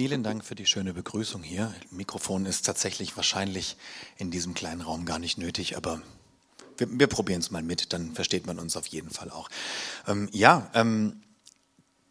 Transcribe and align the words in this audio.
Vielen 0.00 0.22
Dank 0.22 0.46
für 0.46 0.54
die 0.54 0.64
schöne 0.64 0.94
Begrüßung 0.94 1.42
hier. 1.42 1.74
Mikrofon 1.90 2.46
ist 2.46 2.64
tatsächlich 2.64 3.18
wahrscheinlich 3.18 3.76
in 4.16 4.30
diesem 4.30 4.54
kleinen 4.54 4.80
Raum 4.80 5.04
gar 5.04 5.18
nicht 5.18 5.36
nötig, 5.36 5.76
aber 5.76 6.00
wir, 6.78 6.88
wir 6.90 7.06
probieren 7.06 7.40
es 7.40 7.50
mal 7.50 7.62
mit, 7.62 7.92
dann 7.92 8.14
versteht 8.14 8.46
man 8.46 8.58
uns 8.58 8.78
auf 8.78 8.86
jeden 8.86 9.10
Fall 9.10 9.30
auch. 9.30 9.50
Ähm, 10.06 10.30
ja, 10.32 10.70
ähm, 10.72 11.20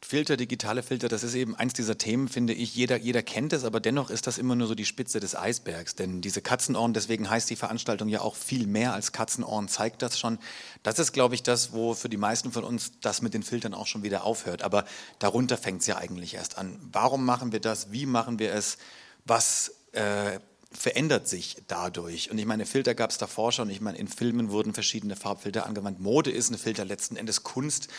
Filter, 0.10 0.38
digitale 0.38 0.82
Filter, 0.82 1.08
das 1.08 1.22
ist 1.22 1.36
eben 1.36 1.56
eins 1.56 1.74
dieser 1.74 1.96
Themen, 1.96 2.30
finde 2.30 2.52
ich. 2.54 2.74
Jeder, 2.74 2.98
jeder 2.98 3.22
kennt 3.22 3.54
es, 3.54 3.64
aber 3.64 3.80
dennoch 3.80 4.10
ist 4.10 4.26
das 4.26 4.40
immer 4.40 4.56
nur 4.56 4.66
so 4.66 4.74
die 4.74 4.88
Spitze 4.88 5.20
des 5.20 5.36
Eisbergs. 5.36 5.94
Denn 5.94 6.20
diese 6.20 6.42
Katzenohren, 6.42 6.96
deswegen 6.96 7.30
heißt 7.30 7.48
die 7.48 7.56
Veranstaltung 7.56 8.10
ja 8.10 8.22
auch 8.22 8.36
viel 8.36 8.66
mehr 8.66 8.94
als 8.94 9.12
Katzenohren, 9.12 9.68
zeigt 9.68 10.02
das 10.02 10.18
schon. 10.18 10.40
Das 10.82 10.98
ist, 10.98 11.12
glaube 11.12 11.36
ich, 11.36 11.44
das, 11.44 11.74
wo 11.74 11.94
für 11.94 12.10
die 12.10 12.18
meisten 12.18 12.52
von 12.52 12.64
uns 12.64 12.94
das 13.02 13.22
mit 13.22 13.36
den 13.36 13.44
Filtern 13.44 13.76
auch 13.76 13.86
schon 13.86 14.02
wieder 14.02 14.24
aufhört. 14.24 14.64
Aber 14.64 14.86
darunter 15.20 15.60
fängt 15.60 15.82
es 15.82 15.88
ja 15.88 16.00
eigentlich 16.00 16.34
erst 16.34 16.58
an. 16.58 16.80
Warum 16.92 17.24
machen 17.24 17.52
wir 17.52 17.60
das? 17.60 17.92
Wie 17.92 18.08
machen 18.08 18.40
wir 18.40 18.52
es? 18.52 18.80
Was 19.26 19.76
äh, 19.92 20.40
verändert 20.72 21.28
sich 21.28 21.58
dadurch. 21.68 22.32
Und 22.32 22.40
ich 22.40 22.48
meine, 22.48 22.66
Filter 22.66 22.96
gab 22.96 23.12
es 23.12 23.20
davor 23.20 23.52
schon. 23.52 23.70
Ich 23.70 23.80
meine, 23.80 24.00
in 24.00 24.08
Filmen 24.08 24.50
wurden 24.50 24.74
verschiedene 24.74 25.16
Farbfilter 25.16 25.68
angewandt. 25.68 26.00
Mode 26.00 26.32
ist 26.32 26.50
ein 26.50 26.58
Filter, 26.58 26.84
letzten 26.84 27.16
Endes 27.16 27.44
Kunst. 27.44 27.90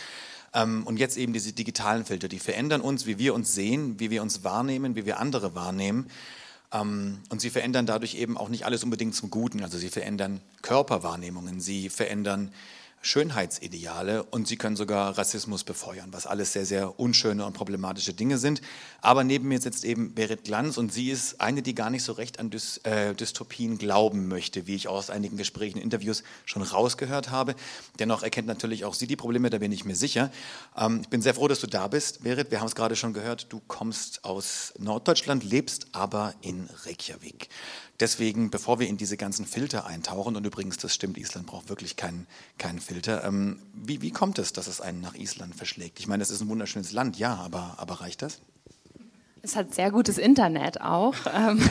Ähm, 0.53 0.87
und 0.87 0.99
jetzt 0.99 1.17
eben 1.17 1.33
diese 1.33 1.53
digitalen 1.53 2.05
Filter, 2.05 2.29
die 2.29 2.39
verändern 2.39 2.81
uns, 2.81 3.07
wie 3.07 3.19
wir 3.19 3.35
uns 3.35 3.55
sehen, 3.55 4.01
wie 4.01 4.11
wir 4.11 4.23
uns 4.23 4.45
wahrnehmen, 4.45 4.97
wie 4.97 5.07
wir 5.07 5.21
andere 5.21 5.55
wahrnehmen. 5.55 6.11
Ähm, 6.73 7.19
und 7.29 7.41
sie 7.41 7.51
verändern 7.51 7.87
dadurch 7.87 8.15
eben 8.15 8.37
auch 8.37 8.49
nicht 8.49 8.65
alles 8.65 8.85
unbedingt 8.85 9.15
zum 9.15 9.31
Guten. 9.31 9.63
Also 9.63 9.79
sie 9.79 9.89
verändern 9.89 10.41
Körperwahrnehmungen, 10.63 11.61
sie 11.61 11.89
verändern 11.89 12.53
Schönheitsideale 13.03 14.25
und 14.25 14.47
sie 14.47 14.57
können 14.57 14.77
sogar 14.77 15.17
Rassismus 15.17 15.65
befeuern, 15.65 16.09
was 16.13 16.27
alles 16.27 16.53
sehr, 16.53 16.67
sehr 16.67 17.01
unschöne 17.01 17.47
und 17.47 17.55
problematische 17.55 18.13
Dinge 18.13 18.37
sind. 18.37 18.61
Aber 19.01 19.25
neben 19.25 19.49
mir 19.49 19.59
sitzt 19.59 19.85
eben 19.85 20.15
Berit 20.15 20.45
Glanz 20.45 20.77
und 20.77 20.93
sie 20.93 21.11
ist 21.11 21.41
eine, 21.41 21.63
die 21.63 21.75
gar 21.75 21.89
nicht 21.89 22.03
so 22.03 22.13
recht 22.13 22.39
an 22.39 22.51
Dys 22.51 22.79
äh, 22.85 23.15
Dystopien 23.15 23.79
glauben 23.79 24.29
möchte, 24.29 24.67
wie 24.67 24.75
ich 24.75 24.87
aus 24.87 25.09
einigen 25.09 25.39
Gesprächen, 25.39 25.79
Interviews 25.79 26.23
schon 26.45 26.63
rausgehört 26.63 27.31
habe. 27.31 27.55
Dennoch 27.99 28.23
erkennt 28.23 28.49
natürlich 28.49 28.85
auch 28.85 28.93
sie 28.93 29.07
die 29.07 29.17
Probleme, 29.17 29.49
da 29.49 29.59
bin 29.59 29.73
ich 29.73 29.87
mir 29.87 29.97
sicher. 29.97 30.31
Ähm, 30.77 31.01
ich 31.01 31.09
bin 31.09 31.23
sehr 31.23 31.35
froh, 31.35 31.49
dass 31.49 31.61
du 31.61 31.67
da 31.67 31.89
bist, 31.89 32.23
Berit. 32.23 32.51
Wir 32.51 32.61
haben 32.61 32.69
es 32.69 32.75
gerade 32.75 32.97
schon 32.97 33.15
gehört, 33.15 33.51
du 33.51 33.63
kommst 33.67 34.25
aus 34.27 34.75
Norddeutschland, 34.79 35.43
lebst 35.43 35.87
aber 35.93 36.35
in 36.43 36.69
Reykjavik. 36.85 37.49
Deswegen, 38.01 38.51
bevor 38.51 38.81
wir 38.81 38.89
in 38.89 38.97
diese 38.97 39.19
ganzen 39.19 39.45
Filter 39.45 39.87
eintauchen, 39.87 40.35
und 40.35 40.47
übrigens, 40.47 40.79
das 40.79 40.95
stimmt, 40.95 41.19
Island 41.19 41.47
braucht 41.47 41.69
wirklich 41.69 41.97
keinen, 41.97 42.27
keinen 42.57 42.81
Filter, 42.81 43.25
ähm, 43.25 43.61
wie, 43.75 44.01
wie 44.01 44.11
kommt 44.11 44.39
es, 44.39 44.55
dass 44.55 44.67
es 44.67 44.81
einen 44.81 45.03
nach 45.03 45.15
Island 45.15 45.55
verschlägt? 45.55 46.01
Ich 46.01 46.09
meine, 46.09 46.23
es 46.23 46.31
ist 46.31 46.41
ein 46.41 46.49
wunderschönes 46.49 46.93
Land, 46.93 47.19
ja, 47.19 47.35
aber, 47.35 47.75
aber 47.77 48.01
reicht 48.01 48.23
das? 48.23 48.41
Es 49.43 49.55
hat 49.55 49.75
sehr 49.75 49.91
gutes 49.91 50.17
Internet 50.17 50.81
auch. 50.81 51.15
Ähm, 51.33 51.63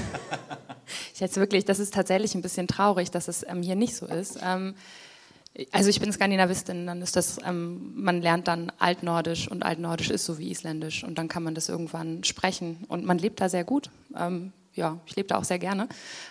ich 1.13 1.19
jetzt 1.19 1.37
wirklich, 1.37 1.65
das 1.65 1.79
ist 1.79 1.95
tatsächlich 1.95 2.35
ein 2.35 2.43
bisschen 2.43 2.67
traurig, 2.67 3.09
dass 3.09 3.27
es 3.27 3.43
ähm, 3.47 3.63
hier 3.63 3.75
nicht 3.75 3.95
so 3.95 4.05
ist. 4.05 4.37
Ähm, 4.43 4.75
also 5.71 5.89
ich 5.89 5.99
bin 5.99 6.13
Skandinavistin, 6.13 6.85
dann 6.85 7.01
ist 7.01 7.15
das, 7.15 7.37
ähm, 7.43 7.91
man 7.95 8.21
lernt 8.21 8.47
dann 8.47 8.71
Altnordisch 8.77 9.47
und 9.49 9.63
Altnordisch 9.63 10.11
ist 10.11 10.25
so 10.25 10.37
wie 10.37 10.51
Isländisch 10.51 11.03
und 11.03 11.17
dann 11.17 11.27
kann 11.27 11.41
man 11.41 11.55
das 11.55 11.69
irgendwann 11.69 12.23
sprechen 12.23 12.85
und 12.87 13.03
man 13.03 13.17
lebt 13.17 13.41
da 13.41 13.49
sehr 13.49 13.63
gut. 13.63 13.89
Ähm, 14.15 14.53
ja, 14.79 14.97
ich 15.05 15.15
lebe 15.15 15.27
da 15.27 15.37
auch 15.37 15.43
sehr 15.43 15.59
gerne. 15.59 15.87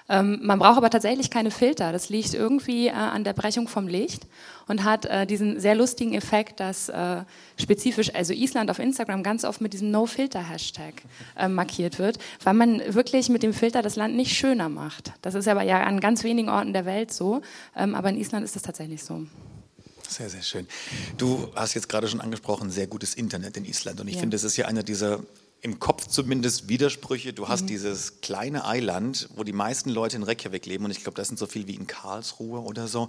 Ähm, 0.08 0.40
man 0.42 0.58
braucht 0.58 0.78
aber 0.78 0.90
tatsächlich 0.90 1.30
keine 1.30 1.50
Filter. 1.50 1.92
Das 1.92 2.08
liegt 2.08 2.34
irgendwie 2.34 2.88
äh, 2.88 2.92
an 2.92 3.22
der 3.22 3.34
Brechung 3.34 3.68
vom 3.68 3.86
Licht 3.86 4.26
und 4.66 4.84
hat 4.84 5.04
äh, 5.04 5.26
diesen 5.26 5.60
sehr 5.60 5.74
lustigen 5.74 6.14
Effekt, 6.14 6.60
dass 6.60 6.88
äh, 6.88 7.22
spezifisch, 7.60 8.14
also 8.14 8.32
Island 8.32 8.70
auf 8.70 8.78
Instagram 8.78 9.22
ganz 9.22 9.44
oft 9.44 9.60
mit 9.60 9.72
diesem 9.74 9.90
No-Filter-Hashtag 9.90 10.94
äh, 11.36 11.48
markiert 11.48 11.98
wird, 11.98 12.18
weil 12.42 12.54
man 12.54 12.82
wirklich 12.94 13.28
mit 13.28 13.42
dem 13.42 13.52
Filter 13.52 13.82
das 13.82 13.96
Land 13.96 14.16
nicht 14.16 14.34
schöner 14.34 14.68
macht. 14.68 15.12
Das 15.22 15.34
ist 15.34 15.46
aber 15.46 15.62
ja 15.62 15.84
an 15.84 16.00
ganz 16.00 16.24
wenigen 16.24 16.48
Orten 16.48 16.72
der 16.72 16.86
Welt 16.86 17.12
so, 17.12 17.42
ähm, 17.76 17.94
aber 17.94 18.08
in 18.08 18.16
Island 18.18 18.44
ist 18.44 18.56
das 18.56 18.62
tatsächlich 18.62 19.04
so. 19.04 19.26
Sehr, 20.08 20.30
sehr 20.30 20.42
schön. 20.42 20.66
Du 21.18 21.48
hast 21.54 21.74
jetzt 21.74 21.88
gerade 21.88 22.08
schon 22.08 22.22
angesprochen, 22.22 22.70
sehr 22.70 22.86
gutes 22.86 23.12
Internet 23.14 23.58
in 23.58 23.66
Island. 23.66 24.00
Und 24.00 24.08
ich 24.08 24.14
ja. 24.14 24.20
finde, 24.20 24.36
das 24.36 24.44
ist 24.44 24.56
ja 24.56 24.66
einer 24.66 24.82
dieser 24.82 25.20
im 25.60 25.80
Kopf 25.80 26.06
zumindest 26.06 26.68
Widersprüche. 26.68 27.32
Du 27.32 27.48
hast 27.48 27.62
mhm. 27.62 27.66
dieses 27.68 28.20
kleine 28.20 28.64
Eiland, 28.64 29.28
wo 29.34 29.42
die 29.42 29.52
meisten 29.52 29.90
Leute 29.90 30.16
in 30.16 30.22
Reykjavik 30.22 30.66
leben 30.66 30.84
und 30.84 30.92
ich 30.92 31.02
glaube, 31.02 31.16
das 31.16 31.28
sind 31.28 31.38
so 31.38 31.46
viel 31.46 31.66
wie 31.66 31.74
in 31.74 31.86
Karlsruhe 31.86 32.60
oder 32.60 32.86
so. 32.86 33.08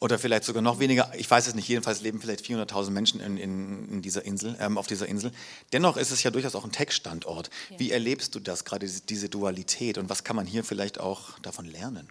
Oder 0.00 0.18
vielleicht 0.18 0.44
sogar 0.44 0.62
noch 0.62 0.80
weniger. 0.80 1.12
Ich 1.16 1.30
weiß 1.30 1.46
es 1.46 1.54
nicht. 1.54 1.68
Jedenfalls 1.68 2.02
leben 2.02 2.20
vielleicht 2.20 2.44
400.000 2.44 2.90
Menschen 2.90 3.20
in, 3.20 3.36
in, 3.36 3.88
in, 3.88 4.02
dieser 4.02 4.24
Insel, 4.24 4.56
ähm, 4.60 4.76
auf 4.76 4.86
dieser 4.86 5.06
Insel. 5.06 5.30
Dennoch 5.72 5.96
ist 5.96 6.10
es 6.10 6.22
ja 6.22 6.30
durchaus 6.30 6.56
auch 6.56 6.64
ein 6.64 6.72
Tech-Standort. 6.72 7.48
Ja. 7.70 7.78
Wie 7.78 7.90
erlebst 7.92 8.34
du 8.34 8.40
das, 8.40 8.64
gerade 8.64 8.86
diese, 8.86 9.02
diese 9.02 9.28
Dualität 9.28 9.96
und 9.96 10.10
was 10.10 10.24
kann 10.24 10.36
man 10.36 10.46
hier 10.46 10.64
vielleicht 10.64 10.98
auch 10.98 11.38
davon 11.40 11.64
lernen? 11.64 12.08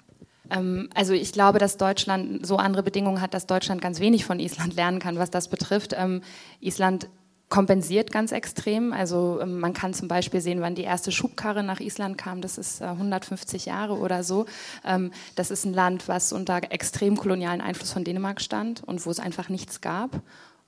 Ähm, 0.49 0.89
also 0.95 1.13
ich 1.13 1.33
glaube, 1.33 1.59
dass 1.59 1.77
Deutschland 1.77 2.45
so 2.45 2.55
andere 2.55 2.83
Bedingungen 2.83 3.21
hat, 3.21 3.33
dass 3.33 3.47
Deutschland 3.47 3.81
ganz 3.81 3.99
wenig 3.99 4.25
von 4.25 4.39
Island 4.39 4.75
lernen 4.75 4.99
kann, 4.99 5.17
was 5.17 5.29
das 5.29 5.49
betrifft. 5.49 5.93
Ähm, 5.95 6.21
Island 6.61 7.09
kompensiert 7.53 8.11
ganz 8.11 8.31
extrem. 8.31 8.93
Also 8.93 9.39
ähm, 9.39 9.59
man 9.59 9.73
kann 9.73 9.93
zum 9.93 10.07
Beispiel 10.07 10.41
sehen, 10.41 10.61
wann 10.61 10.73
die 10.73 10.81
erste 10.81 11.11
Schubkarre 11.11 11.61
nach 11.61 11.79
Island 11.79 12.17
kam. 12.17 12.41
Das 12.41 12.57
ist 12.57 12.81
150 12.81 13.67
äh, 13.67 13.69
Jahre 13.69 13.99
oder 13.99 14.23
so. 14.23 14.47
Ähm, 14.83 15.11
das 15.35 15.51
ist 15.51 15.63
ein 15.63 15.71
Land, 15.71 16.07
was 16.07 16.33
unter 16.33 16.61
extrem 16.71 17.15
kolonialen 17.15 17.61
Einfluss 17.61 17.91
von 17.91 18.03
Dänemark 18.03 18.41
stand 18.41 18.83
und 18.83 19.05
wo 19.05 19.11
es 19.11 19.19
einfach 19.19 19.49
nichts 19.49 19.81
gab. 19.81 20.19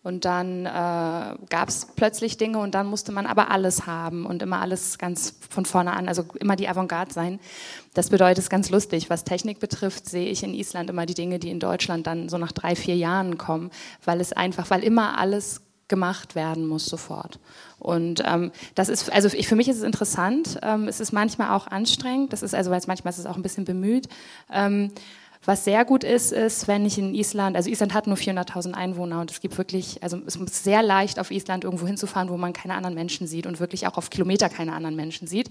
Und 0.03 0.25
dann 0.25 0.67
äh, 0.67 0.69
gab 0.69 1.69
es 1.69 1.87
plötzlich 1.95 2.37
Dinge 2.37 2.59
und 2.59 2.75
dann 2.75 2.85
musste 2.85 3.11
man 3.11 3.25
aber 3.25 3.49
alles 3.49 3.87
haben 3.87 4.27
und 4.27 4.43
immer 4.43 4.61
alles 4.61 4.99
ganz 4.99 5.33
von 5.49 5.65
vorne 5.65 5.91
an, 5.91 6.07
also 6.07 6.23
immer 6.39 6.55
die 6.55 6.69
Avantgarde 6.69 7.11
sein. 7.11 7.39
Das 7.95 8.11
bedeutet, 8.11 8.37
es 8.37 8.45
ist 8.45 8.49
ganz 8.51 8.69
lustig. 8.69 9.09
Was 9.09 9.23
Technik 9.23 9.59
betrifft, 9.59 10.07
sehe 10.07 10.29
ich 10.29 10.43
in 10.43 10.53
Island 10.53 10.91
immer 10.91 11.07
die 11.07 11.15
Dinge, 11.15 11.39
die 11.39 11.49
in 11.49 11.59
Deutschland 11.59 12.05
dann 12.05 12.29
so 12.29 12.37
nach 12.37 12.51
drei, 12.51 12.75
vier 12.75 12.95
Jahren 12.95 13.39
kommen, 13.39 13.71
weil 14.03 14.21
es 14.21 14.33
einfach, 14.33 14.69
weil 14.69 14.83
immer 14.83 15.17
alles 15.17 15.64
gemacht 15.87 16.35
werden 16.35 16.67
muss 16.67 16.85
sofort. 16.85 17.39
Und 17.79 18.23
ähm, 18.25 18.51
das 18.73 18.89
ist, 18.89 19.11
also 19.11 19.29
ich, 19.29 19.47
für 19.47 19.55
mich 19.55 19.69
ist 19.69 19.77
es 19.77 19.83
interessant. 19.83 20.59
Ähm, 20.63 20.87
es 20.87 20.99
ist 20.99 21.11
manchmal 21.11 21.51
auch 21.51 21.67
anstrengend. 21.67 22.33
Das 22.33 22.41
ist 22.41 22.55
also, 22.55 22.71
weil 22.71 22.79
es 22.79 22.87
manchmal 22.87 23.11
ist 23.11 23.19
es 23.19 23.25
auch 23.25 23.35
ein 23.35 23.43
bisschen 23.43 23.65
bemüht. 23.65 24.07
Ähm, 24.51 24.91
was 25.45 25.63
sehr 25.63 25.85
gut 25.85 26.03
ist, 26.03 26.31
ist, 26.31 26.67
wenn 26.67 26.87
ich 26.87 26.97
in 26.97 27.13
Island, 27.13 27.55
also 27.55 27.69
Island 27.69 27.93
hat 27.93 28.07
nur 28.07 28.17
400.000 28.17 28.73
Einwohner 28.73 29.21
und 29.21 29.29
es 29.29 29.41
gibt 29.41 29.55
wirklich, 29.59 30.01
also 30.01 30.19
es 30.25 30.35
ist 30.35 30.63
sehr 30.63 30.81
leicht 30.81 31.19
auf 31.19 31.29
Island 31.29 31.63
irgendwo 31.63 31.85
hinzufahren, 31.85 32.29
wo 32.29 32.37
man 32.37 32.51
keine 32.51 32.73
anderen 32.73 32.95
Menschen 32.95 33.27
sieht 33.27 33.45
und 33.45 33.59
wirklich 33.59 33.85
auch 33.85 33.97
auf 33.97 34.09
Kilometer 34.09 34.49
keine 34.49 34.73
anderen 34.73 34.95
Menschen 34.95 35.27
sieht. 35.27 35.49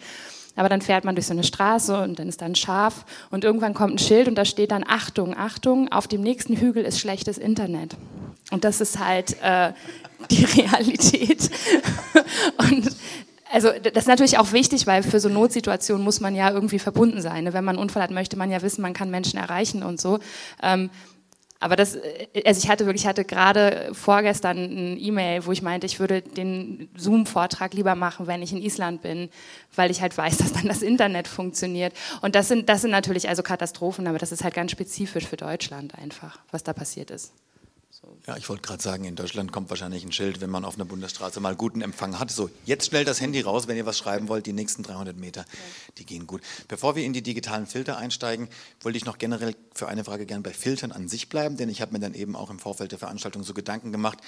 Aber 0.56 0.68
dann 0.68 0.82
fährt 0.82 1.04
man 1.04 1.14
durch 1.14 1.26
so 1.26 1.32
eine 1.32 1.44
Straße 1.44 2.02
und 2.02 2.18
dann 2.18 2.28
ist 2.28 2.40
da 2.40 2.46
ein 2.46 2.56
Schaf 2.56 3.04
und 3.30 3.44
irgendwann 3.44 3.72
kommt 3.72 3.94
ein 3.94 3.98
Schild 3.98 4.26
und 4.26 4.34
da 4.34 4.44
steht 4.44 4.72
dann 4.72 4.84
Achtung, 4.86 5.36
Achtung, 5.36 5.90
auf 5.92 6.08
dem 6.08 6.22
nächsten 6.22 6.56
Hügel 6.56 6.84
ist 6.84 6.98
schlechtes 6.98 7.38
Internet. 7.38 7.96
Und 8.54 8.62
das 8.62 8.81
ist 8.81 9.00
halt 9.00 9.37
äh, 9.42 9.72
die 10.31 10.44
Realität. 10.60 11.50
Und 12.56 12.97
also 13.53 13.70
das 13.70 14.04
ist 14.04 14.06
natürlich 14.06 14.38
auch 14.38 14.53
wichtig, 14.53 14.87
weil 14.87 15.03
für 15.03 15.19
so 15.19 15.28
Notsituationen 15.28 16.04
muss 16.04 16.20
man 16.20 16.37
ja 16.37 16.53
irgendwie 16.53 16.78
verbunden 16.78 17.20
sein. 17.20 17.44
Ne? 17.44 17.53
Wenn 17.53 17.64
man 17.64 17.75
einen 17.76 17.82
Unfall 17.82 18.04
hat, 18.04 18.12
möchte 18.12 18.37
man 18.37 18.53
ja 18.53 18.62
wissen, 18.62 18.81
man 18.81 18.94
kann 18.94 19.10
Menschen 19.10 19.41
erreichen 19.41 19.82
und 19.82 20.00
so. 20.00 20.20
Ähm, 20.62 20.88
aber 21.59 21.75
das, 21.75 21.98
also 22.44 22.59
ich 22.62 22.69
hatte 22.69 22.87
wirklich, 22.87 23.03
ich 23.03 23.09
hatte 23.09 23.25
gerade 23.25 23.91
vorgestern 23.93 24.59
ein 24.59 24.98
E-Mail, 25.00 25.47
wo 25.47 25.53
ich 25.53 25.62
meinte, 25.62 25.87
ich 25.87 25.98
würde 25.98 26.22
den 26.22 26.91
Zoom-Vortrag 26.97 27.75
lieber 27.75 27.97
machen, 27.97 28.28
wenn 28.28 28.43
ich 28.43 28.53
in 28.53 28.62
Island 28.62 29.03
bin, 29.03 29.31
weil 29.75 29.91
ich 29.91 30.00
halt 30.00 30.16
weiß, 30.16 30.37
dass 30.38 30.53
dann 30.53 30.69
das 30.69 30.82
Internet 30.82 31.26
funktioniert. 31.26 31.93
Und 32.22 32.37
das 32.37 32.47
sind, 32.47 32.69
das 32.69 32.82
sind 32.82 32.93
natürlich 32.93 33.28
also 33.28 33.43
Katastrophen, 33.43 34.06
aber 34.06 34.19
das 34.19 34.31
ist 34.31 34.44
halt 34.44 34.54
ganz 34.54 34.70
spezifisch 34.70 35.26
für 35.26 35.37
Deutschland 35.37 35.97
einfach, 35.97 36.38
was 36.53 36.62
da 36.62 36.72
passiert 36.72 37.10
ist. 37.10 37.32
Ja, 38.26 38.37
ich 38.37 38.48
wollte 38.48 38.62
gerade 38.62 38.82
sagen, 38.82 39.04
in 39.04 39.16
Deutschland 39.16 39.53
kommt 39.53 39.70
wahrscheinlich 39.70 40.04
ein 40.04 40.12
Schild, 40.12 40.41
wenn 40.41 40.50
man 40.50 40.65
auf 40.65 40.76
einer 40.76 40.84
Bundesstraße 40.84 41.40
mal 41.40 41.55
guten 41.55 41.82
Empfang 41.82 42.19
hat. 42.19 42.31
So, 42.31 42.50
jetzt 42.64 42.87
schnell 42.87 43.05
das 43.05 43.20
Handy 43.20 43.40
raus, 43.40 43.69
wenn 43.69 43.76
ihr 43.76 43.87
was 43.87 43.99
schreiben 43.99 44.28
wollt. 44.28 44.46
Die 44.46 44.52
nächsten 44.52 44.82
300 44.82 45.17
Meter, 45.17 45.44
die 45.99 46.06
gehen 46.06 46.26
gut. 46.26 46.40
Bevor 46.69 46.96
wir 46.96 47.05
in 47.05 47.12
die 47.12 47.23
digitalen 47.23 47.67
Filter 47.67 47.99
einsteigen, 47.99 48.49
wollte 48.81 48.96
ich 48.96 49.05
noch 49.05 49.19
generell 49.19 49.55
für 49.75 49.88
eine 49.88 50.05
Frage 50.05 50.26
gerne 50.26 50.43
bei 50.43 50.52
Filtern 50.52 50.93
an 50.93 51.08
sich 51.08 51.28
bleiben, 51.28 51.56
denn 51.56 51.69
ich 51.69 51.82
habe 51.82 51.93
mir 51.93 52.00
dann 52.00 52.14
eben 52.14 52.34
auch 52.37 52.50
im 52.50 52.58
Vorfeld 52.58 52.93
der 52.93 52.99
Veranstaltung 52.99 53.43
so 53.43 53.52
Gedanken 53.52 53.93
gemacht. 53.93 54.19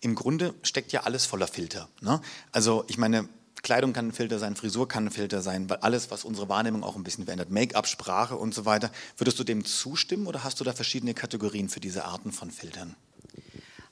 Im 0.00 0.14
Grunde 0.14 0.54
steckt 0.62 0.92
ja 0.92 1.02
alles 1.02 1.26
voller 1.26 1.46
Filter. 1.46 1.88
Ne? 2.00 2.20
Also 2.52 2.84
ich 2.88 2.96
meine, 2.96 3.28
Kleidung 3.62 3.92
kann 3.92 4.08
ein 4.08 4.12
Filter 4.12 4.38
sein, 4.38 4.56
Frisur 4.56 4.88
kann 4.88 5.06
ein 5.06 5.10
Filter 5.10 5.40
sein, 5.40 5.70
weil 5.70 5.78
alles, 5.78 6.10
was 6.10 6.24
unsere 6.24 6.48
Wahrnehmung 6.48 6.82
auch 6.82 6.96
ein 6.96 7.04
bisschen 7.04 7.24
verändert, 7.26 7.50
Make-up, 7.50 7.86
Sprache 7.86 8.36
und 8.36 8.54
so 8.54 8.64
weiter. 8.64 8.90
Würdest 9.16 9.38
du 9.38 9.44
dem 9.44 9.64
zustimmen 9.64 10.26
oder 10.26 10.42
hast 10.42 10.58
du 10.58 10.64
da 10.64 10.72
verschiedene 10.72 11.14
Kategorien 11.14 11.68
für 11.68 11.80
diese 11.80 12.04
Arten 12.04 12.32
von 12.32 12.50
Filtern? 12.50 12.96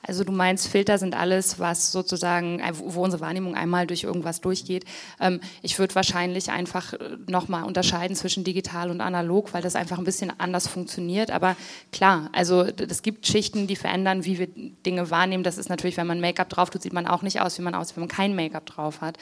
Also 0.02 0.24
du 0.24 0.32
meinst, 0.32 0.68
Filter 0.68 0.96
sind 0.96 1.14
alles, 1.14 1.58
was 1.58 1.92
sozusagen, 1.92 2.60
äh, 2.60 2.72
wo 2.74 3.04
unsere 3.04 3.20
Wahrnehmung 3.20 3.54
einmal 3.54 3.86
durch 3.86 4.04
irgendwas 4.04 4.40
durchgeht. 4.40 4.84
Ähm, 5.20 5.40
ich 5.62 5.78
würde 5.78 5.94
wahrscheinlich 5.94 6.50
einfach 6.50 6.94
äh, 6.94 7.16
nochmal 7.26 7.64
unterscheiden 7.64 8.16
zwischen 8.16 8.42
digital 8.42 8.90
und 8.90 9.02
analog, 9.02 9.52
weil 9.52 9.62
das 9.62 9.76
einfach 9.76 9.98
ein 9.98 10.04
bisschen 10.04 10.32
anders 10.38 10.68
funktioniert. 10.68 11.30
Aber 11.30 11.54
klar, 11.92 12.30
also 12.32 12.62
es 12.62 13.02
gibt 13.02 13.26
Schichten, 13.26 13.66
die 13.66 13.76
verändern, 13.76 14.24
wie 14.24 14.38
wir 14.38 14.46
Dinge 14.46 15.10
wahrnehmen. 15.10 15.44
Das 15.44 15.58
ist 15.58 15.68
natürlich, 15.68 15.98
wenn 15.98 16.06
man 16.06 16.20
Make-up 16.20 16.48
drauf 16.48 16.70
tut, 16.70 16.82
sieht 16.82 16.94
man 16.94 17.06
auch 17.06 17.22
nicht 17.22 17.40
aus, 17.40 17.58
wie 17.58 17.62
man 17.62 17.74
aussieht, 17.74 17.96
wenn 17.96 18.02
man 18.02 18.08
kein 18.08 18.34
Make-up 18.34 18.66
drauf 18.66 19.02
hat. 19.02 19.18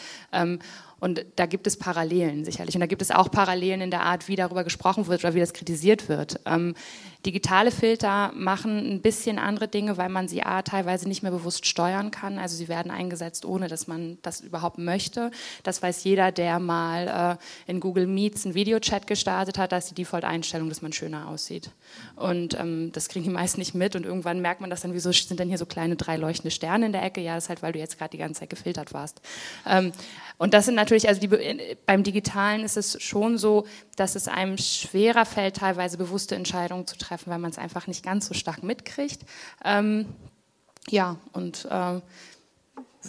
Und 1.00 1.24
da 1.36 1.46
gibt 1.46 1.66
es 1.66 1.76
Parallelen 1.76 2.44
sicherlich. 2.44 2.74
Und 2.74 2.80
da 2.80 2.86
gibt 2.86 3.02
es 3.02 3.10
auch 3.10 3.30
Parallelen 3.30 3.80
in 3.80 3.90
der 3.90 4.02
Art, 4.02 4.28
wie 4.28 4.36
darüber 4.36 4.64
gesprochen 4.64 5.06
wird 5.06 5.24
oder 5.24 5.34
wie 5.34 5.40
das 5.40 5.52
kritisiert 5.52 6.08
wird. 6.08 6.40
Ähm, 6.44 6.74
digitale 7.26 7.70
Filter 7.70 8.32
machen 8.34 8.78
ein 8.78 9.02
bisschen 9.02 9.38
andere 9.38 9.68
Dinge, 9.68 9.96
weil 9.96 10.08
man 10.08 10.28
sie 10.28 10.42
A, 10.42 10.62
teilweise 10.62 11.08
nicht 11.08 11.22
mehr 11.22 11.32
bewusst 11.32 11.66
steuern 11.66 12.10
kann. 12.10 12.38
Also 12.38 12.56
sie 12.56 12.68
werden 12.68 12.90
eingesetzt, 12.90 13.44
ohne 13.44 13.68
dass 13.68 13.86
man 13.86 14.18
das 14.22 14.40
überhaupt 14.40 14.78
möchte. 14.78 15.30
Das 15.62 15.82
weiß 15.82 16.04
jeder, 16.04 16.32
der 16.32 16.58
mal 16.58 17.38
äh, 17.66 17.70
in 17.70 17.80
Google 17.80 18.06
Meets 18.06 18.44
einen 18.44 18.54
Videochat 18.54 19.06
gestartet 19.06 19.58
hat, 19.58 19.72
dass 19.72 19.88
die 19.88 19.94
Default-Einstellung, 19.94 20.68
dass 20.68 20.82
man 20.82 20.92
schöner 20.92 21.28
aussieht. 21.28 21.70
Und 22.16 22.58
ähm, 22.58 22.90
das 22.92 23.08
kriegen 23.08 23.24
die 23.24 23.30
meisten 23.30 23.58
nicht 23.58 23.74
mit. 23.74 23.96
Und 23.96 24.04
irgendwann 24.04 24.40
merkt 24.40 24.60
man 24.60 24.70
das 24.70 24.82
dann, 24.82 24.94
wieso 24.94 25.10
sind 25.12 25.40
denn 25.40 25.48
hier 25.48 25.58
so 25.58 25.66
kleine 25.66 25.96
drei 25.96 26.16
leuchtende 26.16 26.50
Sterne 26.50 26.86
in 26.86 26.92
der 26.92 27.02
Ecke? 27.02 27.20
Ja, 27.20 27.34
das 27.34 27.44
ist 27.44 27.48
halt, 27.48 27.62
weil 27.62 27.72
du 27.72 27.78
jetzt 27.78 27.98
gerade 27.98 28.10
die 28.10 28.18
ganze 28.18 28.40
Zeit 28.40 28.50
gefiltert 28.50 28.92
warst. 28.92 29.20
Ähm, 29.66 29.92
und 30.38 30.54
das 30.54 30.66
sind 30.66 30.76
also 30.90 31.20
die, 31.20 31.28
beim 31.86 32.02
Digitalen 32.02 32.62
ist 32.64 32.76
es 32.76 33.02
schon 33.02 33.38
so, 33.38 33.66
dass 33.96 34.14
es 34.14 34.28
einem 34.28 34.58
schwerer 34.58 35.24
fällt, 35.24 35.56
teilweise 35.56 35.98
bewusste 35.98 36.34
Entscheidungen 36.34 36.86
zu 36.86 36.96
treffen, 36.96 37.30
weil 37.30 37.38
man 37.38 37.50
es 37.50 37.58
einfach 37.58 37.86
nicht 37.86 38.04
ganz 38.04 38.26
so 38.26 38.34
stark 38.34 38.62
mitkriegt. 38.62 39.22
Ähm, 39.64 40.06
ja, 40.90 41.16
und 41.32 41.66
äh, 41.70 42.00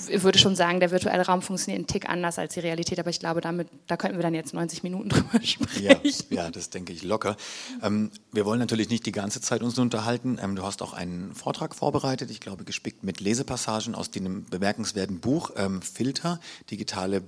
ich 0.07 0.23
würde 0.23 0.37
schon 0.37 0.55
sagen, 0.55 0.79
der 0.79 0.91
virtuelle 0.91 1.25
Raum 1.25 1.41
funktioniert 1.41 1.79
einen 1.79 1.87
Tick 1.87 2.07
anders 2.07 2.37
als 2.37 2.53
die 2.53 2.59
Realität, 2.59 2.99
aber 2.99 3.09
ich 3.09 3.19
glaube, 3.19 3.41
damit, 3.41 3.67
da 3.87 3.97
könnten 3.97 4.17
wir 4.17 4.23
dann 4.23 4.33
jetzt 4.33 4.53
90 4.53 4.83
Minuten 4.83 5.09
drüber 5.09 5.43
sprechen. 5.43 5.83
Ja, 5.83 5.95
ja 6.29 6.51
das 6.51 6.69
denke 6.69 6.93
ich 6.93 7.03
locker. 7.03 7.35
Ähm, 7.81 8.11
wir 8.31 8.45
wollen 8.45 8.59
natürlich 8.59 8.89
nicht 8.89 9.05
die 9.05 9.11
ganze 9.11 9.41
Zeit 9.41 9.63
uns 9.63 9.77
unterhalten. 9.79 10.39
Ähm, 10.41 10.55
du 10.55 10.63
hast 10.63 10.81
auch 10.81 10.93
einen 10.93 11.33
Vortrag 11.33 11.75
vorbereitet, 11.75 12.29
ich 12.29 12.39
glaube 12.39 12.63
gespickt 12.63 13.03
mit 13.03 13.19
Lesepassagen 13.19 13.95
aus 13.95 14.11
dem 14.11 14.45
bemerkenswerten 14.45 15.19
Buch 15.19 15.51
ähm, 15.57 15.81
Filter, 15.81 16.39
digitale 16.69 17.19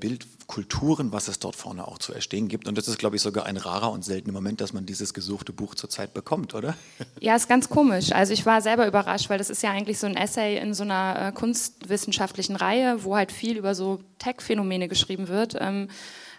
Bildkulturen, 0.51 1.13
was 1.13 1.29
es 1.29 1.39
dort 1.39 1.55
vorne 1.55 1.87
auch 1.87 1.97
zu 1.97 2.13
erstehen 2.13 2.49
gibt. 2.49 2.67
Und 2.67 2.77
das 2.77 2.87
ist, 2.87 2.97
glaube 2.97 3.15
ich, 3.15 3.21
sogar 3.21 3.45
ein 3.45 3.55
rarer 3.55 3.91
und 3.91 4.03
seltener 4.03 4.33
Moment, 4.33 4.59
dass 4.59 4.73
man 4.73 4.85
dieses 4.85 5.13
gesuchte 5.13 5.53
Buch 5.53 5.75
zurzeit 5.75 6.13
bekommt, 6.13 6.53
oder? 6.53 6.75
Ja, 7.19 7.35
ist 7.35 7.47
ganz 7.47 7.69
komisch. 7.69 8.11
Also 8.11 8.33
ich 8.33 8.45
war 8.45 8.61
selber 8.61 8.87
überrascht, 8.87 9.29
weil 9.29 9.37
das 9.37 9.49
ist 9.49 9.61
ja 9.61 9.71
eigentlich 9.71 9.99
so 9.99 10.07
ein 10.07 10.15
Essay 10.17 10.57
in 10.57 10.73
so 10.73 10.83
einer 10.83 11.27
äh, 11.27 11.31
kunstwissenschaftlichen 11.31 12.55
Reihe, 12.55 13.03
wo 13.03 13.15
halt 13.15 13.31
viel 13.31 13.57
über 13.57 13.75
so 13.75 13.99
Tech-Phänomene 14.17 14.87
geschrieben 14.87 15.27
wird. 15.27 15.55
Ähm, 15.59 15.87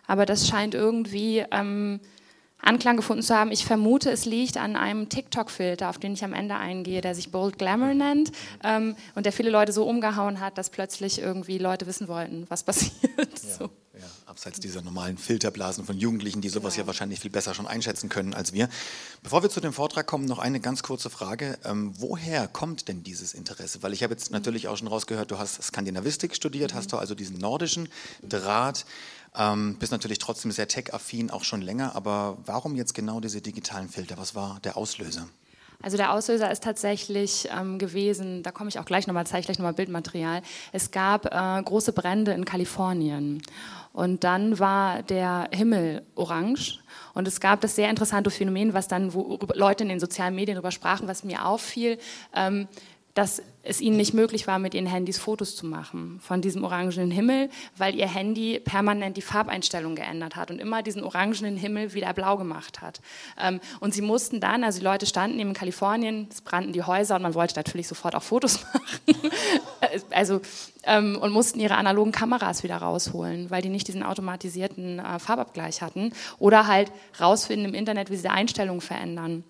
aber 0.07 0.27
das 0.27 0.49
scheint 0.49 0.75
irgendwie 0.75 1.45
ähm, 1.51 2.01
Anklang 2.63 2.97
gefunden 2.97 3.23
zu 3.23 3.35
haben. 3.35 3.51
Ich 3.51 3.67
vermute, 3.67 4.11
es 4.11 4.25
liegt 4.25 4.57
an 4.57 4.77
einem 4.77 5.09
TikTok-Filter, 5.09 5.91
auf 5.91 5.99
den 5.99 6.15
ich 6.15 6.25
am 6.25 6.33
Ende 6.33 6.55
eingehe, 6.55 7.01
der 7.01 7.15
sich 7.15 7.31
Bold 7.31 7.59
Glamour 7.59 7.93
nennt 7.93 8.31
ähm, 8.63 8.97
und 9.15 9.27
der 9.27 9.33
viele 9.33 9.51
Leute 9.51 9.73
so 9.73 9.85
umgehauen 9.85 10.41
hat, 10.41 10.57
dass 10.59 10.71
plötzlich 10.71 11.21
irgendwie 11.21 11.59
Leute 11.59 11.87
wissen 11.87 12.09
wollten, 12.09 12.47
was 12.49 12.63
passiert. 12.65 12.93
Ja, 13.19 13.55
so. 13.59 13.65
ja. 13.95 14.07
abseits 14.27 14.61
dieser 14.61 14.81
normalen 14.81 15.19
Filterblasen 15.19 15.85
von 15.85 15.99
Jugendlichen, 15.99 16.41
die 16.41 16.49
sowas 16.49 16.77
ja. 16.77 16.83
ja. 16.83 16.87
wahrscheinlich 16.87 17.19
viel 17.19 17.31
besser 17.31 17.53
schon 17.53 17.67
einschätzen 17.67 18.09
können 18.09 18.33
als 18.33 18.53
wir. 18.53 18.69
Bevor 19.23 19.43
wir 19.43 19.51
zu 19.51 19.61
dem 19.61 19.73
Vortrag 19.73 20.07
kommen, 20.07 20.25
noch 20.27 20.39
eine 20.39 20.61
ganz 20.61 20.85
kurze 20.85 21.11
Frage. 21.11 21.59
Ähm, 21.65 21.93
woher 21.99 22.47
kommt 22.47 22.87
denn 22.87 23.03
dieses 23.03 23.35
Interesse? 23.35 23.83
Weil 23.83 23.93
ich 23.93 24.05
habe 24.05 24.15
jetzt 24.15 24.31
natürlich 24.31 24.69
auch 24.69 24.77
schon 24.77 24.89
rausgehört, 24.89 25.33
du 25.33 25.39
hast 25.39 25.61
Skandinavistik 25.61 26.37
studiert, 26.37 26.73
mhm. 26.73 26.77
hast 26.79 26.93
du 26.93 26.97
also 26.97 27.17
diesen 27.17 27.39
nordischen 27.39 27.89
Draht. 28.23 28.85
Ähm, 29.37 29.77
bist 29.79 29.93
natürlich 29.93 30.19
trotzdem 30.19 30.51
sehr 30.53 30.69
tech-affin, 30.69 31.31
auch 31.31 31.45
schon 31.45 31.63
länger, 31.63 31.97
aber 31.97 32.37
warum 32.45 32.77
jetzt 32.77 32.95
genau 32.95 33.21
diese 33.21 33.41
digitalen 33.41 33.89
Filter? 33.89 34.19
Was 34.19 34.35
war 34.35 34.61
der 34.63 34.77
Auslöser? 34.77 35.27
Also 35.83 35.97
der 35.97 36.13
Auslöser 36.13 36.51
ist 36.51 36.63
tatsächlich 36.63 37.49
ähm, 37.51 37.79
gewesen, 37.79 38.43
da 38.45 38.53
komme 38.53 38.69
ich 38.69 38.79
auch 38.79 38.85
gleich 38.85 39.07
nochmal, 39.07 39.27
zeige 39.27 39.41
ich 39.41 39.47
gleich 39.47 39.59
nochmal 39.59 39.73
Bildmaterial. 39.73 40.43
Es 40.71 40.93
gab 40.93 41.27
äh, 41.27 41.63
große 41.63 41.93
Brände 41.93 42.33
in 42.33 42.45
Kalifornien 42.45 43.43
und 43.93 44.23
dann 44.23 44.59
war 44.61 45.03
der 45.03 45.49
Himmel 45.51 46.03
orange 46.15 46.79
und 47.15 47.27
es 47.27 47.41
gab 47.41 47.61
das 47.63 47.75
sehr 47.75 47.91
interessante 47.91 48.31
Phänomen, 48.31 48.75
was 48.75 48.87
dann, 48.87 49.13
wo 49.13 49.39
Leute 49.55 49.83
in 49.83 49.89
den 49.89 50.01
sozialen 50.01 50.37
Medien 50.37 50.55
darüber 50.55 50.71
sprachen, 50.71 51.09
was 51.09 51.25
mir 51.25 51.45
auffiel. 51.45 51.99
Ähm, 52.35 52.69
dass 53.15 53.43
es 53.63 53.81
ihnen 53.81 53.97
nicht 53.97 54.13
möglich 54.13 54.47
war, 54.47 54.59
mit 54.59 54.75
ihren 54.75 54.87
Handys 54.87 55.19
Fotos 55.19 55.55
zu 55.55 55.67
machen 55.67 56.21
von 56.21 56.41
diesem 56.41 56.65
orangenen 56.65 57.11
Himmel, 57.11 57.49
weil 57.77 57.95
ihr 57.95 58.09
Handy 58.09 58.59
permanent 58.59 59.17
die 59.17 59.23
Farbeinstellung 59.23 59.95
geändert 59.95 60.37
hat 60.37 60.51
und 60.51 60.61
immer 60.61 60.83
diesen 60.83 61.05
orangenen 61.05 61.57
Himmel 61.57 61.95
wieder 61.95 62.13
blau 62.13 62.37
gemacht 62.37 62.81
hat. 62.81 63.01
Ähm, 63.41 63.61
und 63.81 63.95
sie 63.95 64.03
mussten 64.03 64.41
dann, 64.41 64.65
also 64.65 64.81
die 64.81 64.85
Leute 64.85 65.07
standen 65.07 65.39
eben 65.39 65.51
in 65.51 65.55
Kalifornien, 65.55 66.29
es 66.31 66.41
brannten 66.41 66.73
die 66.73 66.83
Häuser 66.83 67.17
und 67.17 67.23
man 67.23 67.35
wollte 67.35 67.55
natürlich 67.55 67.87
sofort 67.87 68.15
auch 68.15 68.23
Fotos 68.23 68.61
machen. 68.73 69.31
also, 70.11 70.41
ähm, 70.85 71.17
und 71.21 71.33
mussten 71.33 71.61
ihre 71.61 71.77
analogen 71.77 72.11
Kameras 72.11 72.65
wieder 72.65 72.79
rausholen, 72.79 73.51
weil 73.51 73.63
die 73.63 73.69
nicht 73.69 73.87
diesen 73.87 74.03
automatisierten 74.03 74.99
äh, 74.99 75.19
Farbabgleich 75.21 75.83
hatten 75.83 76.13
oder 76.39 76.67
halt 76.67 76.91
rausfinden 77.21 77.69
im 77.69 77.75
Internet, 77.75 78.11
wie 78.11 78.17
sie 78.17 78.23
die 78.23 78.29
Einstellungen 78.29 78.81
verändern. 78.81 79.45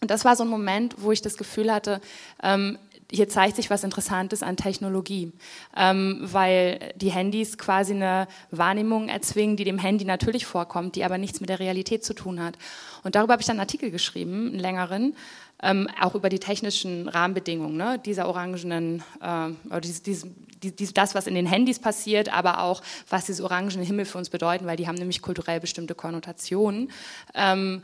Und 0.00 0.10
das 0.10 0.24
war 0.24 0.36
so 0.36 0.44
ein 0.44 0.50
Moment, 0.50 0.96
wo 0.98 1.12
ich 1.12 1.22
das 1.22 1.36
Gefühl 1.36 1.72
hatte, 1.72 2.00
ähm, 2.42 2.78
hier 3.14 3.28
zeigt 3.28 3.56
sich 3.56 3.70
was 3.70 3.84
Interessantes 3.84 4.42
an 4.42 4.56
Technologie, 4.56 5.32
ähm, 5.76 6.20
weil 6.22 6.92
die 6.96 7.10
Handys 7.10 7.58
quasi 7.58 7.94
eine 7.94 8.26
Wahrnehmung 8.50 9.08
erzwingen, 9.08 9.56
die 9.56 9.64
dem 9.64 9.78
Handy 9.78 10.04
natürlich 10.04 10.46
vorkommt, 10.46 10.96
die 10.96 11.04
aber 11.04 11.18
nichts 11.18 11.40
mit 11.40 11.48
der 11.48 11.60
Realität 11.60 12.04
zu 12.04 12.14
tun 12.14 12.42
hat. 12.42 12.58
Und 13.02 13.14
darüber 13.14 13.32
habe 13.32 13.40
ich 13.40 13.46
dann 13.46 13.54
einen 13.54 13.60
Artikel 13.60 13.90
geschrieben, 13.90 14.48
einen 14.48 14.58
längeren, 14.58 15.16
ähm, 15.62 15.88
auch 16.00 16.14
über 16.14 16.28
die 16.28 16.40
technischen 16.40 17.08
Rahmenbedingungen 17.08 17.76
ne, 17.76 18.00
dieser 18.04 18.28
orangenen, 18.28 19.02
äh, 19.20 19.50
oder 19.66 19.80
dieses, 19.80 20.02
dieses, 20.02 20.26
dieses, 20.62 20.94
das, 20.94 21.14
was 21.14 21.26
in 21.26 21.34
den 21.34 21.46
Handys 21.46 21.78
passiert, 21.78 22.32
aber 22.32 22.62
auch, 22.62 22.82
was 23.08 23.26
diese 23.26 23.44
orangenen 23.44 23.84
Himmel 23.84 24.04
für 24.06 24.18
uns 24.18 24.30
bedeuten, 24.30 24.66
weil 24.66 24.76
die 24.76 24.88
haben 24.88 24.96
nämlich 24.96 25.22
kulturell 25.22 25.60
bestimmte 25.60 25.94
Konnotationen. 25.94 26.90
Ähm, 27.34 27.82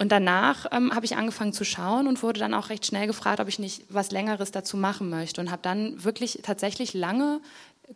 und 0.00 0.10
danach 0.10 0.64
ähm, 0.72 0.94
habe 0.94 1.04
ich 1.04 1.16
angefangen 1.16 1.52
zu 1.52 1.62
schauen 1.62 2.06
und 2.06 2.22
wurde 2.22 2.40
dann 2.40 2.54
auch 2.54 2.70
recht 2.70 2.86
schnell 2.86 3.06
gefragt, 3.06 3.38
ob 3.38 3.48
ich 3.48 3.58
nicht 3.58 3.84
was 3.90 4.10
Längeres 4.10 4.50
dazu 4.50 4.78
machen 4.78 5.10
möchte. 5.10 5.42
Und 5.42 5.50
habe 5.50 5.60
dann 5.60 6.02
wirklich 6.02 6.40
tatsächlich 6.42 6.94
lange 6.94 7.42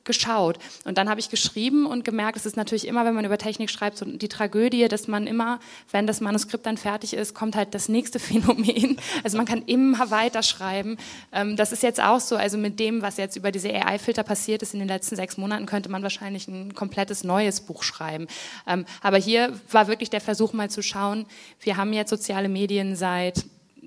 geschaut. 0.02 0.58
Und 0.84 0.98
dann 0.98 1.08
habe 1.08 1.20
ich 1.20 1.30
geschrieben 1.30 1.86
und 1.86 2.04
gemerkt, 2.04 2.36
es 2.36 2.46
ist 2.46 2.56
natürlich 2.56 2.86
immer, 2.86 3.04
wenn 3.04 3.14
man 3.14 3.24
über 3.24 3.38
Technik 3.38 3.70
schreibt, 3.70 3.96
so 3.96 4.04
die 4.04 4.28
Tragödie, 4.28 4.88
dass 4.88 5.06
man 5.06 5.26
immer, 5.26 5.60
wenn 5.90 6.06
das 6.06 6.20
Manuskript 6.20 6.66
dann 6.66 6.76
fertig 6.76 7.14
ist, 7.14 7.34
kommt 7.34 7.54
halt 7.54 7.74
das 7.74 7.88
nächste 7.88 8.18
Phänomen. 8.24 8.98
Also 9.22 9.36
man 9.36 9.46
kann 9.46 9.62
immer 9.62 10.10
weiter 10.10 10.42
schreiben. 10.42 10.96
Ähm, 11.32 11.56
das 11.56 11.72
ist 11.72 11.82
jetzt 11.82 12.02
auch 12.02 12.20
so, 12.20 12.36
also 12.36 12.58
mit 12.58 12.80
dem, 12.80 13.02
was 13.02 13.16
jetzt 13.16 13.36
über 13.36 13.52
diese 13.52 13.72
AI-Filter 13.72 14.24
passiert 14.24 14.62
ist 14.62 14.74
in 14.74 14.80
den 14.80 14.88
letzten 14.88 15.16
sechs 15.16 15.36
Monaten, 15.36 15.66
könnte 15.66 15.88
man 15.88 16.02
wahrscheinlich 16.02 16.48
ein 16.48 16.74
komplettes 16.74 17.24
neues 17.24 17.60
Buch 17.60 17.82
schreiben. 17.82 18.26
Ähm, 18.66 18.84
aber 19.00 19.18
hier 19.18 19.52
war 19.70 19.86
wirklich 19.86 20.10
der 20.10 20.20
Versuch 20.20 20.52
mal 20.52 20.70
zu 20.70 20.82
schauen, 20.82 21.26
wir 21.60 21.76
haben 21.76 21.92
jetzt 21.92 22.10
soziale 22.10 22.48
Medien 22.48 22.96
seit 22.96 23.44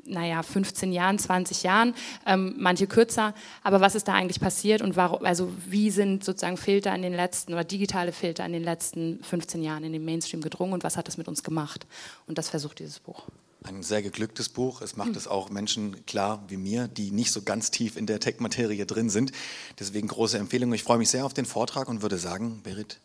naja, 0.07 0.41
15 0.43 0.91
Jahren, 0.91 1.19
20 1.19 1.63
Jahren, 1.63 1.93
ähm, 2.25 2.55
manche 2.57 2.87
kürzer. 2.87 3.33
Aber 3.63 3.81
was 3.81 3.95
ist 3.95 4.07
da 4.07 4.13
eigentlich 4.13 4.39
passiert 4.39 4.81
und 4.81 4.95
warum, 4.95 5.25
also 5.25 5.51
wie 5.67 5.91
sind 5.91 6.23
sozusagen 6.23 6.57
Filter 6.57 6.93
in 6.95 7.01
den 7.01 7.13
letzten 7.13 7.53
oder 7.53 7.63
digitale 7.63 8.11
Filter 8.11 8.45
in 8.45 8.53
den 8.53 8.63
letzten 8.63 9.23
15 9.23 9.61
Jahren 9.61 9.83
in 9.83 9.93
den 9.93 10.05
Mainstream 10.05 10.41
gedrungen 10.41 10.73
und 10.73 10.83
was 10.83 10.97
hat 10.97 11.07
das 11.07 11.17
mit 11.17 11.27
uns 11.27 11.43
gemacht? 11.43 11.85
Und 12.27 12.37
das 12.37 12.49
versucht 12.49 12.79
dieses 12.79 12.99
Buch. 12.99 13.23
Ein 13.63 13.83
sehr 13.83 14.01
geglücktes 14.01 14.49
Buch. 14.49 14.81
Es 14.81 14.95
macht 14.95 15.09
hm. 15.09 15.17
es 15.17 15.27
auch 15.27 15.49
Menschen 15.49 16.05
klar 16.05 16.43
wie 16.47 16.57
mir, 16.57 16.87
die 16.87 17.11
nicht 17.11 17.31
so 17.31 17.41
ganz 17.41 17.71
tief 17.71 17.97
in 17.97 18.05
der 18.05 18.19
Tech-Materie 18.19 18.85
drin 18.85 19.09
sind. 19.09 19.31
Deswegen 19.79 20.07
große 20.07 20.37
Empfehlung. 20.37 20.71
Ich 20.73 20.83
freue 20.83 20.97
mich 20.97 21.09
sehr 21.09 21.25
auf 21.25 21.33
den 21.33 21.45
Vortrag 21.45 21.89
und 21.89 22.01
würde 22.01 22.17
sagen, 22.17 22.61
Berit, 22.63 22.99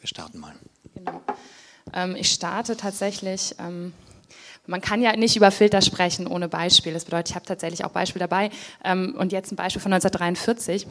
wir 0.00 0.08
starten 0.08 0.40
mal. 0.40 0.54
Genau. 0.94 1.22
Ähm, 1.92 2.16
ich 2.16 2.30
starte 2.30 2.76
tatsächlich. 2.76 3.54
Ähm 3.58 3.92
man 4.66 4.80
kann 4.80 5.02
ja 5.02 5.16
nicht 5.16 5.36
über 5.36 5.50
Filter 5.50 5.82
sprechen 5.82 6.26
ohne 6.26 6.48
Beispiel. 6.48 6.92
Das 6.92 7.04
bedeutet, 7.04 7.30
ich 7.30 7.34
habe 7.34 7.46
tatsächlich 7.46 7.84
auch 7.84 7.90
Beispiel 7.90 8.20
dabei. 8.20 8.50
Ähm, 8.84 9.14
und 9.18 9.32
jetzt 9.32 9.52
ein 9.52 9.56
Beispiel 9.56 9.82
von 9.82 9.92
1943 9.92 10.86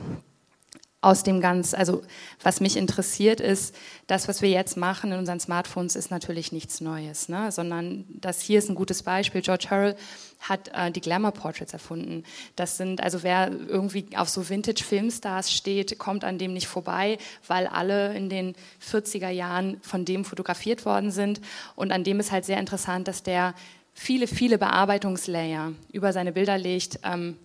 aus 1.06 1.22
dem 1.22 1.40
ganz, 1.40 1.76
also 1.76 2.02
was 2.42 2.62
mich 2.62 2.76
interessiert 2.76 3.40
ist, 3.40 3.76
das, 4.08 4.28
was 4.28 4.42
wir 4.42 4.50
jetzt 4.50 4.76
machen 4.76 5.12
in 5.12 5.20
unseren 5.20 5.40
Smartphones, 5.40 5.96
ist 5.96 6.10
natürlich 6.10 6.52
nichts 6.52 6.82
Neues, 6.82 7.30
ne? 7.30 7.52
sondern 7.52 8.06
das 8.10 8.42
hier 8.42 8.58
ist 8.58 8.70
ein 8.70 8.76
gutes 8.76 9.04
Beispiel. 9.04 9.44
George 9.44 9.68
Harrell 9.70 9.96
hat 10.40 10.72
äh, 10.74 10.90
die 10.90 11.02
Glamour 11.02 11.32
Portraits 11.32 11.74
erfunden. 11.74 12.24
Das 12.56 12.78
sind, 12.78 13.04
also 13.04 13.22
wer 13.22 13.52
irgendwie 13.52 14.08
auf 14.16 14.30
so 14.30 14.50
Vintage 14.50 14.84
Filmstars 14.84 15.54
steht, 15.54 16.00
kommt 16.00 16.24
an 16.24 16.40
dem 16.40 16.54
nicht 16.54 16.68
vorbei, 16.68 17.20
weil 17.46 17.68
alle 17.68 18.16
in 18.16 18.28
den 18.28 18.56
40er 18.84 19.30
Jahren 19.30 19.80
von 19.82 20.06
dem 20.06 20.26
fotografiert 20.26 20.86
worden 20.86 21.12
sind. 21.12 21.40
Und 21.76 21.92
an 21.92 22.04
dem 22.04 22.20
ist 22.20 22.32
halt 22.32 22.46
sehr 22.46 22.60
interessant, 22.60 23.08
dass 23.08 23.22
der 23.22 23.54
viele, 23.94 24.26
viele 24.26 24.58
Bearbeitungslayer 24.58 25.74
über 25.94 26.14
seine 26.14 26.32
Bilder 26.32 26.58
legt, 26.58 27.00
ähm, 27.04 27.38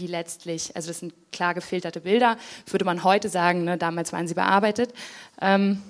die 0.00 0.06
letztlich, 0.06 0.74
also 0.74 0.88
das 0.88 1.00
sind 1.00 1.12
klar 1.30 1.54
gefilterte 1.54 2.00
Bilder, 2.00 2.36
würde 2.66 2.84
man 2.84 3.04
heute 3.04 3.28
sagen, 3.28 3.64
ne, 3.64 3.78
damals 3.78 4.12
waren 4.12 4.26
sie 4.26 4.34
bearbeitet. 4.34 4.92
Ähm, 5.40 5.80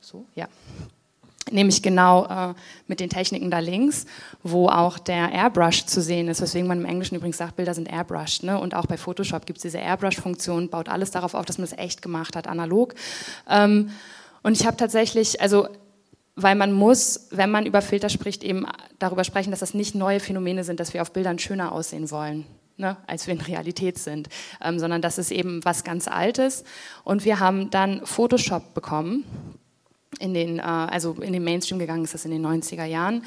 so, 0.00 0.24
ja. 0.34 0.48
nämlich 1.50 1.82
genau 1.82 2.26
äh, 2.26 2.54
mit 2.86 3.00
den 3.00 3.10
Techniken 3.10 3.50
da 3.50 3.58
links, 3.58 4.06
wo 4.42 4.68
auch 4.68 4.98
der 4.98 5.30
Airbrush 5.32 5.84
zu 5.84 6.00
sehen 6.00 6.28
ist, 6.28 6.40
weswegen 6.40 6.66
man 6.66 6.78
im 6.78 6.86
Englischen 6.86 7.14
übrigens 7.14 7.36
sagt, 7.36 7.56
Bilder 7.56 7.74
sind 7.74 7.92
airbrushed. 7.92 8.42
Ne? 8.42 8.58
Und 8.58 8.74
auch 8.74 8.86
bei 8.86 8.96
Photoshop 8.96 9.46
gibt 9.46 9.58
es 9.58 9.62
diese 9.62 9.78
Airbrush-Funktion, 9.78 10.70
baut 10.70 10.88
alles 10.88 11.10
darauf 11.10 11.34
auf, 11.34 11.44
dass 11.44 11.58
man 11.58 11.64
es 11.64 11.72
echt 11.72 12.00
gemacht 12.00 12.36
hat, 12.36 12.46
analog. 12.46 12.94
Ähm, 13.48 13.90
und 14.42 14.52
ich 14.52 14.66
habe 14.66 14.76
tatsächlich, 14.76 15.40
also 15.40 15.68
weil 16.40 16.54
man 16.54 16.72
muss, 16.72 17.26
wenn 17.30 17.50
man 17.50 17.66
über 17.66 17.82
Filter 17.82 18.08
spricht, 18.08 18.44
eben 18.44 18.64
darüber 19.00 19.24
sprechen, 19.24 19.50
dass 19.50 19.60
das 19.60 19.74
nicht 19.74 19.96
neue 19.96 20.20
Phänomene 20.20 20.62
sind, 20.62 20.78
dass 20.78 20.94
wir 20.94 21.02
auf 21.02 21.12
Bildern 21.12 21.38
schöner 21.38 21.72
aussehen 21.72 22.10
wollen. 22.12 22.46
Ne, 22.80 22.96
als 23.08 23.26
wir 23.26 23.34
in 23.34 23.40
Realität 23.40 23.98
sind, 23.98 24.28
ähm, 24.62 24.78
sondern 24.78 25.02
das 25.02 25.18
ist 25.18 25.32
eben 25.32 25.64
was 25.64 25.82
ganz 25.82 26.06
Altes. 26.06 26.62
Und 27.02 27.24
wir 27.24 27.40
haben 27.40 27.70
dann 27.70 28.06
Photoshop 28.06 28.72
bekommen, 28.72 29.24
in 30.20 30.32
den, 30.32 30.60
äh, 30.60 30.62
also 30.62 31.14
in 31.14 31.32
den 31.32 31.42
Mainstream 31.42 31.80
gegangen 31.80 32.04
ist 32.04 32.14
das 32.14 32.24
in 32.24 32.30
den 32.30 32.46
90er 32.46 32.84
Jahren. 32.84 33.24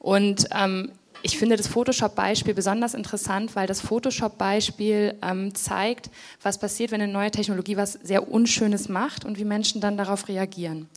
Und 0.00 0.48
ähm, 0.52 0.90
ich 1.22 1.38
finde 1.38 1.56
das 1.56 1.66
Photoshop-Beispiel 1.66 2.54
besonders 2.54 2.94
interessant, 2.94 3.56
weil 3.56 3.66
das 3.66 3.80
Photoshop-Beispiel 3.80 5.14
ähm, 5.22 5.54
zeigt, 5.54 6.10
was 6.42 6.58
passiert, 6.58 6.90
wenn 6.90 7.00
eine 7.00 7.12
neue 7.12 7.30
Technologie 7.30 7.76
was 7.76 7.92
sehr 7.92 8.30
Unschönes 8.30 8.88
macht 8.88 9.24
und 9.24 9.38
wie 9.38 9.44
Menschen 9.44 9.80
dann 9.80 9.96
darauf 9.96 10.28
reagieren. 10.28 10.88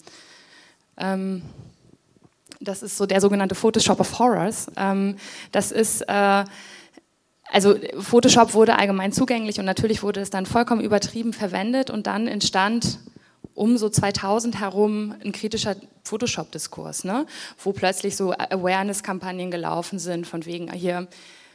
Ähm, 0.98 1.41
das 2.60 2.84
ist 2.84 2.98
so 2.98 3.08
der 3.08 3.22
sogenannte 3.22 3.55
Photoshop 3.55 4.00
of 4.00 4.20
Horrors. 4.20 4.67
Ähm, 4.77 5.17
das 5.51 5.72
ist 5.72 6.01
äh, 6.08 6.46
also 7.51 7.75
Photoshop 8.00 8.53
wurde 8.53 8.77
allgemein 8.77 9.12
zugänglich 9.12 9.60
und 9.60 9.65
natürlich 9.65 10.03
wurde 10.03 10.22
es 10.22 10.29
dann 10.29 10.46
vollkommen 10.46 10.81
übertrieben 10.81 11.34
verwendet 11.34 11.89
und 11.89 12.08
dann 12.08 12.27
entstand 12.27 13.00
um 13.53 13.77
so 13.77 13.89
2000 13.89 14.60
herum 14.60 15.13
ein 15.24 15.34
kritischer 15.34 15.75
Photoshop-Diskurs, 16.03 17.03
ne? 17.03 17.25
wo 17.62 17.74
plötzlich 17.74 18.15
so 18.15 18.31
Awareness-Kampagnen 18.31 19.51
gelaufen 19.51 20.00
sind, 20.00 20.25
von 20.25 20.46
wegen 20.46 20.72
hier, 20.72 21.08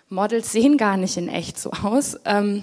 Models 0.08 0.52
sehen 0.52 0.76
gar 0.76 0.96
nicht 0.96 1.16
in 1.16 1.28
echt 1.28 1.58
so 1.58 1.70
aus. 1.70 2.16
Ähm, 2.26 2.62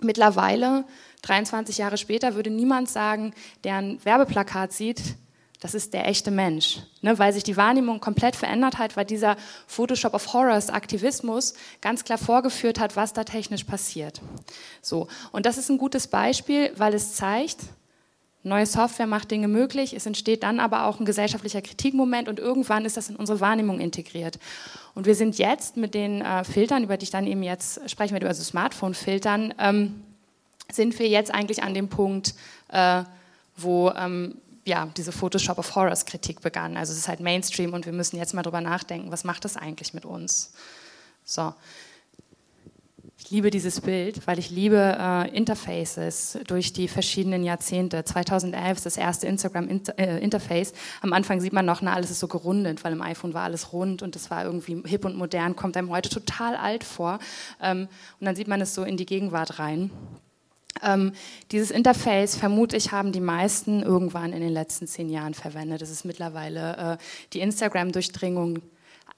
mittlerweile, 0.00 0.84
23 1.22 1.78
Jahre 1.78 1.96
später, 1.96 2.34
würde 2.34 2.50
niemand 2.50 2.90
sagen, 2.90 3.32
der 3.64 3.76
ein 3.76 4.04
Werbeplakat 4.04 4.72
sieht, 4.72 5.00
das 5.60 5.74
ist 5.74 5.92
der 5.92 6.06
echte 6.06 6.30
Mensch. 6.30 6.78
Ne, 7.02 7.18
weil 7.18 7.32
sich 7.32 7.42
die 7.42 7.56
Wahrnehmung 7.56 8.00
komplett 8.00 8.36
verändert 8.36 8.78
hat, 8.78 8.96
weil 8.96 9.04
dieser 9.04 9.36
Photoshop 9.66 10.14
of 10.14 10.32
Horrors 10.32 10.70
Aktivismus 10.70 11.54
ganz 11.80 12.04
klar 12.04 12.18
vorgeführt 12.18 12.78
hat, 12.78 12.96
was 12.96 13.12
da 13.12 13.24
technisch 13.24 13.64
passiert. 13.64 14.20
So. 14.82 15.08
Und 15.32 15.46
das 15.46 15.58
ist 15.58 15.68
ein 15.68 15.78
gutes 15.78 16.06
Beispiel, 16.06 16.72
weil 16.76 16.94
es 16.94 17.14
zeigt, 17.14 17.58
neue 18.44 18.66
Software 18.66 19.06
macht 19.06 19.30
Dinge 19.30 19.48
möglich, 19.48 19.94
es 19.94 20.06
entsteht 20.06 20.42
dann 20.42 20.60
aber 20.60 20.86
auch 20.86 21.00
ein 21.00 21.04
gesellschaftlicher 21.04 21.60
Kritikmoment 21.60 22.28
und 22.28 22.38
irgendwann 22.38 22.84
ist 22.84 22.96
das 22.96 23.10
in 23.10 23.16
unsere 23.16 23.40
Wahrnehmung 23.40 23.80
integriert. 23.80 24.38
Und 24.94 25.06
wir 25.06 25.14
sind 25.14 25.38
jetzt 25.38 25.76
mit 25.76 25.94
den 25.94 26.22
äh, 26.22 26.44
Filtern, 26.44 26.84
über 26.84 26.96
die 26.96 27.04
ich 27.04 27.10
dann 27.10 27.26
eben 27.26 27.42
jetzt 27.42 27.88
sprechen 27.90 28.12
werde, 28.12 28.28
also 28.28 28.42
Smartphone-Filtern, 28.42 29.54
ähm, 29.58 30.02
sind 30.70 30.98
wir 30.98 31.08
jetzt 31.08 31.32
eigentlich 31.32 31.62
an 31.62 31.74
dem 31.74 31.88
Punkt, 31.88 32.34
äh, 32.68 33.02
wo 33.56 33.90
ähm, 33.90 34.36
ja, 34.68 34.86
diese 34.96 35.12
Photoshop 35.12 35.58
of 35.58 35.74
Horrors 35.74 36.04
Kritik 36.04 36.42
begann. 36.42 36.76
Also 36.76 36.92
es 36.92 36.98
ist 36.98 37.08
halt 37.08 37.20
Mainstream 37.20 37.72
und 37.72 37.86
wir 37.86 37.92
müssen 37.92 38.16
jetzt 38.16 38.34
mal 38.34 38.42
drüber 38.42 38.60
nachdenken, 38.60 39.10
was 39.10 39.24
macht 39.24 39.44
das 39.44 39.56
eigentlich 39.56 39.94
mit 39.94 40.04
uns? 40.04 40.52
So. 41.24 41.54
Ich 43.20 43.30
liebe 43.30 43.50
dieses 43.50 43.80
Bild, 43.80 44.26
weil 44.26 44.38
ich 44.38 44.50
liebe 44.50 44.96
äh, 44.98 45.36
Interfaces 45.36 46.38
durch 46.46 46.72
die 46.72 46.86
verschiedenen 46.86 47.42
Jahrzehnte. 47.42 48.04
2011 48.04 48.78
ist 48.78 48.86
das 48.86 48.96
erste 48.96 49.26
Instagram-Interface. 49.26 50.70
Äh, 50.70 50.74
Am 51.00 51.12
Anfang 51.12 51.40
sieht 51.40 51.52
man 51.52 51.66
noch, 51.66 51.82
na, 51.82 51.94
alles 51.94 52.10
ist 52.10 52.20
so 52.20 52.28
gerundet, 52.28 52.84
weil 52.84 52.92
im 52.92 53.02
iPhone 53.02 53.34
war 53.34 53.42
alles 53.42 53.72
rund 53.72 54.02
und 54.02 54.14
das 54.14 54.30
war 54.30 54.44
irgendwie 54.44 54.82
hip 54.86 55.04
und 55.04 55.16
modern, 55.16 55.56
kommt 55.56 55.76
einem 55.76 55.90
heute 55.90 56.10
total 56.10 56.54
alt 56.54 56.84
vor. 56.84 57.18
Ähm, 57.60 57.88
und 58.20 58.24
dann 58.24 58.36
sieht 58.36 58.48
man 58.48 58.60
es 58.60 58.74
so 58.74 58.84
in 58.84 58.96
die 58.96 59.06
Gegenwart 59.06 59.58
rein. 59.58 59.90
Ähm, 60.82 61.12
dieses 61.50 61.70
Interface, 61.70 62.36
vermute 62.36 62.76
ich, 62.76 62.92
haben 62.92 63.12
die 63.12 63.20
meisten 63.20 63.82
irgendwann 63.82 64.32
in 64.32 64.40
den 64.40 64.52
letzten 64.52 64.86
zehn 64.86 65.08
Jahren 65.08 65.34
verwendet. 65.34 65.82
Das 65.82 65.90
ist 65.90 66.04
mittlerweile 66.04 66.98
äh, 66.98 67.04
die 67.32 67.40
Instagram-Durchdringung 67.40 68.60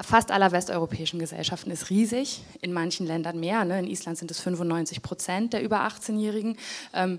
fast 0.03 0.31
aller 0.31 0.53
westeuropäischen 0.53 1.19
Gesellschaften 1.19 1.71
ist 1.71 1.91
riesig, 1.91 2.43
in 2.61 2.73
manchen 2.73 3.07
Ländern 3.07 3.39
mehr. 3.39 3.65
Ne? 3.65 3.79
In 3.79 3.87
Island 3.87 4.19
sind 4.19 4.31
es 4.31 4.41
95 4.41 5.03
Prozent 5.03 5.53
der 5.53 5.63
über 5.63 5.81
18-Jährigen. 5.81 6.57
Ähm, 6.95 7.19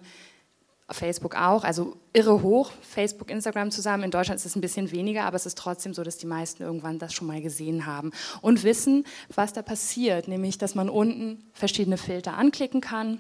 Facebook 0.90 1.36
auch, 1.36 1.64
also 1.64 1.96
irre 2.12 2.42
hoch, 2.42 2.72
Facebook, 2.82 3.30
Instagram 3.30 3.72
zusammen. 3.72 4.04
In 4.04 4.12
Deutschland 4.12 4.40
ist 4.40 4.46
es 4.46 4.58
ein 4.58 4.62
bisschen 4.62 4.92
weniger, 4.92 5.24
aber 5.24 5.38
es 5.38 5.46
ist 5.46 5.58
trotzdem 5.58 5.94
so, 5.94 6.04
dass 6.04 6.18
die 6.18 6.26
meisten 6.26 6.64
irgendwann 6.64 7.00
das 7.00 7.14
schon 7.14 7.28
mal 7.28 7.42
gesehen 7.42 7.86
haben 7.86 8.12
und 8.42 8.64
wissen, 8.64 9.06
was 9.34 9.54
da 9.54 9.62
passiert, 9.62 10.28
nämlich, 10.28 10.58
dass 10.58 10.76
man 10.76 10.90
unten 10.90 11.46
verschiedene 11.54 11.98
Filter 11.98 12.38
anklicken 12.38 12.82
kann 12.82 13.20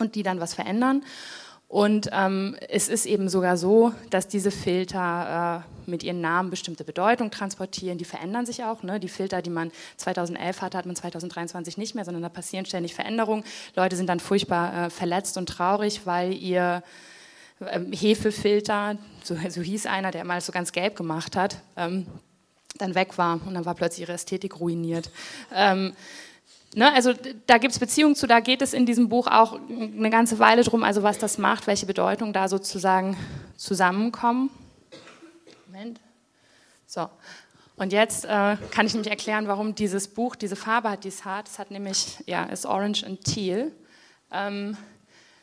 und 0.00 0.14
die 0.14 0.22
dann 0.22 0.40
was 0.40 0.54
verändern. 0.54 1.02
Und 1.70 2.10
ähm, 2.12 2.56
es 2.68 2.88
ist 2.88 3.06
eben 3.06 3.28
sogar 3.28 3.56
so, 3.56 3.92
dass 4.10 4.26
diese 4.26 4.50
Filter 4.50 5.64
äh, 5.64 5.88
mit 5.88 6.02
ihren 6.02 6.20
Namen 6.20 6.50
bestimmte 6.50 6.82
Bedeutung 6.82 7.30
transportieren. 7.30 7.96
Die 7.96 8.04
verändern 8.04 8.44
sich 8.44 8.64
auch. 8.64 8.82
Ne? 8.82 8.98
Die 8.98 9.08
Filter, 9.08 9.40
die 9.40 9.50
man 9.50 9.70
2011 9.96 10.62
hatte, 10.62 10.76
hat 10.76 10.86
man 10.86 10.96
2023 10.96 11.78
nicht 11.78 11.94
mehr, 11.94 12.04
sondern 12.04 12.24
da 12.24 12.28
passieren 12.28 12.66
ständig 12.66 12.94
Veränderungen. 12.94 13.44
Leute 13.76 13.94
sind 13.94 14.08
dann 14.08 14.18
furchtbar 14.18 14.86
äh, 14.86 14.90
verletzt 14.90 15.36
und 15.36 15.48
traurig, 15.48 16.06
weil 16.06 16.32
ihr 16.32 16.82
ähm, 17.60 17.92
Hefefilter, 17.92 18.98
so, 19.22 19.36
so, 19.48 19.60
hieß 19.60 19.86
einer, 19.86 20.10
der 20.10 20.24
mal 20.24 20.40
so 20.40 20.50
ganz 20.50 20.72
gelb 20.72 20.96
gemacht 20.96 21.36
hat, 21.36 21.58
ähm, 21.76 22.04
dann 22.78 22.96
weg 22.96 23.16
war 23.16 23.38
und 23.46 23.54
dann 23.54 23.64
war 23.64 23.76
plötzlich 23.76 24.08
ihre 24.08 24.14
Ästhetik 24.14 24.58
ruiniert. 24.58 25.10
Ähm, 25.54 25.92
Ne, 26.74 26.92
also 26.92 27.12
da 27.46 27.58
gibt 27.58 27.72
es 27.72 27.80
Beziehungen 27.80 28.14
zu, 28.14 28.28
da 28.28 28.38
geht 28.38 28.62
es 28.62 28.74
in 28.74 28.86
diesem 28.86 29.08
Buch 29.08 29.26
auch 29.26 29.58
eine 29.68 30.08
ganze 30.08 30.38
Weile 30.38 30.62
drum, 30.62 30.84
also 30.84 31.02
was 31.02 31.18
das 31.18 31.36
macht, 31.36 31.66
welche 31.66 31.84
Bedeutung 31.84 32.32
da 32.32 32.46
sozusagen 32.46 33.16
zusammenkommen. 33.56 34.50
Moment. 35.66 36.00
So. 36.86 37.10
Und 37.76 37.92
jetzt 37.92 38.24
äh, 38.24 38.56
kann 38.70 38.86
ich 38.86 38.92
nämlich 38.92 39.10
erklären, 39.10 39.48
warum 39.48 39.74
dieses 39.74 40.06
Buch 40.06 40.36
diese 40.36 40.54
Farbe 40.54 40.90
hat, 40.90 41.04
die 41.04 41.08
es 41.08 41.24
hat. 41.24 41.48
Es 41.48 41.58
hat 41.58 41.70
nämlich, 41.72 42.22
ja, 42.26 42.44
ist 42.44 42.66
Orange 42.66 43.04
und 43.04 43.24
Teal. 43.24 43.72
Ähm, 44.30 44.76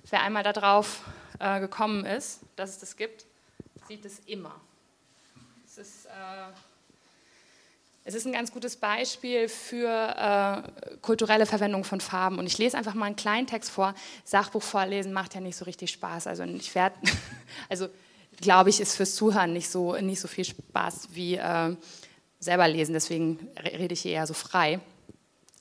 wer 0.10 0.22
einmal 0.22 0.44
darauf 0.44 1.02
äh, 1.40 1.60
gekommen 1.60 2.06
ist, 2.06 2.42
dass 2.56 2.70
es 2.70 2.80
das 2.80 2.96
gibt, 2.96 3.26
sieht 3.88 4.06
es 4.06 4.20
immer. 4.28 4.56
Es 5.66 5.78
ist 5.78 6.06
äh, 6.06 6.10
es 8.08 8.16
ist 8.16 8.26
ein 8.26 8.32
ganz 8.32 8.54
gutes 8.54 8.78
Beispiel 8.78 9.50
für 9.50 9.90
äh, 9.90 10.98
kulturelle 11.02 11.46
Verwendung 11.46 11.84
von 11.84 12.00
Farben. 12.00 12.40
Und 12.40 12.48
ich 12.48 12.58
lese 12.58 12.78
einfach 12.78 12.94
mal 12.94 13.08
einen 13.08 13.18
kleinen 13.18 13.48
Text 13.48 13.70
vor. 13.70 13.94
Sachbuch 14.24 14.64
vorlesen 14.64 15.12
macht 15.12 15.36
ja 15.36 15.42
nicht 15.42 15.58
so 15.58 15.66
richtig 15.66 15.92
Spaß. 15.92 16.28
Also 16.28 16.44
ich 16.44 16.74
werde, 16.74 16.96
also 17.70 17.90
glaube 18.40 18.70
ich, 18.70 18.80
ist 18.80 18.96
fürs 18.96 19.14
Zuhören 19.16 19.52
nicht 19.52 19.68
so, 19.68 19.98
nicht 19.98 20.22
so 20.22 20.30
viel 20.30 20.46
Spaß 20.46 21.10
wie 21.12 21.36
äh, 21.36 21.76
selber 22.40 22.70
lesen. 22.70 22.94
Deswegen 22.94 23.50
rede 23.62 23.94
ich 23.94 24.04
hier 24.04 24.14
eher 24.14 24.28
so 24.28 24.34
frei. 24.34 24.80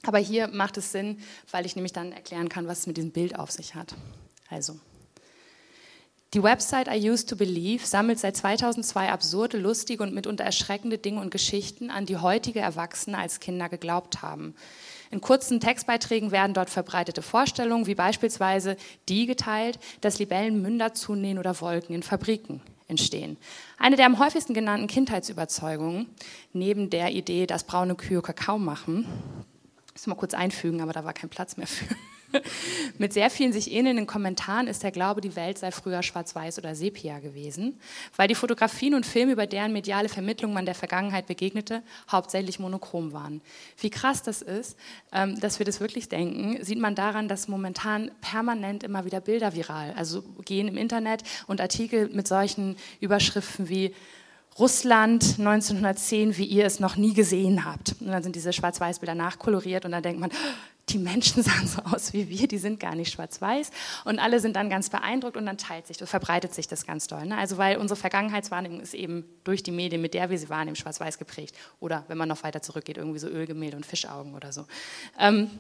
Aber 0.05 0.19
hier 0.19 0.47
macht 0.47 0.77
es 0.77 0.93
Sinn, 0.93 1.19
weil 1.51 1.67
ich 1.67 1.75
nämlich 1.75 1.93
dann 1.93 2.13
erklären 2.13 2.49
kann, 2.49 2.69
was 2.69 2.81
es 2.81 2.87
mit 2.87 2.97
diesem 2.97 3.11
Bild 3.11 3.37
auf 3.37 3.51
sich 3.51 3.75
hat. 3.75 3.97
Also. 4.51 4.79
Die 6.35 6.43
Website 6.43 6.89
I 6.89 7.09
Used 7.09 7.29
to 7.29 7.37
Believe 7.37 7.87
sammelt 7.87 8.19
seit 8.19 8.37
2002 8.37 9.11
absurde, 9.11 9.59
lustige 9.59 10.03
und 10.03 10.13
mitunter 10.13 10.43
erschreckende 10.43 10.99
Dinge 10.99 11.21
und 11.21 11.31
Geschichten, 11.31 11.89
an 11.89 12.05
die 12.05 12.17
heutige 12.17 12.59
Erwachsene 12.59 13.17
als 13.17 13.39
Kinder 13.39 13.69
geglaubt 13.69 14.23
haben. 14.23 14.55
In 15.13 15.21
kurzen 15.21 15.61
Textbeiträgen 15.61 16.33
werden 16.33 16.53
dort 16.53 16.69
verbreitete 16.69 17.23
Vorstellungen, 17.23 17.87
wie 17.87 17.95
beispielsweise 17.95 18.77
die 19.09 19.27
geteilt, 19.27 19.79
dass 20.01 20.19
Libellen 20.19 20.61
Münder 20.61 20.95
zunähen 20.95 21.39
oder 21.39 21.61
Wolken 21.61 21.95
in 21.95 22.03
Fabriken 22.03 22.61
entstehen. 22.89 23.37
Eine 23.79 23.95
der 23.95 24.07
am 24.07 24.19
häufigsten 24.19 24.53
genannten 24.53 24.89
Kindheitsüberzeugungen, 24.89 26.07
neben 26.53 26.91
der 26.91 27.13
Idee, 27.13 27.47
dass 27.47 27.65
braune 27.65 27.95
Kühe 27.95 28.21
Kakao 28.21 28.59
machen, 28.59 29.07
muss 29.93 30.07
mal 30.09 30.17
kurz 30.17 30.35
einfügen, 30.35 30.81
aber 30.81 30.93
da 30.93 31.05
war 31.05 31.13
kein 31.13 31.31
Platz 31.31 31.57
mehr 31.57 31.69
für. 31.69 31.87
Mit 32.99 33.13
sehr 33.13 33.31
vielen 33.31 33.53
sich 33.53 33.73
ähnelnden 33.73 34.07
Kommentaren 34.07 34.67
ist 34.67 34.83
der 34.83 34.91
Glaube, 34.91 35.21
die 35.21 35.37
Welt 35.37 35.59
sei 35.59 35.71
früher 35.71 36.03
schwarz-weiß 36.03 36.59
oder 36.59 36.75
sepia 36.75 37.19
gewesen, 37.19 37.79
weil 38.17 38.29
die 38.29 38.35
Fotografien 38.35 38.95
und 38.95 39.07
Filme, 39.07 39.33
über 39.33 39.47
deren 39.47 39.73
mediale 39.73 40.09
Vermittlung 40.09 40.53
man 40.53 40.67
der 40.67 40.75
Vergangenheit 40.75 41.27
begegnete, 41.27 41.83
hauptsächlich 42.11 42.59
monochrom 42.59 43.13
waren. 43.13 43.41
Wie 43.79 43.91
krass 43.91 44.23
das 44.23 44.43
ist, 44.43 44.77
ähm, 45.13 45.39
dass 45.41 45.59
wir 45.59 45.67
das 45.67 45.81
wirklich 45.81 46.09
denken, 46.09 46.63
sieht 46.65 46.79
man 46.79 46.95
daran, 46.95 47.29
dass 47.29 47.49
momentan 47.49 48.11
permanent 48.21 48.83
immer 48.83 49.05
wieder 49.05 49.21
Bilder 49.21 49.55
viral, 49.55 49.95
also 49.97 50.23
gehen 50.45 50.69
im 50.69 50.77
Internet 50.77 51.23
und 51.47 51.61
Artikel 51.61 52.09
mit 52.09 52.29
solchen 52.29 52.77
Überschriften 53.01 53.69
wie 53.69 53.95
Russland 54.59 55.39
1910, 55.39 56.39
wie 56.39 56.45
ihr 56.45 56.65
es 56.65 56.81
noch 56.81 56.97
nie 56.97 57.13
gesehen 57.13 57.67
habt. 57.67 57.97
Und 58.01 58.09
dann 58.09 58.23
sind 58.23 58.37
diese 58.37 58.55
Schwarz-Weiß-Bilder 58.55 59.15
nachkoloriert 59.15 59.85
und 59.85 59.93
dann 59.93 60.03
denkt 60.03 60.19
man, 60.19 60.31
die 60.89 60.99
Menschen 60.99 61.43
sahen 61.43 61.67
so 61.67 61.83
aus 61.83 62.13
wie 62.13 62.29
wir, 62.29 62.49
die 62.49 62.59
sind 62.59 62.81
gar 62.81 62.95
nicht 62.95 63.13
schwarz-weiß. 63.13 63.71
Und 64.05 64.19
alle 64.19 64.41
sind 64.41 64.57
dann 64.57 64.71
ganz 64.71 64.91
beeindruckt 64.91 65.37
und 65.37 65.47
dann 65.47 65.59
teilt 65.59 65.87
sich, 65.87 65.99
verbreitet 65.99 66.55
sich 66.55 66.69
das 66.69 66.87
ganz 66.87 67.07
doll. 67.07 67.27
Ne? 67.27 67.37
Also 67.37 67.59
weil 67.59 67.79
unsere 67.79 67.99
Vergangenheitswahrnehmung 67.99 68.81
ist 68.81 68.95
eben 68.95 69.25
durch 69.45 69.63
die 69.63 69.73
Medien, 69.73 70.01
mit 70.01 70.15
der 70.15 70.31
wir 70.31 70.39
sie 70.39 70.49
wahrnehmen, 70.49 70.77
schwarz-weiß 70.77 71.19
geprägt. 71.19 71.57
Oder 71.81 72.05
wenn 72.09 72.19
man 72.19 72.29
noch 72.29 72.43
weiter 72.43 72.63
zurückgeht, 72.63 72.99
irgendwie 72.99 73.19
so 73.19 73.29
Ölgemälde 73.29 73.77
und 73.77 73.87
Fischaugen 73.87 74.35
oder 74.35 74.53
so. 74.53 74.67
Ähm, 75.19 75.51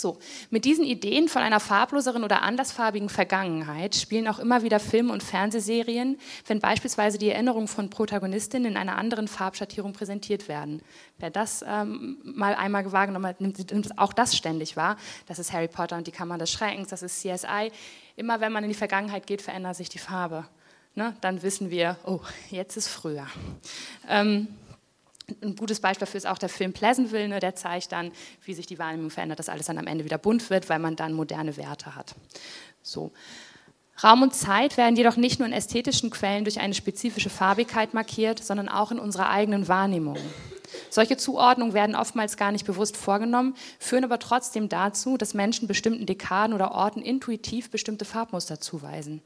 so, 0.00 0.18
mit 0.50 0.64
diesen 0.64 0.84
Ideen 0.84 1.28
von 1.28 1.42
einer 1.42 1.60
farbloseren 1.60 2.24
oder 2.24 2.42
andersfarbigen 2.42 3.08
Vergangenheit 3.08 3.94
spielen 3.94 4.28
auch 4.28 4.38
immer 4.38 4.62
wieder 4.62 4.80
Filme 4.80 5.12
und 5.12 5.22
Fernsehserien, 5.22 6.18
wenn 6.46 6.60
beispielsweise 6.60 7.18
die 7.18 7.30
Erinnerungen 7.30 7.68
von 7.68 7.90
Protagonistinnen 7.90 8.72
in 8.72 8.76
einer 8.76 8.96
anderen 8.96 9.28
Farbschattierung 9.28 9.92
präsentiert 9.92 10.48
werden. 10.48 10.82
Wer 11.18 11.30
das 11.30 11.64
ähm, 11.66 12.18
mal 12.24 12.54
einmal 12.54 12.90
wahrgenommen 12.92 13.26
hat, 13.26 13.40
nimmt, 13.40 13.70
nimmt 13.70 13.98
auch 13.98 14.12
das 14.12 14.36
ständig 14.36 14.76
wahr. 14.76 14.96
Das 15.26 15.38
ist 15.38 15.52
Harry 15.52 15.68
Potter 15.68 15.96
und 15.96 16.06
die 16.06 16.12
Kammer 16.12 16.38
des 16.38 16.50
Schreckens, 16.50 16.88
das 16.88 17.02
ist 17.02 17.20
CSI. 17.20 17.70
Immer 18.16 18.40
wenn 18.40 18.52
man 18.52 18.64
in 18.64 18.70
die 18.70 18.76
Vergangenheit 18.76 19.26
geht, 19.26 19.42
verändert 19.42 19.76
sich 19.76 19.88
die 19.88 19.98
Farbe. 19.98 20.46
Ne? 20.94 21.14
Dann 21.20 21.42
wissen 21.42 21.70
wir, 21.70 21.96
oh, 22.04 22.20
jetzt 22.50 22.76
ist 22.76 22.88
früher. 22.88 23.26
Ähm, 24.08 24.48
ein 25.42 25.56
gutes 25.56 25.80
Beispiel 25.80 26.06
dafür 26.06 26.18
ist 26.18 26.26
auch 26.26 26.38
der 26.38 26.48
Film 26.48 26.72
Pleasantville, 26.72 27.28
ne, 27.28 27.40
der 27.40 27.54
zeigt 27.54 27.92
dann, 27.92 28.12
wie 28.44 28.54
sich 28.54 28.66
die 28.66 28.78
Wahrnehmung 28.78 29.10
verändert, 29.10 29.38
dass 29.38 29.48
alles 29.48 29.66
dann 29.66 29.78
am 29.78 29.86
Ende 29.86 30.04
wieder 30.04 30.18
bunt 30.18 30.50
wird, 30.50 30.68
weil 30.68 30.78
man 30.78 30.96
dann 30.96 31.12
moderne 31.12 31.56
Werte 31.56 31.94
hat. 31.94 32.14
So. 32.82 33.12
Raum 34.02 34.22
und 34.22 34.34
Zeit 34.34 34.76
werden 34.76 34.96
jedoch 34.96 35.16
nicht 35.16 35.38
nur 35.38 35.48
in 35.48 35.52
ästhetischen 35.52 36.10
Quellen 36.10 36.44
durch 36.44 36.60
eine 36.60 36.72
spezifische 36.72 37.28
Farbigkeit 37.28 37.92
markiert, 37.92 38.42
sondern 38.42 38.68
auch 38.68 38.90
in 38.90 38.98
unserer 38.98 39.28
eigenen 39.28 39.68
Wahrnehmung. 39.68 40.16
Solche 40.88 41.16
Zuordnungen 41.16 41.74
werden 41.74 41.94
oftmals 41.94 42.36
gar 42.36 42.52
nicht 42.52 42.64
bewusst 42.64 42.96
vorgenommen, 42.96 43.54
führen 43.78 44.04
aber 44.04 44.18
trotzdem 44.18 44.68
dazu, 44.68 45.16
dass 45.16 45.34
Menschen 45.34 45.68
bestimmten 45.68 46.06
Dekaden 46.06 46.54
oder 46.54 46.72
Orten 46.72 47.02
intuitiv 47.02 47.70
bestimmte 47.70 48.04
Farbmuster 48.04 48.60
zuweisen. 48.60 49.20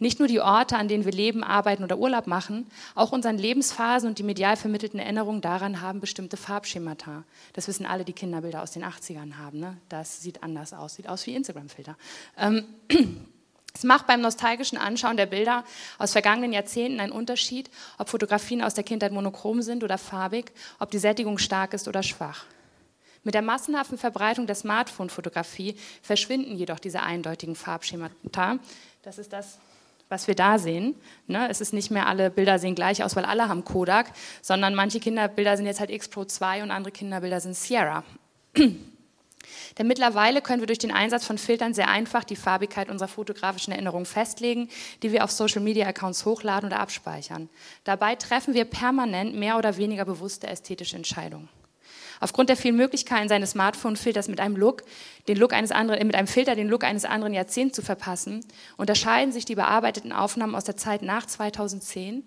Nicht 0.00 0.18
nur 0.18 0.28
die 0.28 0.40
Orte, 0.40 0.78
an 0.78 0.88
denen 0.88 1.04
wir 1.04 1.12
leben, 1.12 1.44
arbeiten 1.44 1.84
oder 1.84 1.98
Urlaub 1.98 2.26
machen, 2.26 2.66
auch 2.94 3.12
unseren 3.12 3.36
Lebensphasen 3.36 4.08
und 4.08 4.18
die 4.18 4.22
medial 4.22 4.56
vermittelten 4.56 4.98
Erinnerungen 4.98 5.42
daran 5.42 5.82
haben 5.82 6.00
bestimmte 6.00 6.38
Farbschemata. 6.38 7.24
Das 7.52 7.68
wissen 7.68 7.84
alle, 7.84 8.06
die 8.06 8.14
Kinderbilder 8.14 8.62
aus 8.62 8.70
den 8.70 8.82
80ern 8.82 9.36
haben. 9.36 9.60
Ne? 9.60 9.76
Das 9.90 10.22
sieht 10.22 10.42
anders 10.42 10.72
aus, 10.72 10.94
sieht 10.94 11.06
aus 11.06 11.26
wie 11.26 11.34
Instagram-Filter. 11.34 11.98
Ähm, 12.38 12.64
es 13.74 13.84
macht 13.84 14.06
beim 14.06 14.22
nostalgischen 14.22 14.78
Anschauen 14.78 15.18
der 15.18 15.26
Bilder 15.26 15.64
aus 15.98 16.12
vergangenen 16.12 16.54
Jahrzehnten 16.54 16.98
einen 16.98 17.12
Unterschied, 17.12 17.68
ob 17.98 18.08
Fotografien 18.08 18.62
aus 18.62 18.72
der 18.72 18.84
Kindheit 18.84 19.12
monochrom 19.12 19.60
sind 19.60 19.84
oder 19.84 19.98
farbig, 19.98 20.50
ob 20.78 20.90
die 20.90 20.98
Sättigung 20.98 21.36
stark 21.36 21.74
ist 21.74 21.88
oder 21.88 22.02
schwach. 22.02 22.46
Mit 23.22 23.34
der 23.34 23.42
massenhaften 23.42 23.98
Verbreitung 23.98 24.46
der 24.46 24.56
Smartphone-Fotografie 24.56 25.76
verschwinden 26.00 26.56
jedoch 26.56 26.78
diese 26.78 27.02
eindeutigen 27.02 27.54
Farbschemata. 27.54 28.58
Das 29.02 29.18
ist 29.18 29.34
das, 29.34 29.58
was 30.10 30.26
wir 30.26 30.34
da 30.34 30.58
sehen. 30.58 30.94
Ne? 31.26 31.48
Es 31.48 31.62
ist 31.62 31.72
nicht 31.72 31.90
mehr 31.90 32.06
alle 32.06 32.30
Bilder 32.30 32.58
sehen 32.58 32.74
gleich 32.74 33.02
aus, 33.02 33.16
weil 33.16 33.24
alle 33.24 33.48
haben 33.48 33.64
Kodak, 33.64 34.12
sondern 34.42 34.74
manche 34.74 35.00
Kinderbilder 35.00 35.56
sind 35.56 35.64
jetzt 35.64 35.80
halt 35.80 35.90
X 35.90 36.08
Pro 36.08 36.24
2 36.24 36.62
und 36.62 36.70
andere 36.70 36.92
Kinderbilder 36.92 37.40
sind 37.40 37.56
Sierra. 37.56 38.04
Denn 39.78 39.86
mittlerweile 39.86 40.42
können 40.42 40.60
wir 40.60 40.66
durch 40.66 40.78
den 40.78 40.92
Einsatz 40.92 41.24
von 41.24 41.38
Filtern 41.38 41.72
sehr 41.74 41.88
einfach 41.88 42.24
die 42.24 42.36
Farbigkeit 42.36 42.90
unserer 42.90 43.08
fotografischen 43.08 43.72
Erinnerungen 43.72 44.04
festlegen, 44.04 44.68
die 45.02 45.12
wir 45.12 45.24
auf 45.24 45.30
Social-Media-Accounts 45.30 46.26
hochladen 46.26 46.68
oder 46.68 46.80
abspeichern. 46.80 47.48
Dabei 47.84 48.16
treffen 48.16 48.52
wir 48.52 48.64
permanent 48.64 49.34
mehr 49.34 49.56
oder 49.56 49.76
weniger 49.76 50.04
bewusste 50.04 50.48
ästhetische 50.48 50.96
Entscheidungen. 50.96 51.48
Aufgrund 52.20 52.50
der 52.50 52.56
vielen 52.56 52.76
Möglichkeiten 52.76 53.28
seines 53.28 53.52
Smartphone-Filters 53.52 54.28
mit 54.28 54.40
einem 54.40 54.56
Look, 54.56 54.84
den 55.26 55.38
Look 55.38 55.54
eines 55.54 55.72
anderen, 55.72 56.06
mit 56.06 56.14
einem 56.14 56.28
Filter 56.28 56.54
den 56.54 56.68
Look 56.68 56.84
eines 56.84 57.06
anderen 57.06 57.32
Jahrzehnts 57.32 57.74
zu 57.74 57.82
verpassen, 57.82 58.44
unterscheiden 58.76 59.32
sich 59.32 59.46
die 59.46 59.54
bearbeiteten 59.54 60.12
Aufnahmen 60.12 60.54
aus 60.54 60.64
der 60.64 60.76
Zeit 60.76 61.00
nach 61.00 61.26
2010, 61.26 62.24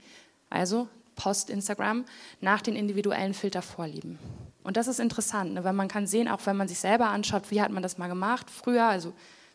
also 0.49 0.87
Post-Instagram, 1.15 2.05
nach 2.41 2.61
den 2.61 2.75
individuellen 2.75 3.35
Filtervorlieben. 3.35 4.17
Und 4.63 4.77
das 4.77 4.87
ist 4.87 4.99
interessant, 4.99 5.53
ne, 5.53 5.63
weil 5.63 5.73
man 5.73 5.87
kann 5.87 6.07
sehen, 6.07 6.27
auch 6.27 6.41
wenn 6.45 6.57
man 6.57 6.67
sich 6.67 6.79
selber 6.79 7.07
anschaut, 7.09 7.51
wie 7.51 7.61
hat 7.61 7.71
man 7.71 7.83
das 7.83 7.97
mal 7.97 8.07
gemacht 8.07 8.49
früher, 8.49 8.85
also 8.85 9.13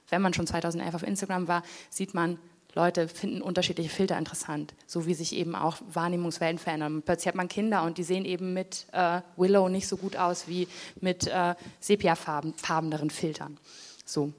wenn 0.08 0.22
man 0.22 0.34
schon 0.34 0.46
2011 0.46 0.94
auf 0.94 1.02
Instagram 1.02 1.48
war, 1.48 1.62
sieht 1.90 2.14
man, 2.14 2.38
Leute 2.74 3.08
finden 3.08 3.42
unterschiedliche 3.42 3.90
Filter 3.90 4.18
interessant, 4.18 4.74
so 4.86 5.06
wie 5.06 5.14
sich 5.14 5.34
eben 5.34 5.54
auch 5.54 5.78
Wahrnehmungswelten 5.92 6.58
verändern. 6.58 7.02
Plötzlich 7.02 7.28
hat 7.28 7.34
man 7.34 7.48
Kinder 7.48 7.82
und 7.82 7.98
die 7.98 8.04
sehen 8.04 8.24
eben 8.24 8.52
mit 8.52 8.86
äh, 8.92 9.20
Willow 9.36 9.68
nicht 9.68 9.88
so 9.88 9.96
gut 9.96 10.16
aus 10.16 10.48
wie 10.48 10.68
mit 11.00 11.26
äh, 11.26 11.54
sepiafarbeneren 11.80 13.10
Filtern. 13.10 13.58
So. 14.04 14.32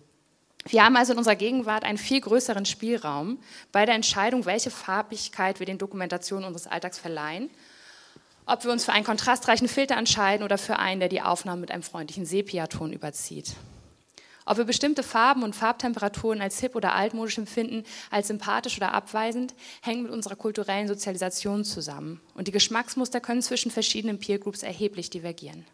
Wir 0.68 0.84
haben 0.84 0.98
also 0.98 1.14
in 1.14 1.18
unserer 1.18 1.36
Gegenwart 1.36 1.84
einen 1.84 1.98
viel 1.98 2.22
größeren 2.22 2.66
Spielraum 2.66 3.40
bei 3.72 3.86
der 3.86 3.96
Entscheidung, 3.96 4.46
welche 4.46 4.70
Farbigkeit 4.70 5.60
wir 5.60 5.66
den 5.66 5.78
Dokumentationen 5.78 6.46
unseres 6.46 6.68
Alltags 6.68 7.00
verleihen. 7.00 7.50
Ob 8.46 8.64
wir 8.64 8.72
uns 8.72 8.84
für 8.84 8.92
einen 8.92 9.06
kontrastreichen 9.06 9.68
Filter 9.68 9.96
entscheiden 9.96 10.44
oder 10.44 10.58
für 10.58 10.78
einen, 10.78 11.00
der 11.00 11.10
die 11.10 11.22
Aufnahmen 11.22 11.62
mit 11.62 11.72
einem 11.72 11.84
freundlichen 11.84 12.26
Sepiaton 12.26 12.94
überzieht. 12.94 13.56
Ob 14.50 14.58
wir 14.58 14.66
bestimmte 14.66 15.04
Farben 15.04 15.44
und 15.44 15.56
Farbtemperaturen 15.56 16.42
als 16.42 16.60
hip 16.60 16.76
oder 16.76 16.96
altmodisch 16.96 17.38
empfinden, 17.38 17.84
als 18.10 18.30
sympathisch 18.30 18.78
oder 18.78 18.96
abweisend, 18.96 19.54
hängen 19.84 20.02
mit 20.02 20.12
unserer 20.12 20.36
kulturellen 20.36 20.88
Sozialisation 20.88 21.64
zusammen. 21.64 22.20
Und 22.34 22.48
die 22.48 22.52
Geschmacksmuster 22.52 23.22
können 23.22 23.44
zwischen 23.44 23.70
verschiedenen 23.70 24.18
Peer 24.18 24.40
Groups 24.40 24.64
erheblich 24.64 25.12
divergieren. 25.12 25.68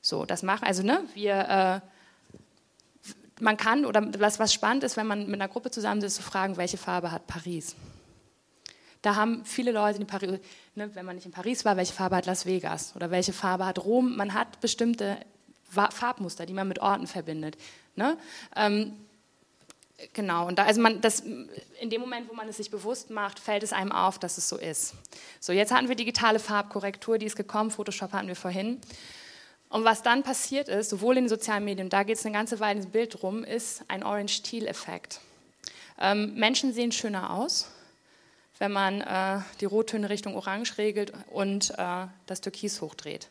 So, 0.00 0.24
das 0.24 0.42
machen, 0.42 0.64
also 0.64 0.82
ne, 0.82 1.04
wir, 1.14 1.82
äh, 3.04 3.12
man 3.40 3.56
kann, 3.56 3.84
oder 3.84 4.04
was, 4.18 4.40
was 4.40 4.52
spannend 4.52 4.82
ist, 4.82 4.96
wenn 4.96 5.06
man 5.06 5.26
mit 5.26 5.40
einer 5.40 5.46
Gruppe 5.46 5.70
zusammen 5.70 6.02
ist, 6.02 6.16
zu 6.16 6.22
fragen, 6.24 6.56
welche 6.56 6.76
Farbe 6.76 7.12
hat 7.12 7.28
Paris? 7.28 7.76
Da 9.00 9.14
haben 9.14 9.44
viele 9.44 9.70
Leute 9.70 10.00
in 10.00 10.08
Paris, 10.08 10.40
ne, 10.74 10.92
wenn 10.96 11.06
man 11.06 11.14
nicht 11.14 11.26
in 11.26 11.30
Paris 11.30 11.64
war, 11.64 11.76
welche 11.76 11.92
Farbe 11.92 12.16
hat 12.16 12.26
Las 12.26 12.46
Vegas 12.46 12.96
oder 12.96 13.12
welche 13.12 13.32
Farbe 13.32 13.64
hat 13.64 13.78
Rom? 13.78 14.16
Man 14.16 14.34
hat 14.34 14.60
bestimmte 14.60 15.18
Farbmuster, 15.74 16.46
die 16.46 16.52
man 16.52 16.68
mit 16.68 16.78
Orten 16.78 17.06
verbindet. 17.06 17.56
Ne? 17.96 18.16
Ähm, 18.56 18.92
genau, 20.12 20.46
und 20.46 20.58
da, 20.58 20.64
also 20.64 20.80
man, 20.80 21.00
das, 21.00 21.20
in 21.20 21.90
dem 21.90 22.00
Moment, 22.00 22.28
wo 22.28 22.34
man 22.34 22.48
es 22.48 22.56
sich 22.56 22.70
bewusst 22.70 23.10
macht, 23.10 23.38
fällt 23.38 23.62
es 23.62 23.72
einem 23.72 23.92
auf, 23.92 24.18
dass 24.18 24.38
es 24.38 24.48
so 24.48 24.56
ist. 24.56 24.94
So, 25.40 25.52
jetzt 25.52 25.72
hatten 25.72 25.88
wir 25.88 25.96
digitale 25.96 26.38
Farbkorrektur, 26.38 27.18
die 27.18 27.26
ist 27.26 27.36
gekommen, 27.36 27.70
Photoshop 27.70 28.12
hatten 28.12 28.28
wir 28.28 28.36
vorhin. 28.36 28.80
Und 29.68 29.84
was 29.84 30.02
dann 30.02 30.22
passiert 30.22 30.68
ist, 30.68 30.90
sowohl 30.90 31.16
in 31.16 31.24
den 31.24 31.28
sozialen 31.28 31.64
Medien, 31.64 31.88
da 31.88 32.04
geht 32.04 32.16
es 32.16 32.24
eine 32.24 32.32
ganze 32.32 32.60
Weile 32.60 32.78
ins 32.80 32.90
Bild 32.90 33.22
rum, 33.22 33.42
ist 33.42 33.82
ein 33.88 34.04
Orange-Teal-Effekt. 34.04 35.20
Ähm, 36.00 36.34
Menschen 36.34 36.72
sehen 36.72 36.92
schöner 36.92 37.32
aus, 37.32 37.68
wenn 38.58 38.72
man 38.72 39.00
äh, 39.00 39.40
die 39.60 39.64
Rottöne 39.64 40.10
Richtung 40.10 40.36
Orange 40.36 40.78
regelt 40.78 41.12
und 41.28 41.70
äh, 41.76 42.06
das 42.26 42.40
Türkis 42.40 42.80
hochdreht. 42.80 43.28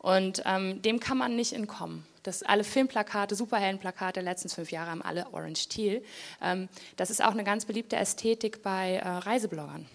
Und 0.00 0.42
ähm, 0.46 0.80
dem 0.80 0.98
kann 0.98 1.18
man 1.18 1.36
nicht 1.36 1.52
entkommen. 1.52 2.06
Das, 2.22 2.42
alle 2.42 2.64
Filmplakate, 2.64 3.34
Superheldenplakate 3.34 4.14
der 4.14 4.22
letzten 4.22 4.48
fünf 4.48 4.72
Jahre 4.72 4.90
haben 4.90 5.02
alle 5.02 5.26
Orange 5.32 5.68
Teal. 5.68 6.02
Ähm, 6.42 6.68
das 6.96 7.10
ist 7.10 7.22
auch 7.22 7.32
eine 7.32 7.44
ganz 7.44 7.66
beliebte 7.66 7.96
Ästhetik 7.96 8.62
bei 8.62 8.96
äh, 8.96 9.08
Reisebloggern. 9.08 9.86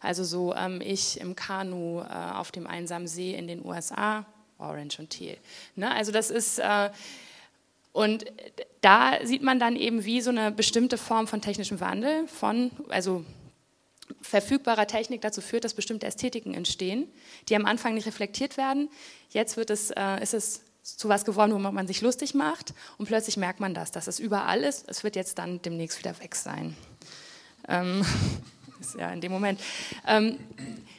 Also 0.00 0.24
so 0.24 0.54
ähm, 0.54 0.80
ich 0.80 1.20
im 1.20 1.36
Kanu 1.36 2.00
äh, 2.00 2.04
auf 2.34 2.50
dem 2.50 2.66
einsamen 2.66 3.06
See 3.06 3.34
in 3.34 3.46
den 3.46 3.64
USA, 3.64 4.26
Orange 4.58 4.98
und 4.98 5.10
Teal. 5.10 5.36
Ne? 5.76 5.90
Also 5.90 6.12
das 6.12 6.30
ist... 6.30 6.58
Äh, 6.58 6.90
und 7.92 8.24
da 8.80 9.18
sieht 9.22 9.42
man 9.42 9.58
dann 9.58 9.76
eben, 9.76 10.06
wie 10.06 10.22
so 10.22 10.30
eine 10.30 10.50
bestimmte 10.50 10.96
Form 10.96 11.26
von 11.26 11.42
technischem 11.42 11.78
Wandel, 11.78 12.26
von, 12.26 12.70
also 12.88 13.22
verfügbarer 14.20 14.86
Technik 14.86 15.20
dazu 15.20 15.40
führt, 15.40 15.64
dass 15.64 15.74
bestimmte 15.74 16.06
Ästhetiken 16.06 16.54
entstehen, 16.54 17.08
die 17.48 17.56
am 17.56 17.66
Anfang 17.66 17.94
nicht 17.94 18.06
reflektiert 18.06 18.56
werden. 18.56 18.88
Jetzt 19.30 19.56
wird 19.56 19.70
es, 19.70 19.90
äh, 19.90 20.22
ist 20.22 20.34
es 20.34 20.62
zu 20.82 21.08
was 21.08 21.24
geworden, 21.24 21.52
wo 21.52 21.58
man 21.58 21.86
sich 21.86 22.00
lustig 22.00 22.34
macht 22.34 22.74
und 22.98 23.06
plötzlich 23.06 23.36
merkt 23.36 23.60
man 23.60 23.74
das, 23.74 23.92
dass 23.92 24.08
es 24.08 24.18
überall 24.18 24.62
ist. 24.62 24.88
Es 24.88 25.04
wird 25.04 25.16
jetzt 25.16 25.38
dann 25.38 25.62
demnächst 25.62 25.98
wieder 25.98 26.18
weg 26.20 26.34
sein. 26.34 26.76
Ähm, 27.68 28.04
ist 28.82 28.96
ja 28.96 29.10
in 29.10 29.20
dem 29.20 29.32
Moment. 29.32 29.60
Ähm, 30.06 30.36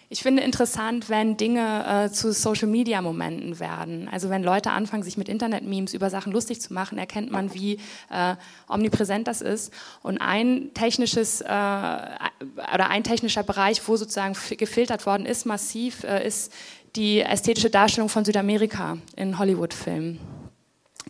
ich 0.09 0.21
finde 0.21 0.43
interessant, 0.43 1.09
wenn 1.09 1.37
Dinge 1.37 2.05
äh, 2.05 2.11
zu 2.11 2.31
Social-Media-Momenten 2.31 3.59
werden. 3.59 4.07
Also 4.11 4.29
wenn 4.29 4.43
Leute 4.43 4.69
anfangen, 4.71 5.01
sich 5.01 5.17
mit 5.17 5.27
Internet-Memes 5.27 5.93
über 5.93 6.09
Sachen 6.11 6.31
lustig 6.31 6.61
zu 6.61 6.71
machen, 6.71 6.97
erkennt 6.97 7.31
man, 7.31 7.53
wie 7.53 7.79
äh, 8.11 8.35
omnipräsent 8.67 9.27
das 9.27 9.41
ist. 9.41 9.73
Und 10.03 10.19
ein 10.19 10.71
technisches 10.75 11.41
äh, 11.41 11.45
oder 11.45 12.89
ein 12.89 13.03
technischer 13.03 13.43
Bereich, 13.43 13.81
wo 13.87 13.97
sozusagen 13.97 14.35
gefiltert 14.57 15.05
worden 15.05 15.25
ist, 15.25 15.45
massiv, 15.45 16.03
äh, 16.03 16.25
ist 16.27 16.53
die 16.95 17.21
ästhetische 17.21 17.71
Darstellung 17.71 18.09
von 18.09 18.23
Südamerika 18.23 18.99
in 19.15 19.39
Hollywood-Filmen 19.39 20.19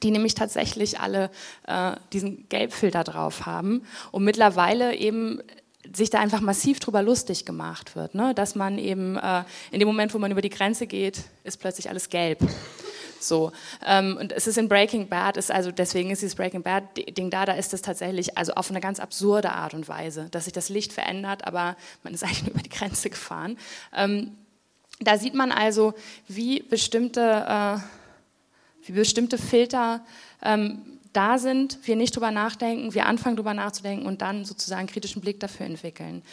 die 0.02 0.12
nämlich 0.12 0.36
tatsächlich 0.36 1.00
alle 1.00 1.30
äh, 1.66 1.94
diesen 2.12 2.48
Gelbfilter 2.50 3.04
drauf 3.04 3.46
haben 3.46 3.84
und 4.12 4.24
mittlerweile 4.24 4.96
eben 4.96 5.40
sich 5.96 6.10
da 6.10 6.20
einfach 6.20 6.42
massiv 6.42 6.80
drüber 6.80 7.02
lustig 7.02 7.46
gemacht 7.46 7.96
wird, 7.96 8.16
ne? 8.16 8.34
dass 8.34 8.56
man 8.56 8.78
eben 8.78 9.18
äh, 9.18 9.44
in 9.72 9.80
dem 9.80 9.88
Moment, 9.88 10.14
wo 10.14 10.20
man 10.20 10.32
über 10.32 10.42
die 10.42 10.50
Grenze 10.50 10.88
geht, 10.88 11.24
ist 11.44 11.60
plötzlich 11.60 11.90
alles 11.90 12.10
gelb. 12.10 12.40
So. 13.20 13.52
Ähm, 13.86 14.18
und 14.18 14.32
es 14.32 14.48
ist 14.48 14.58
in 14.58 14.68
Breaking 14.68 15.08
Bad, 15.08 15.38
ist 15.38 15.52
also 15.52 15.72
deswegen 15.72 16.12
ist 16.12 16.22
dieses 16.22 16.36
Breaking 16.36 16.62
Bad-Ding 16.62 17.30
da, 17.30 17.46
da 17.46 17.54
ist 17.54 17.74
es 17.74 17.82
tatsächlich 17.82 18.38
also 18.38 18.54
auf 18.54 18.70
eine 18.70 18.82
ganz 18.82 19.00
absurde 19.00 19.52
Art 19.52 19.74
und 19.74 19.88
Weise, 19.88 20.28
dass 20.32 20.46
sich 20.46 20.54
das 20.54 20.70
Licht 20.70 20.94
verändert, 20.94 21.46
aber 21.48 21.76
man 22.04 22.14
ist 22.14 22.24
eigentlich 22.24 22.44
nur 22.44 22.52
über 22.52 22.64
die 22.64 22.70
Grenze 22.70 23.10
gefahren. 23.10 23.58
Ähm, 23.96 24.36
da 25.00 25.18
sieht 25.18 25.34
man 25.34 25.52
also, 25.52 25.94
wie 26.28 26.62
bestimmte, 26.62 27.22
äh, 27.22 28.88
wie 28.88 28.94
bestimmte 28.94 29.38
Filter 29.38 30.06
ähm, 30.42 30.93
da 31.14 31.38
sind, 31.38 31.80
wir 31.84 31.96
nicht 31.96 32.16
drüber 32.16 32.32
nachdenken, 32.32 32.94
wir 32.94 33.06
anfangen 33.06 33.36
drüber 33.36 33.54
nachzudenken 33.54 34.06
und 34.06 34.22
dann 34.22 34.46
sozusagen 34.46 34.80
einen 34.80 34.90
kritischen 34.90 35.22
Blick 35.22 35.40
dafür 35.40 35.66
entwickeln. 35.66 36.24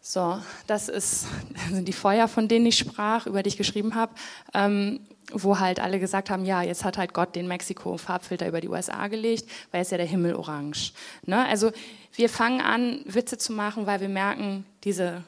So, 0.00 0.38
das 0.66 0.90
ist, 0.90 1.26
sind 1.70 1.88
die 1.88 1.92
Feuer, 1.92 2.28
von 2.28 2.46
denen 2.46 2.66
ich 2.66 2.76
sprach, 2.76 3.26
über 3.26 3.42
die 3.42 3.48
ich 3.48 3.56
geschrieben 3.56 3.94
habe, 3.94 4.12
ähm, 4.52 5.00
wo 5.32 5.58
halt 5.58 5.80
alle 5.80 5.98
gesagt 5.98 6.28
haben, 6.28 6.44
ja, 6.44 6.62
jetzt 6.62 6.84
hat 6.84 6.98
halt 6.98 7.14
Gott 7.14 7.34
den 7.34 7.48
Mexiko-Farbfilter 7.48 8.46
über 8.46 8.60
die 8.60 8.68
USA 8.68 9.08
gelegt, 9.08 9.48
weil 9.70 9.80
jetzt 9.80 9.90
ja 9.90 9.96
der 9.96 10.06
Himmel 10.06 10.34
orange. 10.34 10.92
Ne? 11.24 11.46
Also 11.46 11.72
wir 12.14 12.28
fangen 12.28 12.60
an, 12.60 13.00
Witze 13.06 13.38
zu 13.38 13.52
machen, 13.52 13.86
weil 13.86 14.00
wir 14.00 14.10
merken, 14.10 14.66
diese 14.84 15.24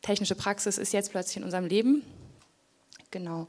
technische 0.00 0.34
Praxis 0.34 0.78
ist 0.78 0.92
jetzt 0.92 1.10
plötzlich 1.10 1.36
in 1.36 1.44
unserem 1.44 1.66
Leben. 1.66 2.02
Genau. 3.10 3.48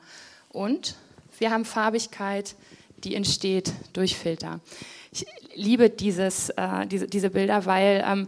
Und 0.49 0.95
wir 1.37 1.51
haben 1.51 1.63
Farbigkeit, 1.63 2.55
die 3.03 3.15
entsteht 3.15 3.71
durch 3.93 4.15
Filter. 4.15 4.59
Ich 5.11 5.25
liebe 5.55 5.89
dieses, 5.89 6.49
äh, 6.51 6.85
diese, 6.87 7.07
diese 7.07 7.29
Bilder, 7.29 7.65
weil 7.65 8.03
ähm, 8.05 8.27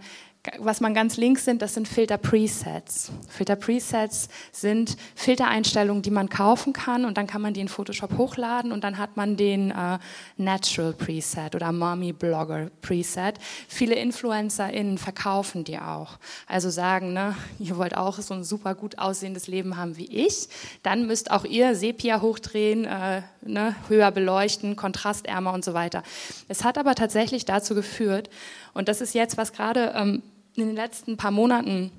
was 0.57 0.81
man 0.81 0.95
ganz 0.95 1.17
links 1.17 1.45
sind, 1.45 1.61
das 1.61 1.75
sind 1.75 1.87
Filter-Presets. 1.87 3.11
Filter-Presets 3.29 4.27
sind 4.51 4.97
Filtereinstellungen, 5.13 6.01
die 6.01 6.09
man 6.09 6.29
kaufen 6.29 6.73
kann 6.73 7.05
und 7.05 7.17
dann 7.17 7.27
kann 7.27 7.43
man 7.43 7.53
die 7.53 7.61
in 7.61 7.67
Photoshop 7.67 8.17
hochladen 8.17 8.71
und 8.71 8.83
dann 8.83 8.97
hat 8.97 9.17
man 9.17 9.37
den 9.37 9.69
äh, 9.69 9.99
Natural 10.37 10.93
Preset 10.93 11.53
oder 11.53 11.71
Mommy 11.71 12.11
Blogger 12.11 12.71
Preset. 12.81 13.35
Viele 13.67 13.93
InfluencerInnen 13.95 14.97
verkaufen 14.97 15.63
die 15.63 15.77
auch. 15.77 16.17
Also 16.47 16.71
sagen, 16.71 17.13
ne, 17.13 17.35
ihr 17.59 17.77
wollt 17.77 17.95
auch 17.95 18.17
so 18.17 18.33
ein 18.33 18.43
super 18.43 18.73
gut 18.73 18.97
aussehendes 18.97 19.45
Leben 19.45 19.77
haben 19.77 19.95
wie 19.97 20.07
ich, 20.07 20.49
dann 20.81 21.05
müsst 21.05 21.29
auch 21.29 21.45
ihr 21.45 21.75
Sepia 21.75 22.19
hochdrehen, 22.21 22.85
äh, 22.85 23.21
ne, 23.43 23.75
höher 23.89 24.09
beleuchten, 24.09 24.75
kontrastärmer 24.75 25.53
und 25.53 25.63
so 25.63 25.75
weiter. 25.75 26.01
Es 26.47 26.63
hat 26.63 26.79
aber 26.79 26.95
tatsächlich 26.95 27.45
dazu 27.45 27.75
geführt, 27.75 28.29
und 28.73 28.87
das 28.87 29.01
ist 29.01 29.13
jetzt, 29.13 29.37
was 29.37 29.53
gerade 29.53 29.93
ähm, 29.95 30.23
in 30.55 30.67
den 30.67 30.75
letzten 30.75 31.17
paar 31.17 31.31
Monaten 31.31 31.91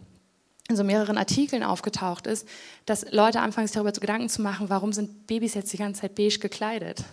in 0.68 0.76
so 0.76 0.84
mehreren 0.84 1.18
Artikeln 1.18 1.62
aufgetaucht 1.62 2.26
ist, 2.26 2.46
dass 2.86 3.10
Leute 3.10 3.40
anfangen 3.40 3.66
sich 3.66 3.74
darüber 3.74 3.92
zu 3.92 4.00
Gedanken 4.00 4.28
zu 4.28 4.42
machen, 4.42 4.70
warum 4.70 4.92
sind 4.92 5.26
Babys 5.26 5.54
jetzt 5.54 5.72
die 5.72 5.76
ganze 5.76 6.02
Zeit 6.02 6.14
beige 6.14 6.38
gekleidet? 6.38 7.04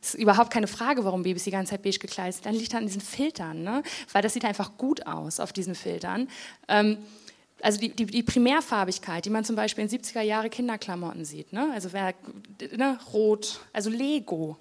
Es 0.00 0.14
ist 0.14 0.20
überhaupt 0.20 0.52
keine 0.52 0.68
Frage, 0.68 1.04
warum 1.04 1.22
Babys 1.22 1.44
die 1.44 1.50
ganze 1.50 1.70
Zeit 1.70 1.82
beige 1.82 1.98
gekleidet 1.98 2.36
sind. 2.36 2.46
Dann 2.46 2.54
liegt 2.54 2.72
das 2.72 2.78
an 2.78 2.86
diesen 2.86 3.00
Filtern, 3.00 3.62
ne? 3.62 3.82
weil 4.12 4.22
das 4.22 4.32
sieht 4.32 4.44
einfach 4.44 4.76
gut 4.78 5.06
aus 5.06 5.40
auf 5.40 5.52
diesen 5.52 5.74
Filtern. 5.74 6.28
Ähm, 6.68 6.98
also 7.60 7.80
die, 7.80 7.90
die, 7.90 8.06
die, 8.06 8.22
Primärfarbigkeit, 8.22 9.24
die 9.24 9.30
man 9.30 9.44
zum 9.44 9.56
Beispiel 9.56 9.82
in 9.82 9.90
70er 9.90 10.20
Jahre 10.20 10.48
Kinderklamotten 10.48 11.24
sieht, 11.24 11.52
ne? 11.52 11.70
also 11.72 11.92
wer, 11.92 12.14
ne, 12.76 12.98
rot, 13.12 13.60
also 13.72 13.90
Lego, 13.90 14.56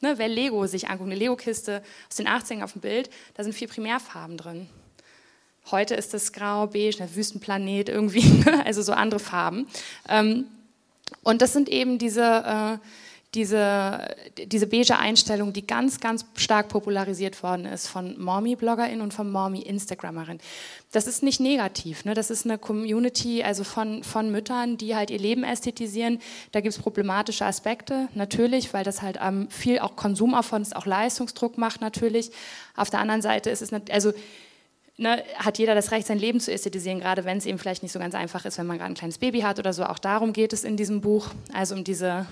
ne? 0.00 0.14
wer 0.16 0.28
Lego 0.28 0.66
sich 0.66 0.88
anguckt, 0.88 1.10
eine 1.10 1.18
Lego-Kiste 1.18 1.82
aus 2.08 2.16
den 2.16 2.28
80ern 2.28 2.62
auf 2.62 2.72
dem 2.72 2.80
Bild, 2.80 3.10
da 3.34 3.44
sind 3.44 3.52
vier 3.52 3.68
Primärfarben 3.68 4.36
drin. 4.36 4.68
Heute 5.70 5.94
ist 5.94 6.14
es 6.14 6.32
grau, 6.32 6.66
beige, 6.66 6.96
der 6.96 7.14
Wüstenplanet 7.14 7.88
irgendwie, 7.88 8.24
ne? 8.44 8.64
also 8.64 8.82
so 8.82 8.92
andere 8.92 9.20
Farben. 9.20 9.66
Ähm, 10.08 10.46
und 11.22 11.42
das 11.42 11.52
sind 11.52 11.68
eben 11.68 11.98
diese, 11.98 12.22
äh, 12.22 12.86
diese, 13.34 14.08
diese 14.36 14.66
beige 14.66 14.98
Einstellung, 14.98 15.52
die 15.52 15.64
ganz, 15.64 16.00
ganz 16.00 16.26
stark 16.34 16.68
popularisiert 16.68 17.40
worden 17.44 17.64
ist 17.64 17.86
von 17.86 18.20
Mommy-BloggerInnen 18.20 19.00
und 19.00 19.14
von 19.14 19.30
Mommy-Instagrammerinnen. 19.30 20.40
Das 20.90 21.06
ist 21.06 21.22
nicht 21.22 21.38
negativ, 21.38 22.04
ne? 22.04 22.14
das 22.14 22.30
ist 22.30 22.44
eine 22.44 22.58
Community 22.58 23.44
also 23.44 23.62
von, 23.62 24.02
von 24.02 24.32
Müttern, 24.32 24.78
die 24.78 24.96
halt 24.96 25.10
ihr 25.10 25.18
Leben 25.20 25.44
ästhetisieren. 25.44 26.18
Da 26.50 26.60
gibt 26.60 26.74
es 26.74 26.82
problematische 26.82 27.46
Aspekte, 27.46 28.08
natürlich, 28.14 28.74
weil 28.74 28.82
das 28.82 29.00
halt 29.00 29.18
ähm, 29.22 29.48
viel 29.48 29.78
auch 29.78 29.94
Konsumaufwand 29.94 30.66
ist, 30.66 30.74
auch 30.74 30.86
Leistungsdruck 30.86 31.56
macht 31.56 31.80
natürlich. 31.80 32.32
Auf 32.74 32.90
der 32.90 32.98
anderen 32.98 33.22
Seite 33.22 33.50
ist 33.50 33.62
es, 33.62 33.72
also 33.90 34.12
ne, 34.96 35.22
hat 35.36 35.58
jeder 35.58 35.76
das 35.76 35.92
Recht, 35.92 36.08
sein 36.08 36.18
Leben 36.18 36.40
zu 36.40 36.52
ästhetisieren, 36.52 36.98
gerade 36.98 37.24
wenn 37.24 37.38
es 37.38 37.46
eben 37.46 37.58
vielleicht 37.58 37.84
nicht 37.84 37.92
so 37.92 38.00
ganz 38.00 38.16
einfach 38.16 38.44
ist, 38.44 38.58
wenn 38.58 38.66
man 38.66 38.78
gerade 38.78 38.90
ein 38.90 38.96
kleines 38.96 39.18
Baby 39.18 39.42
hat 39.42 39.60
oder 39.60 39.72
so. 39.72 39.84
Auch 39.84 40.00
darum 40.00 40.32
geht 40.32 40.52
es 40.52 40.64
in 40.64 40.76
diesem 40.76 41.00
Buch, 41.00 41.28
also 41.52 41.76
um 41.76 41.84
diese 41.84 42.26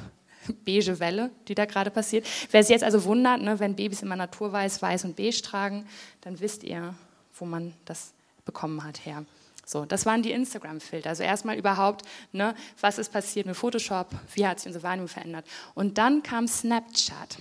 beige 0.65 0.99
Welle, 1.01 1.31
die 1.49 1.55
da 1.55 1.65
gerade 1.65 1.91
passiert. 1.91 2.27
Wer 2.51 2.63
sich 2.63 2.71
jetzt 2.71 2.85
also 2.85 3.05
wundert, 3.05 3.43
ne, 3.43 3.59
wenn 3.61 3.77
Babys 3.77 4.03
immer 4.03 4.17
naturweiß, 4.17 4.81
weiß 4.83 5.05
und 5.05 5.17
beige 5.17 5.43
tragen, 5.43 5.87
dann 6.23 6.41
wisst 6.41 6.65
ihr, 6.65 6.95
wo 7.35 7.45
man 7.45 7.75
das 7.85 8.13
bekommen 8.45 8.85
hat 8.85 9.05
her. 9.05 9.25
So, 9.69 9.85
das 9.85 10.07
waren 10.07 10.23
die 10.23 10.33
Instagram-Filter. 10.33 11.11
Also 11.11 11.23
erstmal 11.23 11.59
überhaupt, 11.59 12.07
ne, 12.33 12.55
was 12.81 12.99
ist 12.99 13.13
passiert 13.13 13.47
mit 13.47 13.55
Photoshop, 13.55 14.09
wie 14.35 14.47
hat 14.47 14.61
sich 14.61 14.67
unsere 14.69 14.83
Wahrnehmung 14.83 15.09
verändert. 15.09 15.45
Und 15.75 15.99
dann 15.99 16.23
kam 16.23 16.49
Snapchat. 16.49 17.37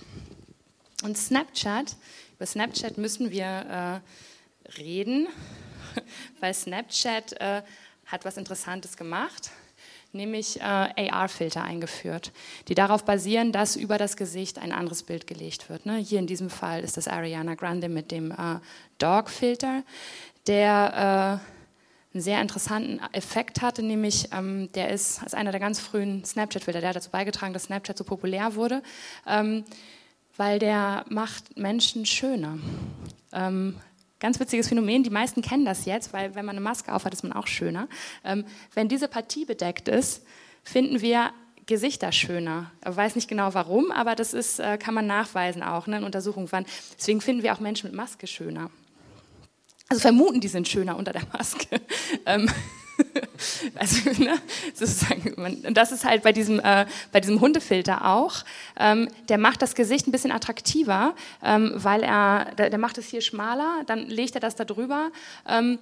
Und 1.02 1.16
Snapchat, 1.16 1.96
über 2.36 2.44
Snapchat 2.44 2.98
müssen 2.98 3.30
wir 3.30 4.02
äh, 4.66 4.78
reden, 4.78 5.28
weil 6.40 6.52
Snapchat 6.52 7.32
äh, 7.40 7.62
hat 8.04 8.24
was 8.26 8.36
Interessantes 8.36 8.98
gemacht, 8.98 9.50
nämlich 10.12 10.60
äh, 10.60 11.10
AR-Filter 11.10 11.62
eingeführt, 11.62 12.32
die 12.68 12.74
darauf 12.74 13.04
basieren, 13.04 13.52
dass 13.52 13.76
über 13.76 13.98
das 13.98 14.16
Gesicht 14.16 14.58
ein 14.58 14.72
anderes 14.72 15.02
Bild 15.02 15.26
gelegt 15.26 15.68
wird. 15.68 15.86
Ne? 15.86 15.96
Hier 15.96 16.18
in 16.18 16.26
diesem 16.26 16.50
Fall 16.50 16.82
ist 16.82 16.96
das 16.96 17.08
Ariana 17.08 17.54
Grande 17.54 17.88
mit 17.88 18.10
dem 18.10 18.30
äh, 18.30 18.60
Dog-Filter, 18.98 19.82
der 20.46 21.40
äh, 21.42 22.14
einen 22.14 22.22
sehr 22.22 22.40
interessanten 22.40 23.00
Effekt 23.12 23.60
hatte, 23.60 23.82
nämlich 23.82 24.30
ähm, 24.32 24.70
der 24.72 24.90
ist 24.90 25.22
als 25.22 25.34
einer 25.34 25.50
der 25.50 25.60
ganz 25.60 25.78
frühen 25.78 26.24
Snapchat-Filter, 26.24 26.80
der 26.80 26.90
hat 26.90 26.96
dazu 26.96 27.10
beigetragen, 27.10 27.52
dass 27.52 27.64
Snapchat 27.64 27.98
so 27.98 28.04
populär 28.04 28.54
wurde, 28.54 28.82
ähm, 29.26 29.64
weil 30.36 30.58
der 30.58 31.04
macht 31.08 31.58
Menschen 31.58 32.06
schöner. 32.06 32.58
Ähm, 33.32 33.76
Ganz 34.20 34.40
witziges 34.40 34.68
Phänomen, 34.68 35.04
die 35.04 35.10
meisten 35.10 35.42
kennen 35.42 35.64
das 35.64 35.84
jetzt, 35.84 36.12
weil 36.12 36.34
wenn 36.34 36.44
man 36.44 36.56
eine 36.56 36.64
Maske 36.64 36.92
aufhat, 36.92 37.12
ist 37.12 37.22
man 37.22 37.32
auch 37.32 37.46
schöner. 37.46 37.88
Ähm, 38.24 38.44
wenn 38.74 38.88
diese 38.88 39.06
Partie 39.06 39.44
bedeckt 39.44 39.88
ist, 39.88 40.24
finden 40.64 41.00
wir 41.00 41.30
Gesichter 41.66 42.10
schöner. 42.12 42.72
Ich 42.88 42.96
weiß 42.96 43.14
nicht 43.14 43.28
genau 43.28 43.54
warum, 43.54 43.92
aber 43.92 44.14
das 44.16 44.32
ist, 44.32 44.58
äh, 44.58 44.78
kann 44.78 44.94
man 44.94 45.06
nachweisen 45.06 45.62
auch 45.62 45.86
ne, 45.86 45.98
in 45.98 46.04
Untersuchungen. 46.04 46.48
Deswegen 46.98 47.20
finden 47.20 47.42
wir 47.42 47.52
auch 47.52 47.60
Menschen 47.60 47.88
mit 47.88 47.94
Maske 47.94 48.26
schöner. 48.26 48.70
Also 49.88 50.00
vermuten, 50.00 50.40
die 50.40 50.48
sind 50.48 50.66
schöner 50.66 50.96
unter 50.96 51.12
der 51.12 51.26
Maske. 51.32 51.80
Ähm, 52.26 52.50
also, 53.74 54.10
ne, 54.22 54.38
sozusagen, 54.74 55.34
man, 55.36 55.54
und 55.56 55.74
das 55.74 55.92
ist 55.92 56.04
halt 56.04 56.22
bei 56.22 56.32
diesem, 56.32 56.60
äh, 56.60 56.86
bei 57.12 57.20
diesem 57.20 57.40
Hundefilter 57.40 58.04
auch. 58.06 58.44
Ähm, 58.78 59.08
der 59.28 59.38
macht 59.38 59.62
das 59.62 59.74
Gesicht 59.74 60.06
ein 60.06 60.12
bisschen 60.12 60.32
attraktiver, 60.32 61.14
ähm, 61.42 61.72
weil 61.74 62.02
er, 62.02 62.54
der, 62.56 62.70
der, 62.70 62.78
macht 62.78 62.98
es 62.98 63.06
hier 63.06 63.20
schmaler, 63.20 63.82
dann 63.86 64.06
legt 64.06 64.34
er 64.34 64.40
das 64.40 64.56
da 64.56 64.64
drüber 64.64 65.10
ähm, 65.48 65.78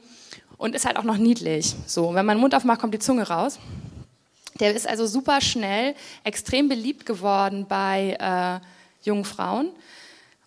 und 0.59 0.75
ist 0.75 0.87
halt 0.87 0.97
auch 0.99 1.05
noch 1.05 1.17
niedlich. 1.17 1.75
So, 1.87 2.15
wenn 2.15 2.27
man 2.27 2.37
den 2.37 2.41
Mund 2.41 2.55
aufmacht, 2.55 2.81
kommt 2.81 2.95
die 2.95 2.99
Zunge 2.99 3.29
raus. 3.29 3.59
Der 4.61 4.75
ist 4.75 4.89
also 4.89 5.07
super 5.07 5.41
schnell, 5.41 5.95
extrem 6.25 6.69
beliebt 6.69 7.05
geworden 7.05 7.67
bei 7.69 8.17
äh, 8.19 9.07
jungen 9.07 9.25
Frauen. 9.25 9.71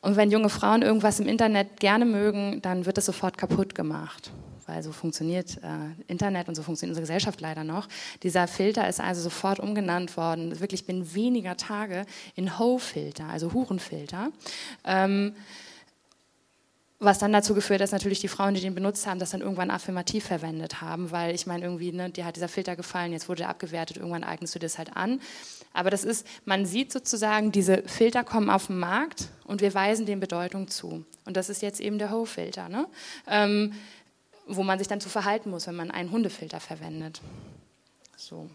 Und 0.01 0.15
wenn 0.15 0.31
junge 0.31 0.49
Frauen 0.49 0.81
irgendwas 0.81 1.19
im 1.19 1.27
Internet 1.27 1.79
gerne 1.79 2.05
mögen, 2.05 2.61
dann 2.61 2.85
wird 2.85 2.97
das 2.97 3.05
sofort 3.05 3.37
kaputt 3.37 3.75
gemacht 3.75 4.31
weil 4.69 4.83
so 4.83 4.91
funktioniert 4.91 5.57
äh, 5.57 6.11
Internet 6.11 6.47
und 6.47 6.55
so 6.55 6.63
funktioniert 6.63 6.91
unsere 6.91 7.03
Gesellschaft 7.03 7.41
leider 7.41 7.63
noch. 7.63 7.87
Dieser 8.23 8.47
Filter 8.47 8.87
ist 8.87 8.99
also 8.99 9.21
sofort 9.21 9.59
umgenannt 9.59 10.15
worden, 10.15 10.59
wirklich 10.59 10.85
binnen 10.85 11.13
weniger 11.13 11.57
Tage 11.57 12.05
in 12.35 12.59
Ho-Filter, 12.59 13.25
also 13.25 13.53
Hurenfilter. 13.53 14.29
Ähm, 14.85 15.33
was 17.01 17.17
dann 17.17 17.31
dazu 17.31 17.53
geführt 17.53 17.79
hat, 17.79 17.85
dass 17.85 17.91
natürlich 17.93 18.19
die 18.19 18.27
Frauen, 18.27 18.53
die 18.53 18.61
den 18.61 18.75
benutzt 18.75 19.07
haben, 19.07 19.19
das 19.19 19.29
dann 19.29 19.39
irgendwann 19.39 19.71
affirmativ 19.71 20.25
verwendet 20.25 20.81
haben, 20.81 21.11
weil 21.11 21.33
ich 21.33 21.47
meine, 21.47 21.63
irgendwie, 21.63 21.93
ne, 21.93 22.09
dir 22.09 22.25
hat 22.25 22.35
dieser 22.35 22.49
Filter 22.49 22.75
gefallen, 22.75 23.13
jetzt 23.13 23.29
wurde 23.29 23.43
er 23.43 23.49
abgewertet, 23.49 23.97
irgendwann 23.97 24.25
eignest 24.25 24.53
du 24.53 24.59
das 24.59 24.77
halt 24.77 24.97
an. 24.97 25.21
Aber 25.71 25.89
das 25.89 26.03
ist, 26.03 26.27
man 26.43 26.65
sieht 26.65 26.91
sozusagen, 26.91 27.53
diese 27.53 27.83
Filter 27.83 28.25
kommen 28.25 28.49
auf 28.49 28.67
den 28.67 28.79
Markt 28.79 29.29
und 29.45 29.61
wir 29.61 29.73
weisen 29.73 30.05
dem 30.05 30.19
Bedeutung 30.19 30.67
zu. 30.67 31.05
Und 31.25 31.37
das 31.37 31.49
ist 31.49 31.61
jetzt 31.61 31.79
eben 31.79 31.99
der 31.99 32.11
Ho-Filter. 32.11 32.67
Ne? 32.67 32.85
Ähm, 33.27 33.71
wo 34.49 34.63
man 34.63 34.79
sich 34.79 34.87
dann 34.87 35.01
zu 35.01 35.09
verhalten 35.09 35.49
muss, 35.49 35.67
wenn 35.67 35.75
man 35.75 35.91
einen 35.91 36.11
Hundefilter 36.11 36.59
verwendet. 36.59 37.21
So. 38.17 38.49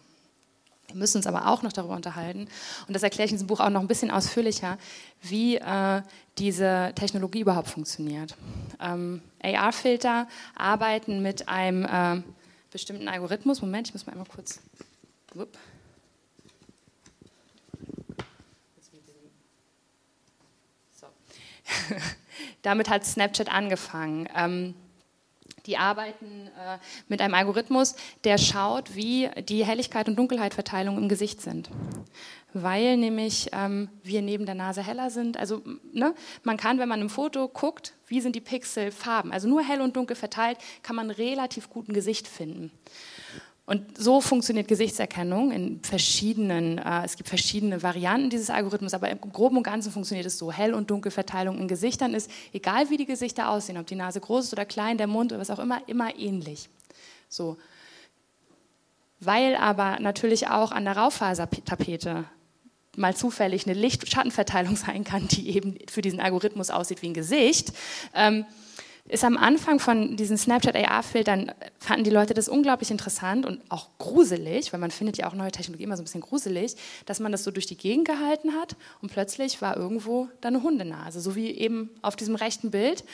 Wir 0.88 0.96
müssen 0.96 1.16
uns 1.16 1.26
aber 1.26 1.48
auch 1.48 1.62
noch 1.62 1.72
darüber 1.72 1.94
unterhalten, 1.94 2.46
und 2.86 2.94
das 2.94 3.02
erkläre 3.02 3.26
ich 3.26 3.32
in 3.32 3.36
diesem 3.36 3.46
Buch 3.46 3.60
auch 3.60 3.70
noch 3.70 3.80
ein 3.80 3.88
bisschen 3.88 4.10
ausführlicher, 4.10 4.78
wie 5.22 5.56
äh, 5.56 6.02
diese 6.38 6.92
Technologie 6.94 7.40
überhaupt 7.40 7.68
funktioniert. 7.68 8.36
Ähm, 8.80 9.22
AR-Filter 9.42 10.28
arbeiten 10.54 11.22
mit 11.22 11.48
einem 11.48 11.84
äh, 11.84 12.22
bestimmten 12.70 13.08
Algorithmus. 13.08 13.62
Moment, 13.62 13.88
ich 13.88 13.94
muss 13.94 14.06
mal 14.06 14.12
einmal 14.12 14.28
kurz. 14.28 14.60
Wupp. 15.32 15.56
Damit 22.62 22.88
hat 22.88 23.04
Snapchat 23.04 23.50
angefangen. 23.52 24.28
Ähm, 24.36 24.74
die 25.66 25.76
arbeiten 25.76 26.48
äh, 26.48 26.78
mit 27.08 27.20
einem 27.20 27.34
Algorithmus, 27.34 27.94
der 28.24 28.38
schaut, 28.38 28.94
wie 28.94 29.30
die 29.48 29.64
Helligkeit 29.64 30.08
und 30.08 30.16
Dunkelheitverteilung 30.16 30.98
im 30.98 31.08
Gesicht 31.08 31.40
sind. 31.40 31.70
Weil 32.52 32.96
nämlich 32.96 33.48
ähm, 33.52 33.88
wir 34.02 34.22
neben 34.22 34.46
der 34.46 34.54
Nase 34.54 34.82
heller 34.82 35.10
sind. 35.10 35.36
Also 35.36 35.62
ne, 35.92 36.14
man 36.42 36.56
kann, 36.56 36.78
wenn 36.78 36.88
man 36.88 37.00
im 37.00 37.10
Foto 37.10 37.48
guckt, 37.48 37.94
wie 38.06 38.20
sind 38.20 38.36
die 38.36 38.40
Pixelfarben, 38.40 39.32
also 39.32 39.48
nur 39.48 39.62
hell 39.62 39.80
und 39.80 39.96
dunkel 39.96 40.16
verteilt, 40.16 40.58
kann 40.82 40.94
man 40.94 41.10
relativ 41.10 41.70
gut 41.70 41.88
ein 41.88 41.94
Gesicht 41.94 42.28
finden. 42.28 42.70
Und 43.66 43.96
so 43.96 44.20
funktioniert 44.20 44.68
Gesichtserkennung 44.68 45.50
in 45.50 45.82
verschiedenen, 45.82 46.76
äh, 46.76 47.04
es 47.04 47.16
gibt 47.16 47.30
verschiedene 47.30 47.82
Varianten 47.82 48.28
dieses 48.28 48.50
Algorithmus, 48.50 48.92
aber 48.92 49.08
im 49.08 49.18
Groben 49.20 49.56
und 49.56 49.62
Ganzen 49.62 49.90
funktioniert 49.90 50.26
es 50.26 50.36
so. 50.36 50.52
Hell- 50.52 50.74
und 50.74 50.90
Dunkelverteilung 50.90 51.58
in 51.58 51.66
Gesichtern 51.66 52.12
ist, 52.12 52.30
egal 52.52 52.90
wie 52.90 52.98
die 52.98 53.06
Gesichter 53.06 53.48
aussehen, 53.48 53.78
ob 53.78 53.86
die 53.86 53.94
Nase 53.94 54.20
groß 54.20 54.46
ist 54.46 54.52
oder 54.52 54.66
klein, 54.66 54.98
der 54.98 55.06
Mund 55.06 55.32
oder 55.32 55.40
was 55.40 55.48
auch 55.48 55.58
immer, 55.58 55.80
immer 55.88 56.14
ähnlich. 56.18 56.68
So. 57.30 57.56
Weil 59.20 59.56
aber 59.56 59.98
natürlich 59.98 60.48
auch 60.48 60.70
an 60.70 60.84
der 60.84 60.98
Raufasertapete 60.98 62.24
mal 62.96 63.16
zufällig 63.16 63.66
eine 63.66 63.78
Licht-Schattenverteilung 63.78 64.76
sein 64.76 65.04
kann, 65.04 65.26
die 65.28 65.56
eben 65.56 65.78
für 65.88 66.02
diesen 66.02 66.20
Algorithmus 66.20 66.68
aussieht 66.68 67.00
wie 67.00 67.08
ein 67.08 67.14
Gesicht, 67.14 67.72
ähm, 68.14 68.44
ist 69.06 69.22
am 69.22 69.36
Anfang 69.36 69.80
von 69.80 70.16
diesen 70.16 70.38
Snapchat 70.38 70.74
AR-Filtern, 70.74 71.52
fanden 71.78 72.04
die 72.04 72.10
Leute 72.10 72.32
das 72.32 72.48
unglaublich 72.48 72.90
interessant 72.90 73.44
und 73.44 73.60
auch 73.68 73.88
gruselig, 73.98 74.72
weil 74.72 74.80
man 74.80 74.90
findet 74.90 75.18
ja 75.18 75.28
auch 75.28 75.34
neue 75.34 75.52
Technologie 75.52 75.84
immer 75.84 75.96
so 75.96 76.02
ein 76.02 76.06
bisschen 76.06 76.22
gruselig, 76.22 76.76
dass 77.04 77.20
man 77.20 77.30
das 77.30 77.44
so 77.44 77.50
durch 77.50 77.66
die 77.66 77.76
Gegend 77.76 78.06
gehalten 78.06 78.54
hat 78.54 78.76
und 79.02 79.12
plötzlich 79.12 79.60
war 79.60 79.76
irgendwo 79.76 80.28
da 80.40 80.48
eine 80.48 80.62
Hundenase, 80.62 81.20
so 81.20 81.36
wie 81.36 81.50
eben 81.50 81.90
auf 82.00 82.16
diesem 82.16 82.34
rechten 82.34 82.70
Bild. 82.70 83.04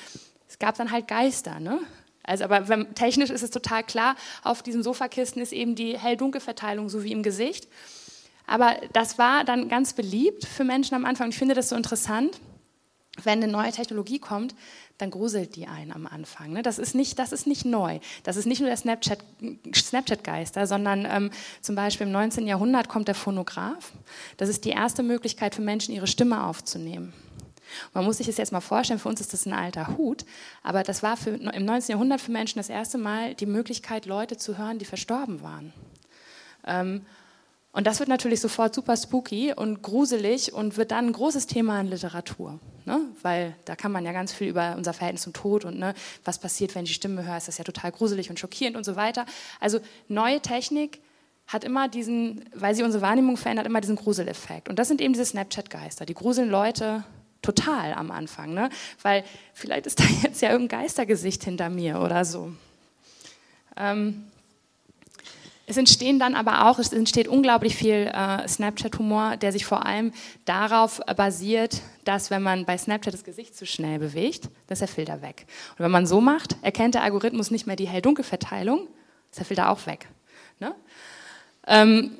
Es 0.49 0.61
gab 0.61 0.77
dann 0.77 0.93
halt 0.93 1.09
Geister, 1.09 1.59
ne? 1.59 1.81
Also, 2.23 2.45
aber 2.45 2.69
wenn, 2.69 2.95
technisch 2.95 3.31
ist 3.31 3.43
es 3.43 3.51
total 3.51 3.83
klar, 3.83 4.15
auf 4.45 4.63
diesen 4.63 4.85
Sofakisten 4.85 5.43
ist 5.43 5.53
eben 5.53 5.75
die 5.75 5.99
Hell-Dunkel-Verteilung 5.99 6.89
so 6.89 7.03
wie 7.03 7.13
im 7.13 7.25
Gesicht. 7.25 7.67
Aber 8.47 8.77
das 8.93 9.19
war 9.19 9.43
dann 9.45 9.69
ganz 9.69 9.95
beliebt 9.95 10.45
für 10.45 10.63
Menschen 10.63 10.95
am 10.95 11.05
Anfang. 11.05 11.31
Ich 11.31 11.39
finde 11.39 11.55
das 11.55 11.71
so 11.71 11.77
interessant, 11.77 12.39
wenn 13.25 13.43
eine 13.43 13.51
neue 13.51 13.73
Technologie 13.73 14.19
kommt, 14.19 14.55
dann 14.99 15.11
gruselt 15.11 15.57
die 15.57 15.67
einen 15.67 15.93
am 15.93 16.07
Anfang. 16.07 16.53
Ne? 16.53 16.63
Das, 16.63 16.79
ist 16.79 16.95
nicht, 16.95 17.19
das 17.19 17.33
ist 17.33 17.47
nicht 17.47 17.65
neu. 17.65 18.01
Das 18.23 18.37
ist 18.37 18.47
nicht 18.47 18.61
nur 18.61 18.69
der 18.69 18.77
Snapchat-Geister, 18.77 20.67
sondern 20.67 21.07
ähm, 21.11 21.31
zum 21.63 21.75
Beispiel 21.75 22.07
im 22.07 22.13
19. 22.13 22.47
Jahrhundert 22.47 22.89
kommt 22.89 23.09
der 23.09 23.15
Phonograph. 23.15 23.93
Das 24.37 24.49
ist 24.49 24.65
die 24.65 24.71
erste 24.71 25.03
Möglichkeit 25.03 25.55
für 25.55 25.63
Menschen, 25.63 25.95
ihre 25.95 26.07
Stimme 26.07 26.45
aufzunehmen. 26.45 27.13
Man 27.95 28.05
muss 28.05 28.19
sich 28.19 28.27
das 28.27 28.37
jetzt 28.37 28.53
mal 28.53 28.61
vorstellen, 28.61 28.99
für 28.99 29.09
uns 29.09 29.21
ist 29.21 29.33
das 29.33 29.47
ein 29.47 29.53
alter 29.53 29.97
Hut, 29.97 30.25
aber 30.63 30.83
das 30.83 31.03
war 31.03 31.17
für, 31.17 31.31
im 31.31 31.65
19. 31.65 31.93
Jahrhundert 31.93 32.21
für 32.21 32.33
Menschen 32.33 32.59
das 32.59 32.69
erste 32.69 32.99
Mal 32.99 33.35
die 33.35 33.47
Möglichkeit, 33.47 34.07
Leute 34.07 34.37
zu 34.37 34.59
hören, 34.59 34.79
die 34.79 34.85
verstorben 34.85 35.43
waren. 35.43 35.73
Ähm, 36.67 37.07
und 37.73 37.87
das 37.87 38.01
wird 38.01 38.09
natürlich 38.09 38.41
sofort 38.41 38.75
super 38.75 38.97
spooky 38.97 39.53
und 39.55 39.83
gruselig 39.83 40.53
und 40.53 40.77
wird 40.77 40.91
dann 40.91 41.07
ein 41.07 41.13
großes 41.13 41.47
Thema 41.47 41.81
in 41.81 41.87
Literatur. 41.87 42.59
Ne? 42.85 43.01
Weil 43.23 43.55
da 43.65 43.77
kann 43.77 43.93
man 43.93 44.05
ja 44.05 44.13
ganz 44.13 44.33
viel 44.33 44.49
über 44.49 44.75
unser 44.77 44.93
Verhältnis 44.93 45.23
zum 45.23 45.33
Tod 45.33 45.65
und 45.65 45.79
ne, 45.79 45.95
was 46.25 46.39
passiert, 46.39 46.75
wenn 46.75 46.85
ich 46.85 46.91
die 46.91 46.95
Stimme 46.95 47.25
höre, 47.25 47.37
ist 47.37 47.47
das 47.47 47.59
ja 47.59 47.65
total 47.65 47.93
gruselig 47.93 48.29
und 48.29 48.41
schockierend 48.41 48.77
und 48.77 48.85
so 48.85 48.97
weiter. 48.97 49.25
Also 49.61 49.79
neue 50.09 50.41
Technik 50.41 51.01
hat 51.47 51.63
immer 51.63 51.89
diesen, 51.89 52.45
weil 52.55 52.75
sie 52.75 52.83
unsere 52.83 53.03
Wahrnehmung 53.03 53.37
verändert, 53.37 53.67
immer 53.67 53.81
diesen 53.81 53.97
Gruseleffekt. 53.97 54.69
Und 54.69 54.79
das 54.79 54.89
sind 54.89 55.01
eben 55.01 55.13
diese 55.13 55.25
Snapchat-Geister. 55.25 56.07
Die 56.07 56.15
gruseln 56.15 56.49
Leute 56.49 57.05
total 57.43 57.95
am 57.95 58.11
Anfang. 58.11 58.53
Ne? 58.53 58.71
Weil 59.03 59.25
vielleicht 59.55 59.87
ist 59.87 60.01
da 60.01 60.05
jetzt 60.23 60.43
ja 60.43 60.51
irgendein 60.51 60.83
Geistergesicht 60.83 61.45
hinter 61.45 61.69
mir 61.69 62.01
oder 62.01 62.25
so. 62.25 62.53
Ähm, 63.77 64.25
es 65.71 65.77
entstehen 65.77 66.19
dann 66.19 66.35
aber 66.35 66.69
auch, 66.69 66.81
es 66.81 66.93
entsteht 66.93 67.29
unglaublich 67.29 67.77
viel 67.77 68.11
äh, 68.13 68.47
Snapchat-Humor, 68.49 69.37
der 69.37 69.53
sich 69.53 69.65
vor 69.65 69.87
allem 69.87 70.13
darauf 70.45 71.01
basiert, 71.17 71.81
dass 72.05 72.31
wenn 72.31 72.43
man 72.43 72.65
bei 72.65 72.77
Snapchat 72.77 73.15
das 73.15 73.23
Gesicht 73.23 73.57
zu 73.57 73.67
schnell 73.67 74.01
bewegt, 74.01 74.45
dann 74.45 74.73
ist 74.73 74.81
der 74.81 74.89
Filter 74.89 75.23
weg. 75.23 75.47
Und 75.79 75.85
wenn 75.85 75.93
man 75.93 76.07
so 76.07 76.21
macht, 76.21 76.57
erkennt 76.63 76.97
der 76.97 77.05
Algorithmus 77.05 77.53
nicht 77.53 77.69
mehr 77.69 77.77
die 77.77 77.87
Hell-Dunkel-Verteilung, 77.87 78.89
ist 79.31 79.39
der 79.39 79.47
Filter 79.47 79.71
auch 79.71 79.87
weg. 79.87 80.09
Ne? 80.59 80.75
Ähm, 81.69 82.11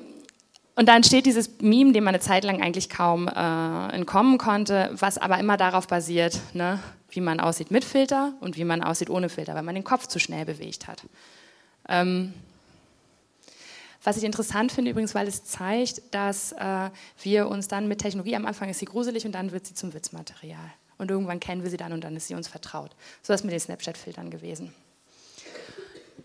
und 0.75 0.87
da 0.87 0.95
entsteht 0.95 1.25
dieses 1.25 1.59
Meme, 1.59 1.91
dem 1.91 2.05
man 2.05 2.15
eine 2.15 2.23
Zeit 2.23 2.45
lang 2.45 2.61
eigentlich 2.61 2.89
kaum 2.89 3.27
äh, 3.27 3.87
entkommen 3.89 4.37
konnte, 4.37 4.91
was 4.93 5.17
aber 5.17 5.39
immer 5.39 5.57
darauf 5.57 5.87
basiert, 5.87 6.39
ne, 6.53 6.79
wie 7.09 7.19
man 7.19 7.41
aussieht 7.41 7.69
mit 7.69 7.83
Filter 7.83 8.33
und 8.39 8.55
wie 8.55 8.63
man 8.63 8.81
aussieht 8.81 9.09
ohne 9.09 9.27
Filter, 9.27 9.55
weil 9.55 9.63
man 9.63 9.75
den 9.75 9.83
Kopf 9.83 10.07
zu 10.07 10.19
schnell 10.19 10.45
bewegt 10.45 10.87
hat. 10.87 11.03
Ähm, 11.89 12.33
was 14.03 14.17
ich 14.17 14.23
interessant 14.23 14.71
finde 14.71 14.91
übrigens, 14.91 15.13
weil 15.13 15.27
es 15.27 15.43
zeigt, 15.43 16.01
dass 16.11 16.53
äh, 16.53 16.89
wir 17.21 17.47
uns 17.47 17.67
dann 17.67 17.87
mit 17.87 17.99
Technologie, 17.99 18.35
am 18.35 18.45
Anfang 18.45 18.69
ist 18.69 18.79
sie 18.79 18.85
gruselig 18.85 19.25
und 19.25 19.33
dann 19.33 19.51
wird 19.51 19.67
sie 19.67 19.75
zum 19.75 19.93
Witzmaterial. 19.93 20.59
Und 20.97 21.11
irgendwann 21.11 21.39
kennen 21.39 21.63
wir 21.63 21.69
sie 21.69 21.77
dann 21.77 21.93
und 21.93 22.03
dann 22.03 22.15
ist 22.15 22.27
sie 22.27 22.35
uns 22.35 22.47
vertraut. 22.47 22.91
So 23.21 23.33
ist 23.33 23.43
mit 23.43 23.53
den 23.53 23.59
Snapchat-Filtern 23.59 24.29
gewesen. 24.29 24.73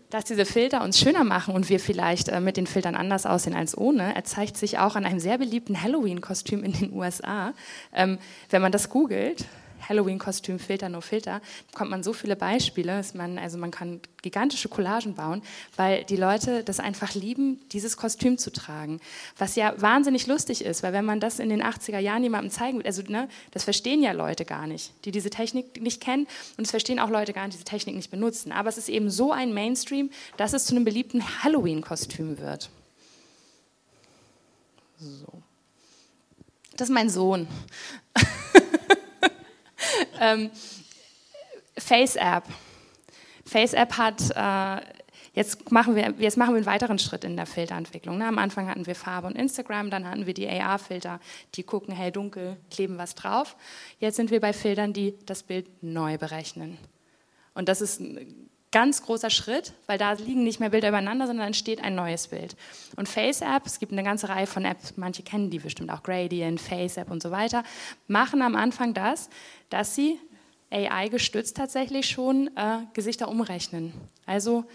Dass 0.09 0.23
diese 0.23 0.45
Filter 0.45 0.83
uns 0.83 0.99
schöner 0.99 1.23
machen 1.23 1.53
und 1.53 1.69
wir 1.69 1.79
vielleicht 1.79 2.29
äh, 2.29 2.39
mit 2.39 2.57
den 2.57 2.67
Filtern 2.67 2.95
anders 2.95 3.25
aussehen 3.25 3.55
als 3.55 3.77
ohne, 3.77 4.15
erzeigt 4.15 4.57
sich 4.57 4.79
auch 4.79 4.95
an 4.95 5.05
einem 5.05 5.19
sehr 5.19 5.37
beliebten 5.37 5.81
Halloween-Kostüm 5.81 6.63
in 6.63 6.73
den 6.73 6.93
USA. 6.97 7.53
Ähm, 7.93 8.17
wenn 8.49 8.61
man 8.61 8.71
das 8.71 8.89
googelt, 8.89 9.45
Halloween-Kostüm, 9.87 10.59
Filter, 10.59 10.89
no 10.89 11.01
Filter, 11.01 11.41
bekommt 11.71 11.91
man 11.91 12.03
so 12.03 12.13
viele 12.13 12.35
Beispiele. 12.35 13.01
Man, 13.13 13.37
also 13.37 13.57
man 13.57 13.71
kann 13.71 14.01
gigantische 14.21 14.69
Collagen 14.69 15.15
bauen, 15.15 15.41
weil 15.75 16.03
die 16.03 16.15
Leute 16.15 16.63
das 16.63 16.79
einfach 16.79 17.13
lieben, 17.13 17.59
dieses 17.71 17.97
Kostüm 17.97 18.37
zu 18.37 18.51
tragen. 18.51 18.99
Was 19.37 19.55
ja 19.55 19.73
wahnsinnig 19.81 20.27
lustig 20.27 20.63
ist, 20.63 20.83
weil 20.83 20.93
wenn 20.93 21.05
man 21.05 21.19
das 21.19 21.39
in 21.39 21.49
den 21.49 21.63
80er 21.63 21.99
Jahren 21.99 22.23
jemandem 22.23 22.51
zeigen 22.51 22.79
will, 22.79 22.85
also 22.85 23.01
ne, 23.07 23.29
das 23.51 23.63
verstehen 23.63 24.01
ja 24.01 24.11
Leute 24.11 24.45
gar 24.45 24.67
nicht, 24.67 24.93
die 25.05 25.11
diese 25.11 25.29
Technik 25.29 25.81
nicht 25.81 26.01
kennen 26.01 26.27
und 26.57 26.65
es 26.65 26.71
verstehen 26.71 26.99
auch 26.99 27.09
Leute 27.09 27.33
gar 27.33 27.45
nicht, 27.45 27.53
die 27.53 27.57
diese 27.57 27.65
Technik 27.65 27.95
nicht 27.95 28.11
benutzen. 28.11 28.51
Aber 28.51 28.69
es 28.69 28.77
ist 28.77 28.89
eben 28.89 29.09
so 29.09 29.31
ein 29.31 29.53
Mainstream, 29.53 30.09
dass 30.35 30.53
es 30.53 30.65
zu 30.65 30.75
einem 30.75 30.83
beliebten 30.83 31.23
Halloween-Kostüm 31.43 32.39
wird. 32.39 32.69
So. 34.99 35.41
Das 36.75 36.89
ist 36.89 36.93
mein 36.93 37.09
Sohn. 37.09 37.47
ähm, 40.19 40.51
FaceApp. 41.77 42.43
FaceApp 43.45 43.97
hat, 43.97 44.21
äh, 44.35 44.85
jetzt, 45.33 45.71
machen 45.71 45.95
wir, 45.95 46.13
jetzt 46.17 46.37
machen 46.37 46.53
wir 46.53 46.57
einen 46.57 46.65
weiteren 46.65 46.99
Schritt 46.99 47.23
in 47.23 47.35
der 47.35 47.45
Filterentwicklung. 47.45 48.17
Ne? 48.17 48.27
Am 48.27 48.37
Anfang 48.37 48.69
hatten 48.69 48.85
wir 48.85 48.95
Farbe 48.95 49.27
und 49.27 49.35
Instagram, 49.35 49.89
dann 49.89 50.09
hatten 50.09 50.25
wir 50.25 50.33
die 50.33 50.49
AR-Filter, 50.49 51.19
die 51.55 51.63
gucken 51.63 51.93
hell, 51.93 52.11
dunkel, 52.11 52.57
kleben 52.71 52.97
was 52.97 53.15
drauf. 53.15 53.55
Jetzt 53.99 54.15
sind 54.15 54.31
wir 54.31 54.41
bei 54.41 54.53
Filtern, 54.53 54.93
die 54.93 55.15
das 55.25 55.43
Bild 55.43 55.83
neu 55.83 56.17
berechnen. 56.17 56.77
Und 57.53 57.69
das 57.69 57.81
ist 57.81 57.99
ein 57.99 58.49
ganz 58.71 59.01
großer 59.01 59.29
Schritt, 59.29 59.73
weil 59.85 59.97
da 59.97 60.13
liegen 60.13 60.43
nicht 60.43 60.59
mehr 60.59 60.69
Bilder 60.69 60.89
übereinander, 60.89 61.27
sondern 61.27 61.47
entsteht 61.47 61.83
ein 61.83 61.95
neues 61.95 62.27
Bild. 62.27 62.55
Und 62.95 63.07
FaceApp, 63.07 63.65
es 63.65 63.79
gibt 63.79 63.91
eine 63.91 64.03
ganze 64.03 64.29
Reihe 64.29 64.47
von 64.47 64.65
Apps, 64.65 64.93
manche 64.97 65.23
kennen 65.23 65.49
die 65.49 65.59
bestimmt 65.59 65.89
auch, 65.89 66.03
Gradient, 66.03 66.59
FaceApp 66.59 67.09
und 67.09 67.23
so 67.23 67.31
weiter, 67.31 67.63
machen 68.07 68.41
am 68.41 68.55
Anfang 68.55 68.93
das, 68.93 69.29
dass 69.69 69.95
sie 69.95 70.19
AI 70.69 71.07
gestützt 71.07 71.55
tatsächlich 71.55 72.09
schon 72.09 72.49
äh, 72.57 72.79
Gesichter 72.93 73.29
umrechnen. 73.29 73.93
Also 74.25 74.65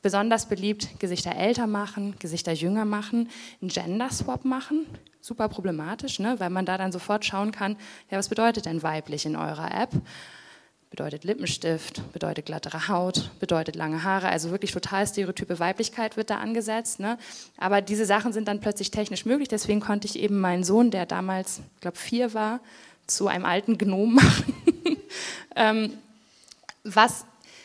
besonders 0.00 0.46
beliebt 0.46 0.98
Gesichter 0.98 1.36
älter 1.36 1.66
machen, 1.66 2.16
Gesichter 2.18 2.52
jünger 2.52 2.84
machen, 2.84 3.28
einen 3.60 3.70
Gender 3.70 4.10
Swap 4.10 4.44
machen. 4.44 4.86
Super 5.20 5.48
problematisch, 5.48 6.18
ne? 6.18 6.38
weil 6.38 6.50
man 6.50 6.66
da 6.66 6.76
dann 6.78 6.92
sofort 6.92 7.24
schauen 7.24 7.52
kann, 7.52 7.76
ja, 8.10 8.18
was 8.18 8.28
bedeutet 8.28 8.66
denn 8.66 8.82
weiblich 8.82 9.24
in 9.26 9.36
eurer 9.36 9.74
App? 9.74 9.90
Bedeutet 10.94 11.24
Lippenstift, 11.24 12.12
bedeutet 12.12 12.46
glattere 12.46 12.86
Haut, 12.86 13.28
bedeutet 13.40 13.74
lange 13.74 14.04
Haare, 14.04 14.28
also 14.28 14.52
wirklich 14.52 14.70
total 14.70 15.04
stereotype 15.04 15.58
Weiblichkeit 15.58 16.16
wird 16.16 16.30
da 16.30 16.36
angesetzt. 16.36 17.00
Ne? 17.00 17.18
Aber 17.56 17.80
diese 17.80 18.06
Sachen 18.06 18.32
sind 18.32 18.46
dann 18.46 18.60
plötzlich 18.60 18.92
technisch 18.92 19.26
möglich, 19.26 19.48
deswegen 19.48 19.80
konnte 19.80 20.06
ich 20.06 20.16
eben 20.16 20.38
meinen 20.38 20.62
Sohn, 20.62 20.92
der 20.92 21.04
damals, 21.04 21.62
ich 21.74 21.80
glaube, 21.80 21.96
vier 21.96 22.32
war, 22.32 22.60
zu 23.08 23.26
einem 23.26 23.44
alten 23.44 23.76
Gnom 23.76 24.14
machen. 24.14 24.54
ähm, 25.56 25.98
was 26.84 27.24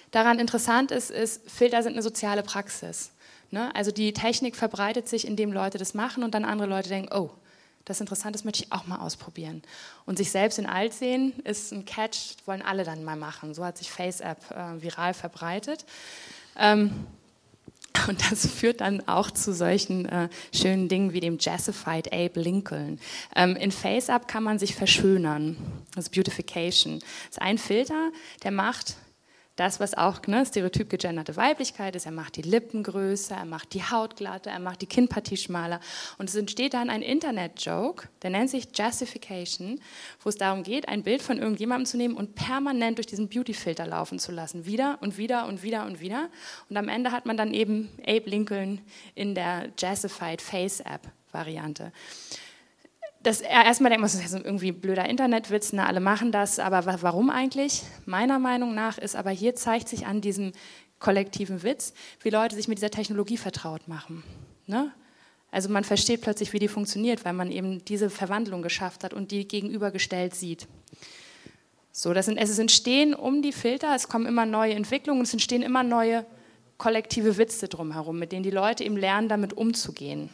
daran 0.10 0.40
interessant 0.40 0.90
ist, 0.90 1.12
ist, 1.12 1.48
Filter 1.48 1.84
sind 1.84 1.94
eine 1.94 2.02
soziale 2.02 2.42
Praxis. 2.42 3.12
Ne? 3.52 3.70
Also 3.76 3.92
die 3.92 4.12
Technik 4.12 4.56
verbreitet 4.56 5.08
sich, 5.08 5.28
indem 5.28 5.54
Leute 5.54 5.78
das 5.78 5.94
machen 5.94 6.24
und 6.24 6.34
dann 6.34 6.46
andere 6.46 6.68
Leute 6.68 6.90
denken, 6.90 7.14
oh, 7.14 7.30
das 7.86 7.98
ist 7.98 8.02
interessant, 8.02 8.36
das 8.36 8.44
möchte 8.44 8.64
ich 8.64 8.72
auch 8.72 8.86
mal 8.86 8.98
ausprobieren. 8.98 9.64
Und 10.06 10.18
sich 10.18 10.32
selbst 10.32 10.60
in 10.60 10.66
alt 10.66 10.94
sehen 10.94 11.34
ist 11.44 11.72
ein 11.72 11.86
Catch, 11.86 12.36
wollen 12.46 12.62
alle 12.62 12.84
dann 12.84 13.04
mal 13.04 13.16
machen. 13.16 13.54
So 13.54 13.66
hat 13.66 13.78
sich 13.78 13.92
FaceApp 13.92 14.52
äh, 14.52 14.82
viral 14.82 15.14
verbreitet. 15.14 15.86
Ähm, 16.56 17.08
Und 18.08 18.32
das 18.32 18.46
führt 18.48 18.82
dann 18.82 19.08
auch 19.08 19.32
zu 19.32 19.54
solchen 19.54 20.06
äh, 20.06 20.30
schönen 20.54 20.88
Dingen 20.88 21.14
wie 21.14 21.20
dem 21.20 21.38
Jassified 21.40 22.14
Abe 22.14 22.40
Lincoln. 22.40 23.00
Ähm, 23.36 23.56
in 23.56 23.72
FaceUp 23.72 24.28
kann 24.28 24.44
man 24.44 24.60
sich 24.60 24.76
verschönern. 24.76 25.58
Das 25.96 26.06
ist 26.06 26.16
Beautification. 26.16 27.00
Das 27.00 27.32
ist 27.32 27.42
ein 27.42 27.58
Filter, 27.58 28.12
der 28.44 28.52
macht 28.52 28.96
das, 29.60 29.80
was 29.80 29.94
auch 29.94 30.22
ne, 30.28 30.46
stereotyp 30.46 30.90
gegenderte 30.90 31.36
Weiblichkeit 31.36 31.96
ist. 31.96 32.06
Er 32.06 32.12
macht 32.12 32.38
die 32.38 32.42
Lippen 32.42 32.84
größer, 32.84 33.36
er 33.36 33.46
macht 33.46 33.74
die 33.74 33.84
Haut 33.84 34.16
glatter, 34.16 34.52
er 34.52 34.60
macht 34.60 34.82
die 34.82 34.86
Kinnpartie 34.86 35.36
schmaler. 35.38 35.82
Und 36.18 36.30
es 36.30 36.36
entsteht 36.36 36.74
dann 36.74 36.90
ein 36.90 37.02
Internet-Joke, 37.02 38.08
der 38.22 38.30
nennt 38.30 38.50
sich 38.50 38.68
Justification, 38.74 39.82
wo 40.24 40.30
es 40.30 40.38
darum 40.38 40.64
geht, 40.64 40.88
ein 40.88 41.04
Bild 41.04 41.22
von 41.22 41.38
irgendjemandem 41.38 41.86
zu 41.86 41.98
nehmen 41.98 42.16
und 42.16 42.36
permanent 42.36 42.98
durch 42.98 43.08
diesen 43.08 43.28
Beauty-Filter 43.28 43.86
laufen 43.86 44.18
zu 44.18 44.32
lassen. 44.32 44.66
Wieder 44.66 44.98
und 45.02 45.18
wieder 45.18 45.46
und 45.48 45.62
wieder 45.62 45.86
und 45.86 46.00
wieder. 46.00 46.30
Und 46.70 46.78
am 46.78 46.88
Ende 46.88 47.12
hat 47.12 47.26
man 47.26 47.36
dann 47.36 47.54
eben 47.54 47.90
Abe 48.08 48.30
Lincoln 48.30 48.82
in 49.16 49.36
der 49.36 49.70
Jassified 49.78 50.42
Face-App-Variante 50.42 51.92
das 53.24 53.42
erstmal 53.42 53.90
denkt 53.90 54.02
man, 54.02 54.12
das 54.12 54.16
ist 54.16 54.34
irgendwie 54.34 54.72
ein 54.72 54.80
blöder 54.80 55.08
Internetwitz, 55.08 55.74
ne, 55.74 55.86
alle 55.86 56.00
machen 56.00 56.32
das, 56.32 56.60
aber 56.60 57.02
warum 57.02 57.30
eigentlich? 57.30 57.84
Meiner 58.06 58.40
Meinung 58.40 58.74
nach 58.74 58.98
ist 58.98 59.16
aber 59.16 59.32
hier 59.32 59.56
zeigt 59.56 59.90
sich 59.90 60.06
an 60.06 60.22
diesem 60.22 60.54
kollektiven 61.00 61.64
Witz, 61.64 61.94
wie 62.22 62.30
Leute 62.30 62.56
sich 62.56 62.68
mit 62.68 62.78
dieser 62.78 62.92
Technologie 62.92 63.38
vertraut 63.38 63.88
machen. 63.88 64.24
Ne? 64.68 64.92
Also 65.52 65.70
man 65.70 65.84
versteht 65.84 66.22
plötzlich, 66.22 66.54
wie 66.54 66.60
die 66.60 66.68
funktioniert, 66.68 67.26
weil 67.26 67.34
man 67.34 67.52
eben 67.52 67.84
diese 67.86 68.10
Verwandlung 68.10 68.62
geschafft 68.62 69.04
hat 69.04 69.14
und 69.14 69.32
die 69.32 69.48
gegenübergestellt 69.48 70.36
sieht. 70.36 70.68
So, 71.92 72.14
das 72.14 72.28
sind, 72.28 72.38
es 72.38 72.58
entstehen 72.60 73.14
um 73.14 73.42
die 73.42 73.52
Filter, 73.52 73.96
es 73.96 74.08
kommen 74.08 74.28
immer 74.28 74.46
neue 74.46 74.74
Entwicklungen, 74.76 75.24
es 75.24 75.34
entstehen 75.34 75.64
immer 75.64 75.84
neue 75.84 76.26
kollektive 76.78 77.38
Witze 77.38 77.68
drumherum, 77.68 78.20
mit 78.20 78.32
denen 78.32 78.44
die 78.44 78.52
Leute 78.52 78.84
eben 78.84 78.96
lernen, 78.96 79.28
damit 79.28 79.54
umzugehen. 79.54 80.30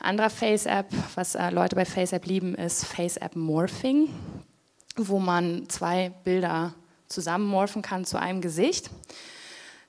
Anderer 0.00 0.30
Face-App, 0.30 0.86
was 1.14 1.34
äh, 1.34 1.50
Leute 1.50 1.76
bei 1.76 1.84
Face-App 1.84 2.26
lieben, 2.26 2.54
ist 2.54 2.84
Face-App 2.84 3.34
Morphing, 3.34 4.08
wo 4.96 5.18
man 5.18 5.68
zwei 5.68 6.10
Bilder 6.24 6.74
zusammenmorphen 7.08 7.82
kann 7.82 8.04
zu 8.04 8.18
einem 8.18 8.40
Gesicht. 8.40 8.90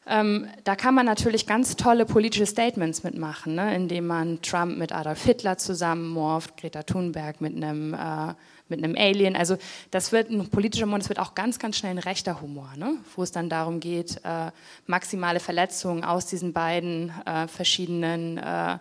Ähm, 0.10 0.48
da 0.64 0.78
kann 0.78 0.96
man 0.96 1.06
natürlich 1.06 1.46
ganz 1.48 1.76
tolle 1.76 2.06
politische 2.06 2.46
Statements 2.46 3.04
mitmachen, 3.04 3.56
ne? 3.56 3.76
indem 3.76 4.08
man 4.08 4.42
Trump 4.42 4.78
mit 4.78 4.94
Adolf 4.94 5.24
Hitler 5.24 5.58
zusammenmorpht, 5.58 6.56
Greta 6.56 6.84
Thunberg 6.84 7.42
mit 7.42 7.56
einem, 7.56 7.94
äh, 7.94 8.34
mit 8.70 8.82
einem 8.82 8.96
Alien. 8.98 9.36
Also 9.36 9.58
das 9.92 10.14
wird 10.14 10.30
ein 10.30 10.48
politischer 10.50 10.86
Humor, 10.86 11.00
das 11.00 11.10
wird 11.10 11.20
auch 11.20 11.36
ganz, 11.36 11.60
ganz 11.60 11.76
schnell 11.76 11.92
ein 11.92 11.98
rechter 11.98 12.40
Humor, 12.40 12.70
ne? 12.78 12.94
wo 13.18 13.24
es 13.24 13.34
dann 13.34 13.50
darum 13.50 13.82
geht, 13.82 14.22
äh, 14.24 14.52
maximale 14.86 15.42
Verletzungen 15.42 16.06
aus 16.06 16.26
diesen 16.26 16.54
beiden 16.54 17.12
äh, 17.26 17.50
verschiedenen 17.50 18.38
äh, 18.38 18.78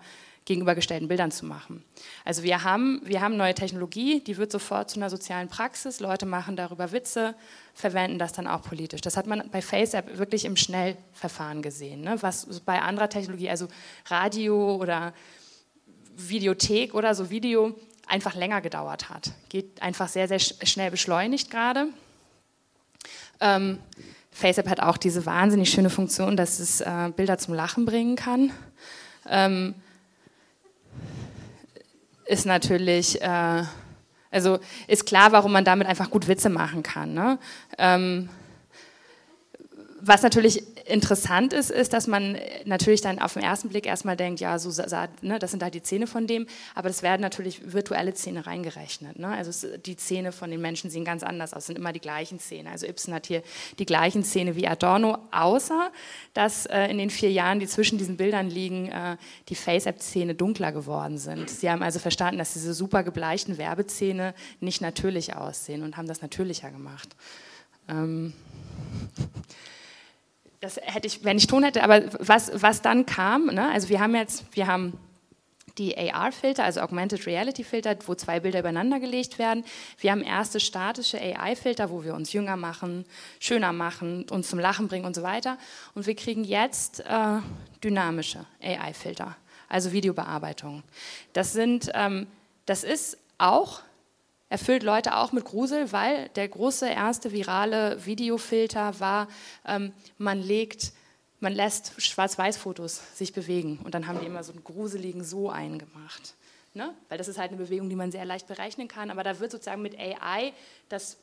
gegenübergestellten 0.47 1.09
Bildern 1.09 1.31
zu 1.31 1.45
machen. 1.45 1.85
Also 2.25 2.43
wir 2.43 2.63
haben, 2.63 3.03
wir 3.05 3.21
haben 3.21 3.37
neue 3.37 3.55
Technologie, 3.55 4.21
die 4.21 4.37
wird 4.37 4.53
sofort 4.53 4.89
zu 4.89 4.99
einer 4.99 5.11
sozialen 5.11 5.49
Praxis, 5.49 6.01
Leute 6.01 6.25
machen 6.25 6.57
darüber 6.57 6.93
Witze, 6.93 7.35
verwenden 7.75 8.19
das 8.19 8.33
dann 8.33 8.47
auch 8.47 8.63
politisch. 8.63 9.01
Das 9.03 9.17
hat 9.17 9.27
man 9.27 9.51
bei 9.51 9.61
FaceApp 9.61 10.17
wirklich 10.19 10.45
im 10.45 10.57
Schnellverfahren 10.57 11.63
gesehen, 11.63 12.01
ne? 12.01 12.17
was 12.23 12.61
bei 12.61 12.81
anderer 12.81 13.09
Technologie, 13.09 13.51
also 13.51 13.67
Radio 14.07 14.77
oder 14.77 15.13
Videothek 16.17 16.95
oder 16.95 17.15
so 17.15 17.29
Video, 17.29 17.75
einfach 18.07 18.37
länger 18.37 18.61
gedauert 18.61 19.11
hat. 19.11 19.33
Geht 19.49 19.83
einfach 19.83 20.09
sehr, 20.09 20.29
sehr 20.29 20.39
schnell 20.39 20.93
beschleunigt 20.93 21.51
gerade. 21.51 21.89
Ähm, 23.41 23.81
FaceApp 24.31 24.69
hat 24.69 24.81
auch 24.81 24.97
diese 24.97 25.27
wahnsinnig 25.27 25.71
schöne 25.71 25.91
Funktion, 25.91 26.37
dass 26.37 26.61
es 26.61 26.81
äh, 26.81 27.11
Bilder 27.17 27.37
zum 27.39 27.55
Lachen 27.55 27.85
bringen 27.85 28.15
kann. 28.15 28.53
Ähm, 29.29 29.75
ist 32.27 32.47
natürlich, 32.47 33.21
äh, 33.23 33.63
also 34.31 34.59
ist 34.87 35.07
klar, 35.07 35.33
warum 35.33 35.53
man 35.53 35.65
damit 35.65 35.87
einfach 35.87 36.11
gut 36.11 36.29
Witze 36.29 36.49
machen 36.49 36.83
kann. 36.83 37.15
Ne? 37.15 37.39
Ähm, 37.79 38.29
was 40.01 40.23
natürlich 40.23 40.63
interessant 40.87 41.53
ist, 41.53 41.71
ist, 41.71 41.93
dass 41.93 42.07
man 42.07 42.39
natürlich 42.65 43.01
dann 43.01 43.19
auf 43.19 43.35
den 43.35 43.43
ersten 43.43 43.69
Blick 43.69 43.87
erstmal 43.87 44.17
denkt, 44.17 44.41
ja, 44.41 44.59
so, 44.59 44.71
ne, 45.23 45.39
das 45.39 45.51
sind 45.51 45.63
halt 45.63 45.75
die 45.75 45.83
Zähne 45.83 46.07
von 46.07 46.27
dem, 46.27 46.47
aber 46.75 46.89
es 46.89 47.03
werden 47.03 47.23
natürlich 47.23 47.73
virtuelle 47.73 48.15
Zähne 48.15 48.47
reingerechnet. 48.47 49.19
Ne? 49.19 49.29
Also 49.29 49.77
die 49.79 49.97
Zähne 49.97 50.33
von 50.33 50.51
den 50.51 50.61
Menschen 50.61 50.91
sehen 50.91 51.05
ganz 51.05 51.23
anders 51.23 51.55
aus, 51.55 51.67
sind 51.67 51.77
immer 51.77 51.93
die 51.93 52.01
gleichen 52.01 52.39
Zähne. 52.39 52.71
Also 52.71 52.87
Ibsen 52.87 53.13
hat 53.13 53.27
hier 53.27 53.43
die 53.79 53.87
gleichen 53.87 54.25
Zähne 54.25 54.57
wie 54.57 54.67
Adorno, 54.69 55.19
außer 55.33 55.91
dass 56.35 56.67
äh, 56.67 56.87
in 56.87 56.99
den 56.99 57.11
vier 57.11 57.31
Jahren, 57.31 57.59
die 57.59 57.67
zwischen 57.67 57.99
diesen 57.99 58.17
Bildern 58.17 58.49
liegen, 58.49 58.89
äh, 58.89 59.17
die 59.49 59.55
Face-App-Zähne 59.55 60.35
dunkler 60.35 60.73
geworden 60.73 61.19
sind. 61.19 61.51
Sie 61.51 61.71
haben 61.71 61.83
also 61.83 61.99
verstanden, 61.99 62.39
dass 62.39 62.53
diese 62.53 62.75
super 62.75 63.03
gebleichten 63.03 63.59
Werbezähne 63.59 64.35
nicht 64.61 64.81
natürlich 64.81 65.35
aussehen 65.35 65.83
und 65.83 65.97
haben 65.97 66.07
das 66.07 66.23
natürlicher 66.23 66.71
gemacht. 66.71 67.09
Ähm 67.89 68.33
das 70.61 70.79
hätte 70.83 71.07
ich, 71.07 71.25
wenn 71.25 71.37
ich 71.37 71.47
Ton 71.47 71.63
hätte, 71.63 71.83
aber 71.83 72.05
was, 72.19 72.51
was 72.55 72.83
dann 72.83 73.07
kam, 73.07 73.47
ne? 73.47 73.71
also 73.71 73.89
wir 73.89 74.01
haben 74.01 74.15
jetzt, 74.15 74.45
wir 74.53 74.67
haben 74.67 74.99
die 75.79 75.97
AR-Filter, 75.97 76.65
also 76.65 76.81
Augmented 76.81 77.27
Reality-Filter, 77.27 77.97
wo 78.07 78.15
zwei 78.15 78.41
Bilder 78.41 78.61
übereinander 78.61 79.01
gelegt 79.01 79.39
werden. 79.39 79.65
Wir 79.99 80.13
haben 80.13 80.23
erste 80.23 80.61
statische 80.61 81.21
AI-Filter, 81.21 81.91
wo 81.91 82.03
wir 82.03 82.15
uns 82.15 82.33
jünger 82.33 82.57
machen, 82.57 83.05
schöner 83.41 83.73
machen, 83.73 84.27
uns 84.31 84.49
zum 84.49 84.59
Lachen 84.59 84.89
bringen 84.89 85.05
und 85.05 85.15
so 85.15 85.23
weiter. 85.23 85.59
Und 85.95 86.07
wir 86.07 86.15
kriegen 86.15 86.45
jetzt 86.45 87.01
äh, 87.01 87.39
dynamische 87.85 88.47
AI-Filter, 88.63 89.37
also 89.69 89.93
Videobearbeitung. 89.93 90.83
Das 91.33 91.53
sind, 91.53 91.91
ähm, 91.95 92.27
das 92.65 92.83
ist 92.83 93.19
auch 93.39 93.83
erfüllt 94.49 94.83
Leute 94.83 95.17
auch 95.17 95.33
mit 95.33 95.45
Grusel, 95.45 95.93
weil 95.93 96.29
der 96.31 96.49
große 96.49 96.89
erste 96.89 97.33
virale 97.33 98.05
Videofilter 98.05 99.01
war, 99.01 99.29
ähm, 99.65 99.93
man 100.19 100.41
legt, 100.41 100.93
man 101.41 101.53
lässt 101.53 102.01
Schwarz-Weiß-Fotos 102.01 103.17
sich 103.17 103.33
bewegen 103.33 103.81
und 103.85 103.95
dann 103.95 104.07
haben 104.07 104.21
die 104.21 104.27
immer 104.27 104.45
so 104.45 104.53
einen 104.53 104.65
gruseligen 104.65 105.25
So 105.25 105.51
eingemacht. 105.51 106.35
Ne? 106.75 106.95
Weil 107.09 107.19
das 107.19 107.29
ist 107.29 107.39
halt 107.39 107.51
eine 107.51 107.61
Bewegung, 107.61 107.89
die 107.89 107.97
man 107.97 108.13
sehr 108.13 108.25
leicht 108.25 108.47
berechnen 108.47 108.87
kann, 108.87 109.11
aber 109.11 109.25
da 109.25 109.41
wird 109.41 109.51
sozusagen 109.51 109.83
mit 109.83 109.99
AI 109.99 110.53
das 110.89 111.17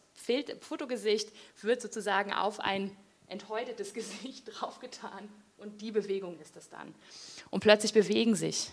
Fotogesicht 0.61 1.31
wird 1.61 1.81
sozusagen 1.81 2.33
auf 2.33 2.59
ein 2.59 2.95
enthäutetes 3.27 3.93
Gesicht 3.93 4.45
draufgetan 4.47 5.29
und 5.57 5.81
die 5.81 5.91
Bewegung 5.91 6.39
ist 6.39 6.55
es 6.57 6.69
dann. 6.69 6.93
Und 7.49 7.61
plötzlich 7.61 7.93
bewegen 7.93 8.35
sich 8.35 8.69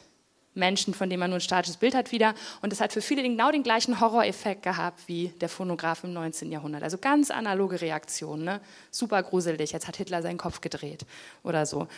Menschen, 0.54 0.94
von 0.94 1.08
denen 1.08 1.20
man 1.20 1.30
nur 1.30 1.38
ein 1.38 1.42
statisches 1.42 1.76
Bild 1.76 1.94
hat, 1.94 2.12
wieder. 2.12 2.34
Und 2.62 2.72
das 2.72 2.80
hat 2.80 2.92
für 2.92 3.02
viele 3.02 3.22
genau 3.22 3.50
den 3.50 3.62
gleichen 3.62 4.00
Horroreffekt 4.00 4.62
gehabt 4.62 5.00
wie 5.06 5.28
der 5.40 5.48
Phonograph 5.48 6.04
im 6.04 6.12
19. 6.12 6.50
Jahrhundert. 6.50 6.82
Also 6.82 6.98
ganz 6.98 7.30
analoge 7.30 7.80
Reaktionen, 7.80 8.44
ne? 8.44 8.60
super 8.90 9.22
gruselig. 9.22 9.72
Jetzt 9.72 9.86
hat 9.86 9.96
Hitler 9.96 10.22
seinen 10.22 10.38
Kopf 10.38 10.60
gedreht 10.60 11.06
oder 11.42 11.66
so. 11.66 11.88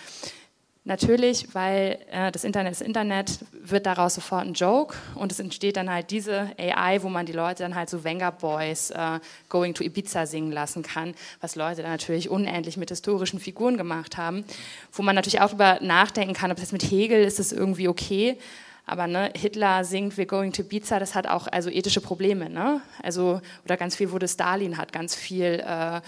Natürlich, 0.85 1.55
weil 1.55 2.01
äh, 2.11 2.33
das 2.33 2.43
Internet 2.43 2.73
ist 2.73 2.83
Internet, 2.83 3.39
wird 3.53 3.87
daraus 3.87 4.17
sofort 4.17 4.45
ein 4.45 4.55
Joke 4.55 4.97
und 5.15 5.31
es 5.31 5.39
entsteht 5.39 5.77
dann 5.77 5.89
halt 5.89 6.11
diese 6.11 6.51
AI, 6.59 7.05
wo 7.05 7.09
man 7.09 7.25
die 7.25 7.33
Leute 7.33 7.63
dann 7.63 7.77
halt 7.77 7.89
so 7.89 8.03
Wenger 8.03 8.33
Boys 8.33 8.91
äh, 8.91 9.21
Going 9.49 9.75
to 9.75 9.85
Ibiza 9.85 10.27
singen 10.27 10.51
lassen 10.51 10.83
kann, 10.83 11.15
was 11.41 11.55
Leute 11.55 11.83
dann 11.83 11.93
natürlich 11.93 12.29
unendlich 12.29 12.77
mit 12.77 12.91
historischen 12.91 13.39
Figuren 13.39 13.77
gemacht 13.77 14.17
haben, 14.17 14.45
wo 14.93 15.05
man 15.05 15.15
natürlich 15.15 15.41
auch 15.41 15.49
darüber 15.49 15.79
nachdenken 15.81 16.35
kann, 16.35 16.51
ob 16.51 16.59
das 16.59 16.73
mit 16.73 16.83
Hegel 16.83 17.23
ist 17.23 17.39
das 17.39 17.53
irgendwie 17.53 17.87
okay, 17.87 18.37
aber 18.85 19.07
ne, 19.07 19.31
Hitler 19.37 19.85
singt 19.85 20.15
We're 20.15 20.27
going 20.27 20.53
to 20.53 20.63
Ibiza, 20.63 20.99
das 20.99 21.15
hat 21.15 21.29
auch 21.29 21.47
also 21.47 21.71
ethische 21.71 22.01
Probleme, 22.01 22.51
ne? 22.51 22.81
Also 23.01 23.41
oder 23.65 23.77
ganz 23.77 23.95
viel 23.95 24.11
wurde 24.11 24.27
Stalin 24.27 24.77
hat 24.77 24.93
ganz 24.93 25.15
viel 25.15 25.63
äh, 25.65 26.01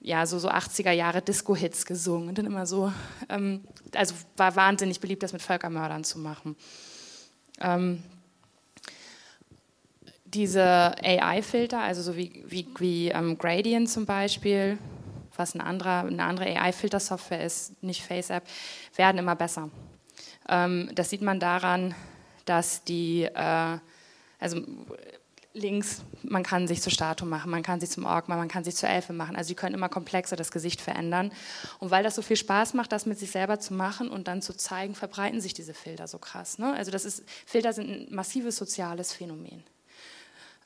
ja, 0.00 0.24
so, 0.26 0.38
so 0.38 0.48
80er 0.48 0.92
Jahre 0.92 1.20
Disco-Hits 1.20 1.84
gesungen 1.84 2.30
und 2.30 2.38
dann 2.38 2.46
immer 2.46 2.66
so, 2.66 2.92
ähm, 3.28 3.64
also 3.94 4.14
war 4.36 4.56
wahnsinnig 4.56 5.00
beliebt, 5.00 5.22
das 5.22 5.32
mit 5.32 5.42
Völkermördern 5.42 6.04
zu 6.04 6.18
machen. 6.18 6.56
Ähm, 7.60 8.02
diese 10.24 10.94
AI-Filter, 11.02 11.80
also 11.80 12.02
so 12.02 12.16
wie, 12.16 12.44
wie, 12.46 12.66
wie 12.78 13.08
ähm, 13.08 13.36
Gradient 13.36 13.90
zum 13.90 14.06
Beispiel, 14.06 14.78
was 15.36 15.54
ein 15.54 15.60
anderer, 15.60 16.04
eine 16.06 16.24
andere 16.24 16.46
AI-Filter-Software 16.46 17.44
ist, 17.44 17.82
nicht 17.82 18.02
FaceApp, 18.02 18.44
werden 18.96 19.18
immer 19.18 19.36
besser. 19.36 19.70
Ähm, 20.48 20.90
das 20.94 21.10
sieht 21.10 21.22
man 21.22 21.40
daran, 21.40 21.94
dass 22.44 22.84
die, 22.84 23.24
äh, 23.24 23.78
also 24.38 24.62
links, 25.52 26.02
man 26.22 26.42
kann 26.42 26.68
sich 26.68 26.80
zur 26.80 26.92
Statue 26.92 27.26
machen, 27.26 27.50
man 27.50 27.62
kann 27.62 27.80
sich 27.80 27.90
zum 27.90 28.04
Ork 28.04 28.28
machen, 28.28 28.38
man 28.38 28.48
kann 28.48 28.64
sich 28.64 28.76
zur 28.76 28.88
Elfe 28.88 29.12
machen. 29.12 29.34
Also 29.36 29.48
die 29.48 29.54
können 29.54 29.74
immer 29.74 29.88
komplexer 29.88 30.36
das 30.36 30.52
Gesicht 30.52 30.80
verändern. 30.80 31.32
Und 31.78 31.90
weil 31.90 32.04
das 32.04 32.14
so 32.14 32.22
viel 32.22 32.36
Spaß 32.36 32.74
macht, 32.74 32.92
das 32.92 33.06
mit 33.06 33.18
sich 33.18 33.30
selber 33.30 33.58
zu 33.58 33.74
machen 33.74 34.08
und 34.08 34.28
dann 34.28 34.42
zu 34.42 34.56
zeigen, 34.56 34.94
verbreiten 34.94 35.40
sich 35.40 35.54
diese 35.54 35.74
Filter 35.74 36.06
so 36.06 36.18
krass. 36.18 36.58
Ne? 36.58 36.72
Also 36.72 36.90
das 36.90 37.04
ist, 37.04 37.24
Filter 37.46 37.72
sind 37.72 37.90
ein 37.90 38.14
massives 38.14 38.56
soziales 38.56 39.12
Phänomen. 39.12 39.64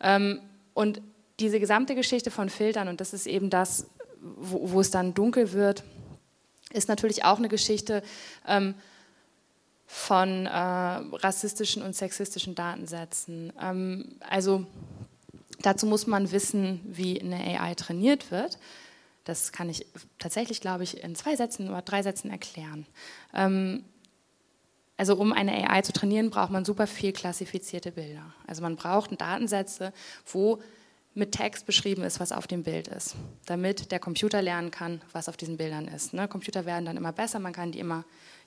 Ähm, 0.01 0.41
und 0.74 1.01
diese 1.41 1.61
gesamte 1.61 1.95
Geschichte 1.95 2.30
von 2.30 2.51
Filtern, 2.51 2.89
und 2.89 3.01
das 3.01 3.14
ist 3.14 3.26
eben 3.26 3.51
das, 3.51 3.87
wo, 4.20 4.72
wo 4.72 4.80
es 4.80 4.91
dann 4.91 5.14
dunkel 5.14 5.53
wird, 5.53 5.82
ist 6.72 6.89
natürlich 6.89 7.24
auch 7.24 7.39
eine 7.39 7.49
Geschichte 7.49 8.03
ähm, 8.47 8.74
von 9.95 10.47
äh, 10.47 10.51
rassistischen 10.51 11.80
und 11.80 11.95
sexistischen 11.95 12.57
Datensätzen. 12.57 13.53
Ähm, 13.62 14.16
also 14.28 14.66
dazu 15.62 15.86
muss 15.86 16.09
man 16.09 16.32
wissen, 16.32 16.80
wie 16.84 17.20
eine 17.20 17.61
AI 17.61 17.76
trainiert 17.76 18.32
wird. 18.32 18.59
Das 19.22 19.53
kann 19.53 19.70
ich 19.70 19.86
tatsächlich, 20.18 20.61
glaube 20.61 20.82
ich, 20.82 21.03
in 21.05 21.14
zwei 21.14 21.36
Sätzen 21.36 21.68
oder 21.68 21.80
drei 21.80 22.03
Sätzen 22.03 22.28
erklären. 22.28 22.86
Ähm, 23.32 23.84
also 24.97 25.14
um 25.14 25.32
eine 25.32 25.70
AI 25.70 25.82
zu 25.82 25.92
trainieren, 25.92 26.28
braucht 26.28 26.51
man 26.51 26.64
super 26.64 26.88
viel 26.88 27.12
klassifizierte 27.12 27.92
Bilder. 27.92 28.34
Also 28.49 28.62
man 28.62 28.74
braucht 28.74 29.18
Datensätze, 29.20 29.92
wo 30.26 30.61
mit 31.14 31.30
Text 31.30 31.66
beschrieben 31.66 32.03
ist, 32.03 32.18
was 32.18 32.32
auf 32.32 32.49
dem 32.49 32.64
Bild 32.64 32.88
ist, 32.88 33.14
damit 33.47 33.92
der 33.92 34.01
Computer 34.01 34.42
lernen 34.42 34.72
kann, 34.72 35.01
was 35.12 35.28
auf 35.28 35.36
diesen 35.36 35.57
Bildern 35.57 35.86
ist. 35.86 36.14
Ne? 36.14 36.26
Computer 36.26 36.66
werden 36.66 36.84
dann 36.84 36.97
immer 36.97 37.12
besser, 37.12 37.38
man 37.38 37.53
kann 37.53 37.70
die 37.70 37.78
immer 37.78 38.05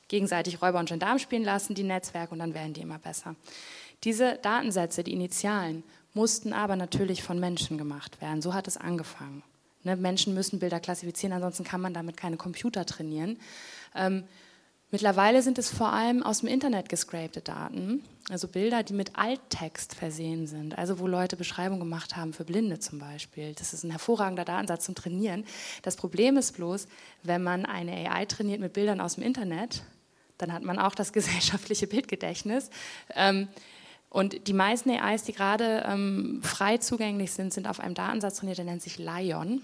gegenseitig 0.08 0.62
Räuber 0.62 0.80
und 0.80 0.89
Gendarmen 0.89 1.20
spielen 1.20 1.43
lassen, 1.43 1.76
die 1.76 1.84
Netzwerke, 1.84 2.32
und 2.32 2.39
dann 2.39 2.53
werden 2.53 2.74
die 2.74 2.82
immer 2.82 2.99
besser. 2.99 3.36
Diese 4.03 4.39
Datensätze, 4.41 5.03
die 5.03 5.14
Initialen, 5.14 5.84
mussten 6.14 6.53
aber 6.53 6.76
natürlich 6.76 7.24
von 7.24 7.39
Menschen 7.39 7.78
gemacht 7.78 8.22
werden. 8.22 8.41
So 8.41 8.53
hat 8.53 8.68
es 8.68 8.78
angefangen. 8.78 9.43
Ne? 9.84 9.95
Menschen 9.95 10.34
müssen 10.34 10.60
Bilder 10.60 10.80
klassifizieren, 10.80 11.34
ansonsten 11.34 11.64
kann 11.64 11.82
man 11.82 11.93
damit 11.93 12.18
keine 12.18 12.38
Computer 12.38 12.86
trainieren. 12.86 13.38
Ähm, 13.95 14.24
Mittlerweile 14.89 15.41
sind 15.41 15.58
es 15.58 15.70
vor 15.70 15.91
allem 15.91 16.24
aus 16.24 16.39
dem 16.39 16.47
Internet 16.47 16.88
gescrapte 16.88 17.41
Daten, 17.41 18.03
also 18.30 18.47
Bilder, 18.47 18.84
die 18.84 18.93
mit 18.93 19.18
Alttext 19.18 19.93
versehen 19.93 20.47
sind, 20.47 20.78
also 20.78 20.99
wo 20.99 21.08
Leute 21.08 21.36
Beschreibungen 21.36 21.82
gemacht 21.82 22.16
haben 22.16 22.32
für 22.32 22.45
Blinde 22.45 22.80
zum 22.80 22.99
Beispiel. 22.99 23.53
Das 23.53 23.74
ist 23.74 23.84
ein 23.84 23.91
hervorragender 23.91 24.45
Datensatz 24.45 24.86
zum 24.86 24.95
Trainieren. 24.95 25.43
Das 25.82 25.97
Problem 25.97 26.38
ist 26.38 26.55
bloß, 26.55 26.88
wenn 27.24 27.43
man 27.43 27.66
eine 27.66 28.10
AI 28.10 28.26
trainiert 28.26 28.62
mit 28.62 28.72
Bildern 28.72 29.01
aus 29.01 29.16
dem 29.16 29.26
Internet, 29.26 29.84
dann 30.38 30.54
hat 30.54 30.64
man 30.64 30.80
auch 30.80 30.96
das 30.96 31.14
gesellschaftliche 31.14 31.88
Bildgedächtnis. 31.88 32.70
Ähm, 33.16 33.48
und 34.10 34.48
die 34.48 34.54
meisten 34.54 34.90
AIs, 34.90 35.24
die 35.24 35.34
gerade 35.34 35.84
ähm, 35.88 36.42
frei 36.42 36.78
zugänglich 36.78 37.32
sind, 37.32 37.54
sind 37.54 37.68
auf 37.68 37.80
einem 37.80 37.94
Datensatz 37.94 38.38
trainiert, 38.38 38.58
der 38.58 38.66
nennt 38.66 38.82
sich 38.82 38.98
Lion. 38.98 39.62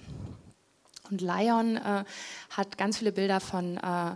Und 1.10 1.22
Lion 1.22 1.78
äh, 1.78 2.04
hat 2.50 2.78
ganz 2.78 2.98
viele 2.98 3.12
Bilder 3.12 3.40
von 3.40 3.78
äh, 3.78 4.16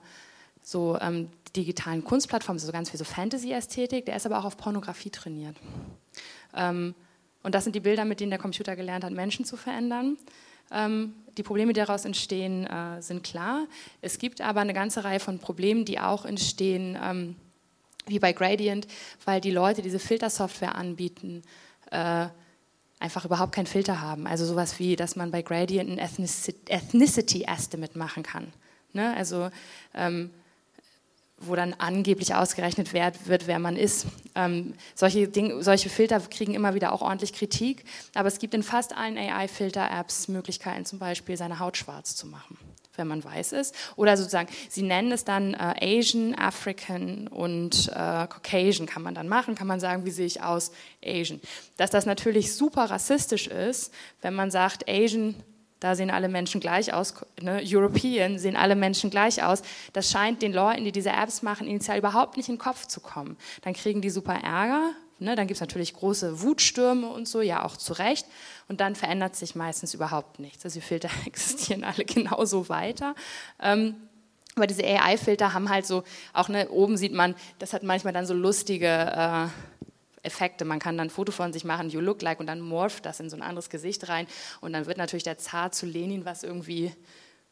so 0.61 0.97
ähm, 0.99 1.29
digitalen 1.55 2.03
Kunstplattformen, 2.03 2.59
so 2.59 2.71
ganz 2.71 2.89
viel 2.89 2.97
so 2.97 3.05
Fantasy-Ästhetik, 3.05 4.05
der 4.05 4.15
ist 4.17 4.25
aber 4.25 4.39
auch 4.39 4.45
auf 4.45 4.57
Pornografie 4.57 5.09
trainiert. 5.09 5.55
Ähm, 6.53 6.93
und 7.43 7.55
das 7.55 7.63
sind 7.63 7.75
die 7.75 7.79
Bilder, 7.79 8.03
mit 8.03 8.19
denen 8.19 8.31
der 8.31 8.39
Computer 8.39 8.75
gelernt 8.75 9.05
hat, 9.05 9.13
Menschen 9.13 9.45
zu 9.45 9.55
verändern. 9.55 10.17
Ähm, 10.71 11.13
die 11.37 11.43
Probleme, 11.43 11.73
die 11.73 11.79
daraus 11.79 12.05
entstehen, 12.05 12.65
äh, 12.65 13.01
sind 13.01 13.23
klar. 13.23 13.67
Es 14.01 14.17
gibt 14.17 14.41
aber 14.41 14.61
eine 14.61 14.73
ganze 14.73 15.03
Reihe 15.03 15.19
von 15.19 15.39
Problemen, 15.39 15.85
die 15.85 15.99
auch 15.99 16.25
entstehen, 16.25 16.97
ähm, 17.01 17.35
wie 18.07 18.19
bei 18.19 18.33
Gradient, 18.33 18.87
weil 19.25 19.41
die 19.41 19.51
Leute, 19.51 19.81
die 19.81 19.89
diese 19.89 19.99
Filtersoftware 19.99 20.75
anbieten, 20.75 21.43
äh, 21.91 22.27
einfach 22.99 23.25
überhaupt 23.25 23.53
keinen 23.53 23.67
Filter 23.67 24.01
haben. 24.01 24.25
Also 24.25 24.45
sowas 24.45 24.79
wie, 24.79 24.95
dass 24.95 25.15
man 25.15 25.29
bei 25.29 25.41
Gradient 25.41 25.89
ein 25.89 25.99
Ethnicity 25.99 27.43
Estimate 27.43 27.97
machen 27.97 28.23
kann. 28.23 28.51
Ne? 28.93 29.15
Also 29.15 29.49
ähm, 29.93 30.31
wo 31.39 31.55
dann 31.55 31.73
angeblich 31.77 32.33
ausgerechnet 32.33 32.93
wird, 32.93 33.47
wer 33.47 33.59
man 33.59 33.75
ist. 33.75 34.07
Ähm, 34.35 34.73
solche, 34.95 35.27
Ding, 35.27 35.61
solche 35.61 35.89
Filter 35.89 36.19
kriegen 36.19 36.53
immer 36.53 36.73
wieder 36.73 36.91
auch 36.91 37.01
ordentlich 37.01 37.33
Kritik, 37.33 37.85
aber 38.15 38.27
es 38.27 38.39
gibt 38.39 38.53
in 38.53 38.63
fast 38.63 38.95
allen 38.97 39.17
AI-Filter-Apps 39.17 40.27
Möglichkeiten, 40.29 40.85
zum 40.85 40.99
Beispiel 40.99 41.37
seine 41.37 41.59
Haut 41.59 41.77
schwarz 41.77 42.15
zu 42.15 42.25
machen, 42.25 42.57
wenn 42.95 43.07
man 43.07 43.23
weiß 43.23 43.51
ist. 43.51 43.75
Oder 43.95 44.17
sozusagen, 44.17 44.49
sie 44.69 44.81
nennen 44.81 45.11
es 45.11 45.25
dann 45.25 45.53
äh, 45.53 45.99
Asian, 45.99 46.33
African 46.33 47.27
und 47.27 47.89
äh, 47.89 48.27
Caucasian 48.27 48.87
kann 48.87 49.03
man 49.03 49.13
dann 49.13 49.27
machen, 49.27 49.53
kann 49.53 49.67
man 49.67 49.79
sagen, 49.79 50.05
wie 50.05 50.11
sehe 50.11 50.25
ich 50.25 50.41
aus, 50.41 50.71
Asian. 51.05 51.39
Dass 51.77 51.91
das 51.91 52.07
natürlich 52.07 52.53
super 52.55 52.85
rassistisch 52.85 53.47
ist, 53.47 53.93
wenn 54.21 54.33
man 54.33 54.49
sagt, 54.49 54.89
Asian 54.89 55.35
da 55.79 55.95
sehen 55.95 56.09
alle 56.09 56.27
Menschen 56.27 56.59
gleich 56.59 56.93
aus, 56.93 57.13
ne? 57.39 57.61
European 57.63 58.39
sehen 58.39 58.55
alle 58.55 58.75
Menschen 58.75 59.09
gleich 59.09 59.43
aus. 59.43 59.61
Das 59.93 60.09
scheint 60.09 60.41
den 60.41 60.53
Leuten, 60.53 60.83
die 60.83 60.91
diese 60.91 61.11
Apps 61.11 61.43
machen, 61.43 61.67
initial 61.67 61.97
überhaupt 61.97 62.37
nicht 62.37 62.49
in 62.49 62.55
den 62.55 62.61
Kopf 62.61 62.87
zu 62.87 62.99
kommen. 62.99 63.37
Dann 63.61 63.73
kriegen 63.73 64.01
die 64.01 64.09
super 64.09 64.33
Ärger, 64.33 64.91
ne? 65.19 65.35
dann 65.35 65.47
gibt 65.47 65.57
es 65.57 65.61
natürlich 65.61 65.93
große 65.93 66.41
Wutstürme 66.41 67.07
und 67.07 67.27
so, 67.27 67.41
ja 67.41 67.63
auch 67.63 67.77
zu 67.77 67.93
Recht. 67.93 68.25
Und 68.67 68.81
dann 68.81 68.95
verändert 68.95 69.35
sich 69.35 69.55
meistens 69.55 69.93
überhaupt 69.93 70.39
nichts. 70.39 70.65
Also 70.65 70.79
die 70.79 70.85
Filter 70.85 71.09
existieren 71.25 71.83
alle 71.83 72.05
genauso 72.05 72.69
weiter. 72.69 73.15
Ähm, 73.61 73.95
aber 74.55 74.65
diese 74.65 74.83
AI-Filter 74.83 75.53
haben 75.53 75.69
halt 75.69 75.85
so, 75.85 76.03
auch 76.33 76.49
ne, 76.49 76.69
oben 76.69 76.97
sieht 76.97 77.13
man, 77.13 77.35
das 77.59 77.73
hat 77.73 77.83
manchmal 77.83 78.13
dann 78.13 78.25
so 78.25 78.33
lustige... 78.33 78.87
Äh, 78.87 79.47
Effekte. 80.23 80.65
Man 80.65 80.79
kann 80.79 80.97
dann 80.97 81.07
ein 81.07 81.11
Foto 81.11 81.31
von 81.31 81.53
sich 81.53 81.63
machen, 81.63 81.89
you 81.89 81.99
look 81.99 82.21
like, 82.21 82.39
und 82.39 82.47
dann 82.47 82.59
morpht 82.59 83.05
das 83.05 83.19
in 83.19 83.29
so 83.29 83.35
ein 83.35 83.41
anderes 83.41 83.69
Gesicht 83.69 84.09
rein. 84.09 84.27
Und 84.61 84.73
dann 84.73 84.85
wird 84.85 84.97
natürlich 84.97 85.23
der 85.23 85.37
Zar 85.37 85.71
zu 85.71 85.85
Lenin, 85.85 86.25
was 86.25 86.43
irgendwie 86.43 86.91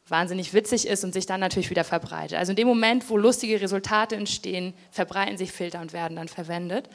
wahnsinnig 0.08 0.54
witzig 0.54 0.86
ist 0.86 1.04
und 1.04 1.12
sich 1.12 1.26
dann 1.26 1.40
natürlich 1.40 1.70
wieder 1.70 1.84
verbreitet. 1.84 2.38
Also 2.38 2.52
in 2.52 2.56
dem 2.56 2.68
Moment, 2.68 3.08
wo 3.10 3.16
lustige 3.16 3.60
Resultate 3.60 4.14
entstehen, 4.16 4.74
verbreiten 4.90 5.36
sich 5.36 5.52
Filter 5.52 5.80
und 5.80 5.92
werden 5.92 6.16
dann 6.16 6.28
verwendet. 6.28 6.88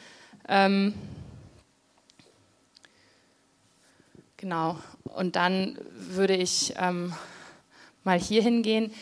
Ähm 0.47 0.93
genau. 4.37 4.79
Und 5.03 5.35
dann 5.35 5.77
würde 5.93 6.35
ich 6.35 6.73
ähm, 6.77 7.13
mal 8.03 8.19
hier 8.19 8.41
hingehen. 8.41 8.93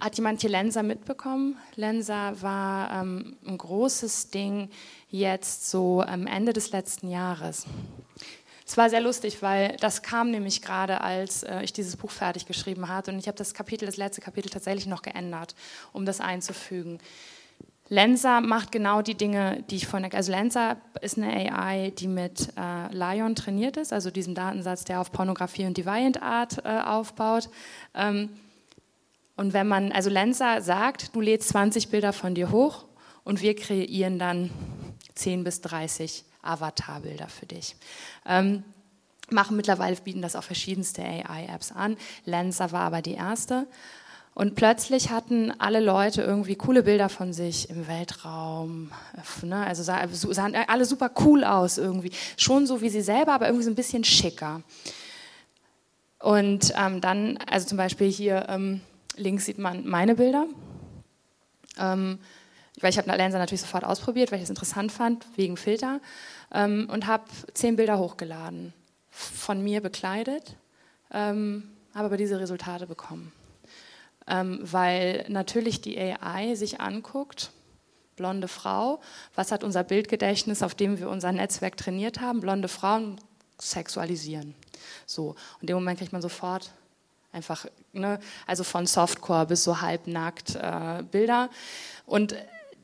Hat 0.00 0.16
jemand 0.16 0.40
hier 0.40 0.50
Lensa 0.50 0.82
mitbekommen? 0.82 1.58
Lensa 1.76 2.32
war 2.40 3.02
ähm, 3.02 3.36
ein 3.46 3.58
großes 3.58 4.30
Ding 4.30 4.70
jetzt 5.10 5.70
so 5.70 6.02
am 6.02 6.26
Ende 6.26 6.52
des 6.52 6.70
letzten 6.72 7.10
Jahres. 7.10 7.66
Es 8.66 8.76
war 8.76 8.88
sehr 8.88 9.00
lustig, 9.00 9.42
weil 9.42 9.76
das 9.80 10.02
kam 10.02 10.30
nämlich 10.30 10.62
gerade, 10.62 11.00
als 11.00 11.42
äh, 11.42 11.62
ich 11.62 11.72
dieses 11.72 11.96
Buch 11.96 12.12
fertig 12.12 12.46
geschrieben 12.46 12.88
hatte 12.88 13.10
und 13.10 13.18
ich 13.18 13.26
habe 13.26 13.36
das 13.36 13.52
Kapitel, 13.52 13.84
das 13.84 13.96
letzte 13.96 14.20
Kapitel 14.20 14.48
tatsächlich 14.48 14.86
noch 14.86 15.02
geändert, 15.02 15.56
um 15.92 16.06
das 16.06 16.20
einzufügen. 16.20 17.00
Lensa 17.88 18.40
macht 18.40 18.70
genau 18.70 19.02
die 19.02 19.16
Dinge, 19.16 19.64
die 19.68 19.74
ich 19.74 19.88
vorhin, 19.88 20.12
also 20.14 20.30
Lensa 20.30 20.76
ist 21.00 21.18
eine 21.18 21.52
AI, 21.52 21.90
die 21.90 22.06
mit 22.06 22.50
äh, 22.56 22.94
Lion 22.94 23.34
trainiert 23.34 23.76
ist, 23.76 23.92
also 23.92 24.12
diesem 24.12 24.36
Datensatz, 24.36 24.84
der 24.84 25.00
auf 25.00 25.10
Pornografie 25.10 25.66
und 25.66 25.76
Deviant 25.76 26.22
Art 26.22 26.64
äh, 26.64 26.68
aufbaut. 26.68 27.50
Ähm, 27.96 28.28
und 29.34 29.52
wenn 29.52 29.66
man, 29.66 29.90
also 29.90 30.08
Lensa 30.08 30.60
sagt, 30.60 31.16
du 31.16 31.20
lädst 31.20 31.48
20 31.48 31.88
Bilder 31.88 32.12
von 32.12 32.36
dir 32.36 32.52
hoch 32.52 32.84
und 33.24 33.42
wir 33.42 33.56
kreieren 33.56 34.20
dann 34.20 34.50
10 35.20 35.44
bis 35.44 35.60
30 35.60 36.24
Avatarbilder 36.42 37.28
für 37.28 37.46
dich. 37.46 37.76
Ähm, 38.26 38.64
machen 39.30 39.56
mittlerweile, 39.56 39.96
bieten 39.96 40.22
das 40.22 40.36
auch 40.36 40.44
verschiedenste 40.44 41.02
AI-Apps 41.02 41.72
an. 41.72 41.96
Lensa 42.24 42.72
war 42.72 42.82
aber 42.82 43.02
die 43.02 43.14
erste. 43.14 43.66
Und 44.32 44.54
plötzlich 44.54 45.10
hatten 45.10 45.52
alle 45.58 45.80
Leute 45.80 46.22
irgendwie 46.22 46.54
coole 46.54 46.82
Bilder 46.82 47.08
von 47.08 47.32
sich 47.32 47.68
im 47.68 47.88
Weltraum. 47.88 48.90
Ne? 49.42 49.66
Also 49.66 49.82
sahen 49.82 50.54
alle 50.66 50.84
super 50.84 51.10
cool 51.24 51.44
aus 51.44 51.78
irgendwie. 51.78 52.12
Schon 52.36 52.66
so 52.66 52.80
wie 52.80 52.90
sie 52.90 53.02
selber, 53.02 53.32
aber 53.34 53.46
irgendwie 53.46 53.64
so 53.64 53.70
ein 53.70 53.76
bisschen 53.76 54.04
schicker. 54.04 54.62
Und 56.20 56.72
ähm, 56.76 57.00
dann, 57.00 57.38
also 57.50 57.66
zum 57.66 57.76
Beispiel 57.76 58.10
hier 58.10 58.46
ähm, 58.48 58.80
Links 59.16 59.46
sieht 59.46 59.58
man 59.58 59.86
meine 59.86 60.14
Bilder. 60.14 60.46
Ähm, 61.78 62.18
weil 62.80 62.90
ich 62.90 62.98
habe 62.98 63.10
Lensa 63.16 63.38
natürlich 63.38 63.62
sofort 63.62 63.84
ausprobiert, 63.84 64.30
weil 64.30 64.38
ich 64.38 64.44
es 64.44 64.50
interessant 64.50 64.92
fand, 64.92 65.26
wegen 65.36 65.56
Filter. 65.56 66.00
Ähm, 66.52 66.88
und 66.90 67.06
habe 67.06 67.24
zehn 67.54 67.76
Bilder 67.76 67.98
hochgeladen, 67.98 68.72
von 69.10 69.62
mir 69.62 69.80
bekleidet, 69.80 70.56
ähm, 71.12 71.70
habe 71.94 72.06
aber 72.06 72.16
diese 72.16 72.40
Resultate 72.40 72.86
bekommen. 72.86 73.32
Ähm, 74.26 74.60
weil 74.62 75.24
natürlich 75.28 75.80
die 75.80 75.98
AI 75.98 76.54
sich 76.54 76.80
anguckt, 76.80 77.50
blonde 78.16 78.48
Frau, 78.48 79.00
was 79.34 79.50
hat 79.50 79.64
unser 79.64 79.82
Bildgedächtnis, 79.82 80.62
auf 80.62 80.74
dem 80.74 80.98
wir 80.98 81.08
unser 81.08 81.32
Netzwerk 81.32 81.76
trainiert 81.76 82.20
haben, 82.20 82.40
blonde 82.40 82.68
Frauen 82.68 83.20
sexualisieren. 83.58 84.54
So, 85.06 85.30
und 85.30 85.62
in 85.62 85.66
dem 85.68 85.76
Moment 85.76 85.98
kriegt 85.98 86.12
man 86.12 86.22
sofort 86.22 86.70
Einfach, 87.32 87.66
ne, 87.92 88.18
also 88.46 88.64
von 88.64 88.86
Softcore 88.86 89.46
bis 89.46 89.62
so 89.62 89.80
halbnackt 89.80 90.56
äh, 90.56 91.04
Bilder. 91.08 91.48
Und 92.04 92.34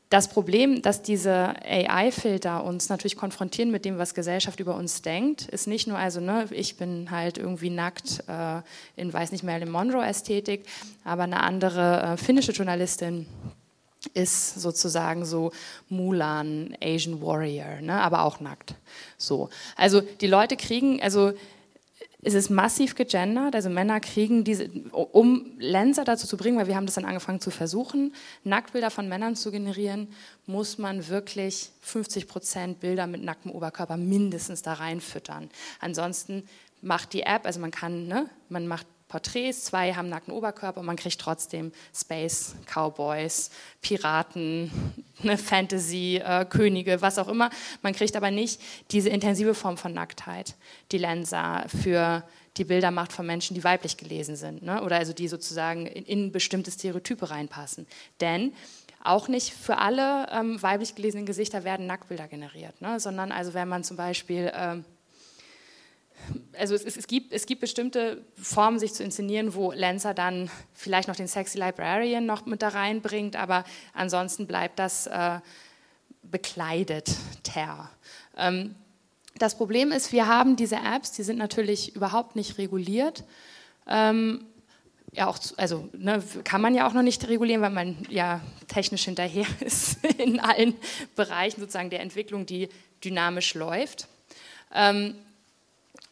das 0.09 0.29
Problem, 0.29 0.81
dass 0.81 1.01
diese 1.01 1.53
AI-Filter 1.65 2.63
uns 2.63 2.87
natürlich 2.87 3.17
konfrontieren 3.17 3.71
mit 3.71 3.83
dem, 3.83 3.97
was 3.97 4.13
Gesellschaft 4.13 4.59
über 4.59 4.75
uns 4.75 5.01
denkt, 5.01 5.47
ist 5.47 5.67
nicht 5.67 5.87
nur, 5.87 5.97
also 5.97 6.21
ne, 6.21 6.45
ich 6.51 6.77
bin 6.77 7.11
halt 7.11 7.37
irgendwie 7.37 7.69
nackt 7.69 8.23
äh, 8.27 8.61
in, 8.95 9.11
weiß 9.11 9.33
nicht 9.33 9.43
mehr, 9.43 9.61
in 9.61 9.69
Monroe-Ästhetik, 9.69 10.65
aber 11.03 11.23
eine 11.23 11.41
andere 11.41 12.01
äh, 12.01 12.17
finnische 12.17 12.53
Journalistin 12.53 13.25
ist 14.13 14.61
sozusagen 14.61 15.25
so 15.25 15.51
Mulan, 15.89 16.75
Asian 16.81 17.21
Warrior, 17.21 17.81
ne, 17.81 18.01
aber 18.01 18.23
auch 18.23 18.39
nackt. 18.39 18.75
So. 19.17 19.49
Also 19.75 19.99
die 19.99 20.27
Leute 20.27 20.55
kriegen, 20.55 21.01
also 21.01 21.33
es 22.23 22.33
ist 22.33 22.49
massiv 22.49 22.95
gegendert, 22.95 23.53
also 23.53 23.69
Männer 23.69 23.99
kriegen 23.99 24.43
diese, 24.43 24.69
um 24.91 25.51
Lenser 25.59 26.03
dazu 26.03 26.25
zu 26.25 26.35
bringen, 26.35 26.57
weil 26.57 26.67
wir 26.67 26.75
haben 26.75 26.87
das 26.87 26.95
dann 26.95 27.05
angefangen 27.05 27.39
zu 27.39 27.51
versuchen, 27.51 28.13
Nacktbilder 28.43 28.89
von 28.89 29.07
Männern 29.07 29.35
zu 29.35 29.51
generieren, 29.51 30.07
muss 30.47 30.79
man 30.79 31.07
wirklich 31.09 31.69
50 31.81 32.27
Prozent 32.27 32.79
Bilder 32.79 33.05
mit 33.05 33.23
nacktem 33.23 33.51
Oberkörper 33.51 33.97
mindestens 33.97 34.63
da 34.63 34.73
reinfüttern. 34.73 35.49
Ansonsten 35.79 36.43
macht 36.81 37.13
die 37.13 37.21
App, 37.21 37.45
also 37.45 37.59
man 37.59 37.71
kann, 37.71 38.07
ne, 38.07 38.29
man 38.49 38.67
macht 38.67 38.87
Porträts, 39.07 39.65
zwei 39.65 39.93
haben 39.93 40.09
nackten 40.09 40.33
Oberkörper 40.33 40.81
und 40.81 40.85
man 40.85 40.97
kriegt 40.97 41.19
trotzdem 41.19 41.71
Space, 41.95 42.55
Cowboys, 42.65 43.51
Piraten, 43.81 44.71
eine 45.23 45.37
Fantasy, 45.37 46.21
äh, 46.23 46.45
Könige, 46.45 47.01
was 47.01 47.17
auch 47.17 47.29
immer. 47.29 47.49
Man 47.81 47.93
kriegt 47.93 48.15
aber 48.15 48.31
nicht 48.31 48.61
diese 48.91 49.09
intensive 49.09 49.53
Form 49.53 49.77
von 49.77 49.93
Nacktheit, 49.93 50.55
die 50.91 50.97
Lensa 50.97 51.65
für 51.69 52.23
die 52.57 52.65
Bilder 52.65 52.91
macht 52.91 53.13
von 53.13 53.25
Menschen, 53.25 53.53
die 53.53 53.63
weiblich 53.63 53.97
gelesen 53.97 54.35
sind 54.35 54.63
ne? 54.63 54.83
oder 54.83 54.97
also 54.97 55.13
die 55.13 55.27
sozusagen 55.27 55.85
in, 55.85 56.05
in, 56.05 56.31
bestimmte 56.31 56.71
Stereotype 56.71 57.29
reinpassen. 57.29 57.87
Denn 58.19 58.53
auch 59.03 59.27
nicht 59.27 59.53
für 59.53 59.77
alle 59.77 60.27
ähm, 60.31 60.61
weiblich 60.61 60.95
gelesenen 60.95 61.25
Gesichter 61.25 61.63
werden 61.63 61.85
Nacktbilder 61.85 62.27
generiert, 62.27 62.81
ne? 62.81 62.99
sondern 62.99 63.31
also 63.31 63.53
wenn 63.53 63.69
man 63.69 63.83
zum 63.83 63.95
Beispiel... 63.95 64.51
Ähm, 64.53 64.83
also 66.57 66.75
es, 66.75 66.83
es, 66.83 67.07
gibt, 67.07 67.31
es 67.31 67.45
gibt 67.45 67.61
bestimmte 67.61 68.23
Formen, 68.35 68.79
sich 68.79 68.93
zu 68.93 69.03
inszenieren, 69.03 69.53
wo 69.53 69.71
Lancer 69.71 70.13
dann 70.13 70.49
vielleicht 70.73 71.07
noch 71.07 71.15
den 71.15 71.27
Sexy 71.27 71.57
Librarian 71.57 72.25
noch 72.25 72.45
mit 72.45 72.61
da 72.61 72.69
reinbringt, 72.69 73.35
aber 73.35 73.63
ansonsten 73.93 74.47
bleibt 74.47 74.79
das 74.79 75.07
äh, 75.07 75.39
bekleidet, 76.23 77.15
ter. 77.43 77.89
Ähm, 78.35 78.75
das 79.37 79.55
Problem 79.55 79.91
ist, 79.91 80.11
wir 80.11 80.27
haben 80.27 80.55
diese 80.55 80.77
Apps, 80.77 81.11
die 81.11 81.23
sind 81.23 81.37
natürlich 81.37 81.95
überhaupt 81.95 82.35
nicht 82.35 82.57
reguliert. 82.57 83.23
Ähm, 83.87 84.45
ja, 85.13 85.27
auch, 85.27 85.39
also 85.57 85.89
ne, 85.93 86.21
kann 86.43 86.61
man 86.61 86.75
ja 86.75 86.87
auch 86.87 86.93
noch 86.93 87.01
nicht 87.01 87.27
regulieren, 87.27 87.61
weil 87.61 87.71
man 87.71 87.97
ja 88.09 88.41
technisch 88.67 89.05
hinterher 89.05 89.47
ist 89.59 90.03
in 90.17 90.39
allen 90.39 90.75
Bereichen 91.15 91.61
sozusagen 91.61 91.89
der 91.89 92.01
Entwicklung, 92.01 92.45
die 92.45 92.69
dynamisch 93.03 93.53
läuft. 93.53 94.07
Ähm, 94.73 95.15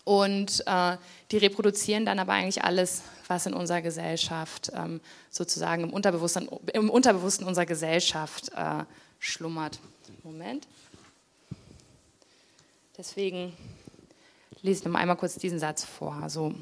und 0.06 0.64
äh, 0.68 0.97
die 1.32 1.38
reproduzieren 1.38 2.06
dann 2.06 2.20
aber 2.20 2.34
eigentlich 2.34 2.64
alles, 2.64 3.01
was 3.28 3.47
in 3.47 3.53
unserer 3.53 3.82
Gesellschaft 3.82 4.72
ähm, 4.74 5.01
sozusagen 5.32 5.84
im 5.84 5.89
Unterbewusstsein, 5.91 6.47
im 6.74 6.89
Unterbewussten 6.89 7.45
unserer 7.45 7.66
Gesellschaft 7.66 8.51
äh, 8.56 8.84
schlummert. 9.20 9.80
Moment. 10.24 10.68
Deswegen 12.97 13.51
lese 14.62 14.80
ich 14.80 14.86
noch 14.86 14.93
einmal 14.93 15.18
kurz 15.18 15.36
diesen 15.36 15.60
Satz 15.60 15.84
vor. 15.84 16.14
Also, 16.22 16.53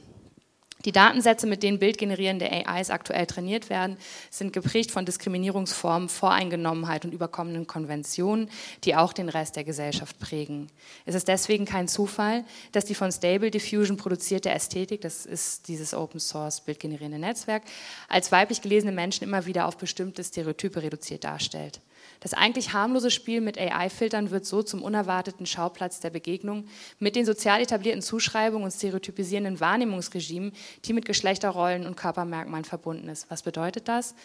die 0.86 0.92
Datensätze, 0.92 1.48
mit 1.48 1.64
denen 1.64 1.80
bildgenerierende 1.80 2.50
AIs 2.52 2.90
aktuell 2.90 3.26
trainiert 3.26 3.70
werden, 3.70 3.98
sind 4.30 4.54
geprägt 4.54 4.92
von 4.92 5.06
Diskriminierungsformen, 5.06 6.10
Voreingenommenheit 6.10 7.06
und 7.06 7.14
überkommenen 7.14 7.68
Konventionen, 7.68 8.50
die 8.84 8.96
auch 8.96 9.14
den 9.14 9.30
Rest 9.30 9.56
der 9.56 9.64
Gesellschaft 9.64 10.20
prägen. 10.20 10.68
Es 11.06 11.16
ist 11.16 11.28
deswegen 11.28 11.66
kein 11.66 11.88
Zufall, 11.88 12.44
dass 12.72 12.86
die 12.86 12.96
von 12.96 13.12
Stable 13.12 13.52
Diffusion 13.52 13.98
produzierte 13.98 14.50
Ästhetik, 14.50 15.02
das 15.02 15.26
ist 15.26 15.68
dieses 15.68 15.94
Open 15.94 16.20
Source 16.20 16.62
bildgenerierende 16.62 17.20
Netzwerk, 17.20 17.64
als 18.10 18.32
weiblich 18.32 18.62
gelesene 18.62 18.92
Menschen 18.92 19.24
immer 19.24 19.46
wieder 19.46 19.68
auf 19.68 19.78
bestimmte 19.78 20.24
Stereotype 20.24 20.82
reduziert 20.82 21.24
darstellt. 21.24 21.80
Das 22.24 22.34
eigentlich 22.34 22.72
harmlose 22.72 23.12
Spiel 23.12 23.42
mit 23.42 23.60
AI-Filtern 23.60 24.32
wird 24.32 24.46
so 24.46 24.64
zum 24.64 24.82
unerwarteten 24.82 25.46
Schauplatz 25.46 26.00
der 26.00 26.10
Begegnung 26.10 26.68
mit 26.98 27.18
den 27.18 27.26
sozial 27.26 27.62
etablierten 27.62 28.02
Zuschreibungen 28.02 28.64
und 28.64 28.72
stereotypisierenden 28.72 29.60
Wahrnehmungsregimen, 29.60 30.54
die 30.86 30.94
mit 30.94 31.04
Geschlechterrollen 31.04 31.86
und 31.86 31.98
Körpermerkmalen 31.98 32.64
verbunden 32.64 33.10
ist. 33.10 33.30
Was 33.30 33.42
bedeutet 33.42 33.90
das? 33.90 34.16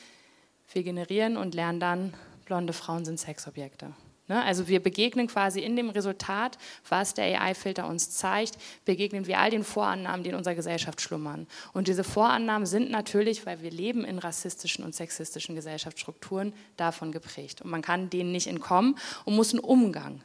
Wir 0.72 0.84
generieren 0.84 1.36
und 1.36 1.56
lernen 1.56 1.80
dann, 1.80 2.14
blonde 2.44 2.72
Frauen 2.72 3.04
sind 3.04 3.18
Sexobjekte. 3.18 3.92
Ne? 4.28 4.42
Also 4.44 4.68
wir 4.68 4.80
begegnen 4.80 5.26
quasi 5.26 5.60
in 5.60 5.74
dem 5.74 5.90
Resultat, 5.90 6.58
was 6.88 7.14
der 7.14 7.40
AI-Filter 7.40 7.88
uns 7.88 8.10
zeigt, 8.10 8.58
begegnen 8.84 9.26
wir 9.26 9.38
all 9.38 9.50
den 9.50 9.64
Vorannahmen, 9.64 10.22
die 10.22 10.30
in 10.30 10.36
unserer 10.36 10.54
Gesellschaft 10.54 11.00
schlummern. 11.00 11.46
Und 11.72 11.88
diese 11.88 12.04
Vorannahmen 12.04 12.66
sind 12.66 12.90
natürlich, 12.90 13.46
weil 13.46 13.62
wir 13.62 13.70
leben 13.70 14.04
in 14.04 14.18
rassistischen 14.18 14.84
und 14.84 14.94
sexistischen 14.94 15.54
Gesellschaftsstrukturen, 15.54 16.52
davon 16.76 17.12
geprägt. 17.12 17.62
Und 17.62 17.70
man 17.70 17.82
kann 17.82 18.10
denen 18.10 18.32
nicht 18.32 18.46
entkommen 18.46 18.96
und 19.24 19.34
muss 19.34 19.52
einen 19.52 19.60
Umgang 19.60 20.20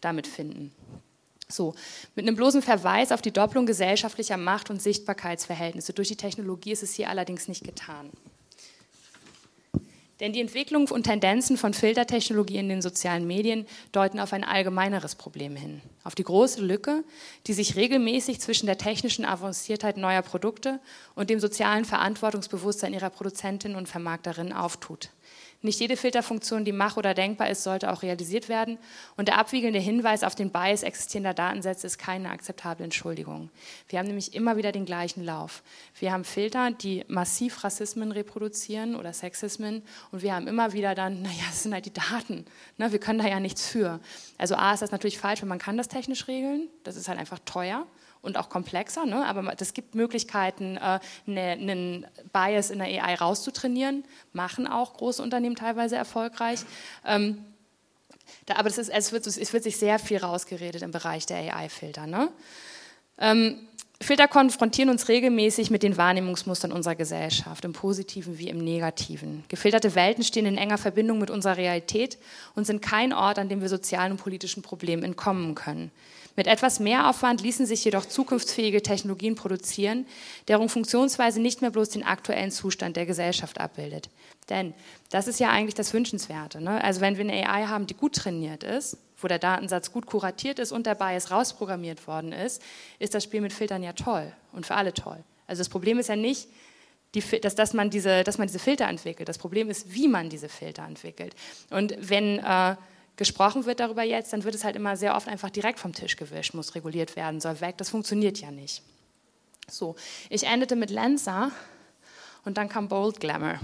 damit 0.00 0.26
finden. 0.26 0.72
So, 1.50 1.74
mit 2.14 2.26
einem 2.26 2.36
bloßen 2.36 2.60
Verweis 2.60 3.10
auf 3.10 3.22
die 3.22 3.32
Doppelung 3.32 3.64
gesellschaftlicher 3.64 4.36
Macht- 4.36 4.68
und 4.68 4.82
Sichtbarkeitsverhältnisse 4.82 5.94
durch 5.94 6.08
die 6.08 6.16
Technologie 6.16 6.72
ist 6.72 6.82
es 6.82 6.92
hier 6.92 7.08
allerdings 7.08 7.48
nicht 7.48 7.64
getan. 7.64 8.10
Denn 10.20 10.32
die 10.32 10.40
Entwicklung 10.40 10.88
und 10.88 11.04
Tendenzen 11.04 11.56
von 11.56 11.74
Filtertechnologie 11.74 12.56
in 12.56 12.68
den 12.68 12.82
sozialen 12.82 13.26
Medien 13.26 13.66
deuten 13.92 14.18
auf 14.18 14.32
ein 14.32 14.42
allgemeineres 14.42 15.14
Problem 15.14 15.54
hin. 15.54 15.80
Auf 16.02 16.16
die 16.16 16.24
große 16.24 16.60
Lücke, 16.60 17.04
die 17.46 17.52
sich 17.52 17.76
regelmäßig 17.76 18.40
zwischen 18.40 18.66
der 18.66 18.78
technischen 18.78 19.24
Avanciertheit 19.24 19.96
neuer 19.96 20.22
Produkte 20.22 20.80
und 21.14 21.30
dem 21.30 21.38
sozialen 21.38 21.84
Verantwortungsbewusstsein 21.84 22.94
ihrer 22.94 23.10
Produzentinnen 23.10 23.76
und 23.76 23.88
Vermarkterinnen 23.88 24.52
auftut. 24.52 25.10
Nicht 25.60 25.80
jede 25.80 25.96
Filterfunktion, 25.96 26.64
die 26.64 26.70
mach- 26.70 26.96
oder 26.96 27.14
denkbar 27.14 27.50
ist, 27.50 27.64
sollte 27.64 27.90
auch 27.90 28.02
realisiert 28.02 28.48
werden. 28.48 28.78
Und 29.16 29.26
der 29.26 29.38
abwiegelnde 29.38 29.80
Hinweis 29.80 30.22
auf 30.22 30.36
den 30.36 30.50
Bias 30.50 30.84
existierender 30.84 31.34
Datensätze 31.34 31.88
ist 31.88 31.98
keine 31.98 32.30
akzeptable 32.30 32.84
Entschuldigung. 32.84 33.50
Wir 33.88 33.98
haben 33.98 34.06
nämlich 34.06 34.34
immer 34.34 34.56
wieder 34.56 34.70
den 34.70 34.84
gleichen 34.84 35.24
Lauf. 35.24 35.64
Wir 35.98 36.12
haben 36.12 36.22
Filter, 36.22 36.70
die 36.70 37.04
massiv 37.08 37.64
Rassismen 37.64 38.12
reproduzieren 38.12 38.94
oder 38.94 39.12
Sexismen. 39.12 39.82
Und 40.12 40.22
wir 40.22 40.32
haben 40.32 40.46
immer 40.46 40.72
wieder 40.74 40.94
dann, 40.94 41.22
naja, 41.22 41.42
das 41.48 41.64
sind 41.64 41.74
halt 41.74 41.86
die 41.86 41.92
Daten. 41.92 42.44
Ne, 42.76 42.92
wir 42.92 43.00
können 43.00 43.18
da 43.18 43.26
ja 43.26 43.40
nichts 43.40 43.66
für. 43.66 43.98
Also 44.38 44.54
A 44.54 44.74
ist 44.74 44.82
das 44.82 44.92
natürlich 44.92 45.18
falsch, 45.18 45.42
weil 45.42 45.48
man 45.48 45.58
kann 45.58 45.76
das 45.76 45.88
technisch 45.88 46.28
regeln. 46.28 46.68
Das 46.84 46.94
ist 46.94 47.08
halt 47.08 47.18
einfach 47.18 47.40
teuer 47.44 47.84
und 48.22 48.36
auch 48.36 48.48
komplexer, 48.48 49.06
ne? 49.06 49.26
aber 49.26 49.54
es 49.58 49.74
gibt 49.74 49.94
Möglichkeiten, 49.94 50.76
äh, 50.76 50.98
einen 51.26 52.06
Bias 52.32 52.70
in 52.70 52.78
der 52.78 52.88
AI 52.88 53.14
rauszutrainieren, 53.14 54.04
machen 54.32 54.66
auch 54.66 54.94
große 54.94 55.22
Unternehmen 55.22 55.56
teilweise 55.56 55.96
erfolgreich. 55.96 56.60
Ähm, 57.06 57.44
da, 58.46 58.56
aber 58.56 58.68
ist, 58.68 58.78
es, 58.78 59.12
wird, 59.12 59.26
es, 59.26 59.52
wird, 59.52 59.62
sich 59.62 59.76
sehr 59.76 59.98
viel 59.98 60.18
rausgeredet 60.18 60.82
im 60.82 60.90
Bereich 60.90 61.26
der 61.26 61.38
AI-Filter. 61.38 62.06
Ne? 62.06 62.28
Ähm, 63.18 63.68
Filter 64.00 64.28
konfrontieren 64.28 64.90
uns 64.90 65.08
regelmäßig 65.08 65.70
mit 65.70 65.82
den 65.82 65.96
Wahrnehmungsmustern 65.96 66.70
unserer 66.70 66.94
Gesellschaft, 66.94 67.64
im 67.64 67.72
positiven 67.72 68.38
wie 68.38 68.48
im 68.48 68.58
negativen. 68.58 69.42
Gefilterte 69.48 69.96
Welten 69.96 70.22
stehen 70.22 70.46
in 70.46 70.56
enger 70.56 70.78
Verbindung 70.78 71.18
mit 71.18 71.30
unserer 71.30 71.56
Realität 71.56 72.16
und 72.54 72.64
sind 72.64 72.80
kein 72.80 73.12
Ort, 73.12 73.40
an 73.40 73.48
dem 73.48 73.60
wir 73.60 73.68
sozialen 73.68 74.12
und 74.12 74.18
politischen 74.18 74.62
Problemen 74.62 75.02
entkommen 75.02 75.56
können. 75.56 75.90
Mit 76.38 76.46
etwas 76.46 76.78
mehr 76.78 77.10
Aufwand 77.10 77.42
ließen 77.42 77.66
sich 77.66 77.84
jedoch 77.84 78.06
zukunftsfähige 78.06 78.80
Technologien 78.80 79.34
produzieren, 79.34 80.06
deren 80.46 80.68
Funktionsweise 80.68 81.40
nicht 81.40 81.62
mehr 81.62 81.72
bloß 81.72 81.88
den 81.88 82.04
aktuellen 82.04 82.52
Zustand 82.52 82.96
der 82.96 83.06
Gesellschaft 83.06 83.58
abbildet. 83.58 84.08
Denn 84.48 84.72
das 85.10 85.26
ist 85.26 85.40
ja 85.40 85.50
eigentlich 85.50 85.74
das 85.74 85.92
Wünschenswerte. 85.92 86.60
Ne? 86.60 86.80
Also 86.84 87.00
wenn 87.00 87.16
wir 87.16 87.24
eine 87.24 87.44
AI 87.44 87.66
haben, 87.66 87.88
die 87.88 87.94
gut 87.94 88.14
trainiert 88.14 88.62
ist, 88.62 88.98
wo 89.16 89.26
der 89.26 89.40
Datensatz 89.40 89.90
gut 89.90 90.06
kuratiert 90.06 90.60
ist 90.60 90.70
und 90.70 90.86
der 90.86 90.94
Bias 90.94 91.32
rausprogrammiert 91.32 92.06
worden 92.06 92.30
ist, 92.30 92.62
ist 93.00 93.16
das 93.16 93.24
Spiel 93.24 93.40
mit 93.40 93.52
Filtern 93.52 93.82
ja 93.82 93.92
toll 93.92 94.32
und 94.52 94.64
für 94.64 94.76
alle 94.76 94.94
toll. 94.94 95.18
Also 95.48 95.58
das 95.58 95.68
Problem 95.68 95.98
ist 95.98 96.08
ja 96.08 96.14
nicht, 96.14 96.46
die, 97.16 97.40
dass, 97.40 97.56
dass, 97.56 97.74
man 97.74 97.90
diese, 97.90 98.22
dass 98.22 98.38
man 98.38 98.46
diese 98.46 98.60
Filter 98.60 98.86
entwickelt. 98.86 99.28
Das 99.28 99.38
Problem 99.38 99.70
ist, 99.70 99.92
wie 99.92 100.06
man 100.06 100.30
diese 100.30 100.48
Filter 100.48 100.86
entwickelt. 100.86 101.34
Und 101.70 101.96
wenn 101.98 102.38
äh, 102.38 102.76
gesprochen 103.18 103.66
wird 103.66 103.80
darüber 103.80 104.04
jetzt, 104.04 104.32
dann 104.32 104.44
wird 104.44 104.54
es 104.54 104.64
halt 104.64 104.76
immer 104.76 104.96
sehr 104.96 105.14
oft 105.14 105.28
einfach 105.28 105.50
direkt 105.50 105.78
vom 105.78 105.92
Tisch 105.92 106.16
gewischt, 106.16 106.54
muss 106.54 106.74
reguliert 106.74 107.16
werden, 107.16 107.40
soll 107.40 107.60
weg. 107.60 107.76
Das 107.76 107.90
funktioniert 107.90 108.40
ja 108.40 108.50
nicht. 108.50 108.82
So, 109.68 109.96
ich 110.30 110.44
endete 110.44 110.76
mit 110.76 110.88
Lensa 110.88 111.50
und 112.46 112.56
dann 112.56 112.70
kam 112.70 112.88
Bold 112.88 113.20
Glamour. 113.20 113.58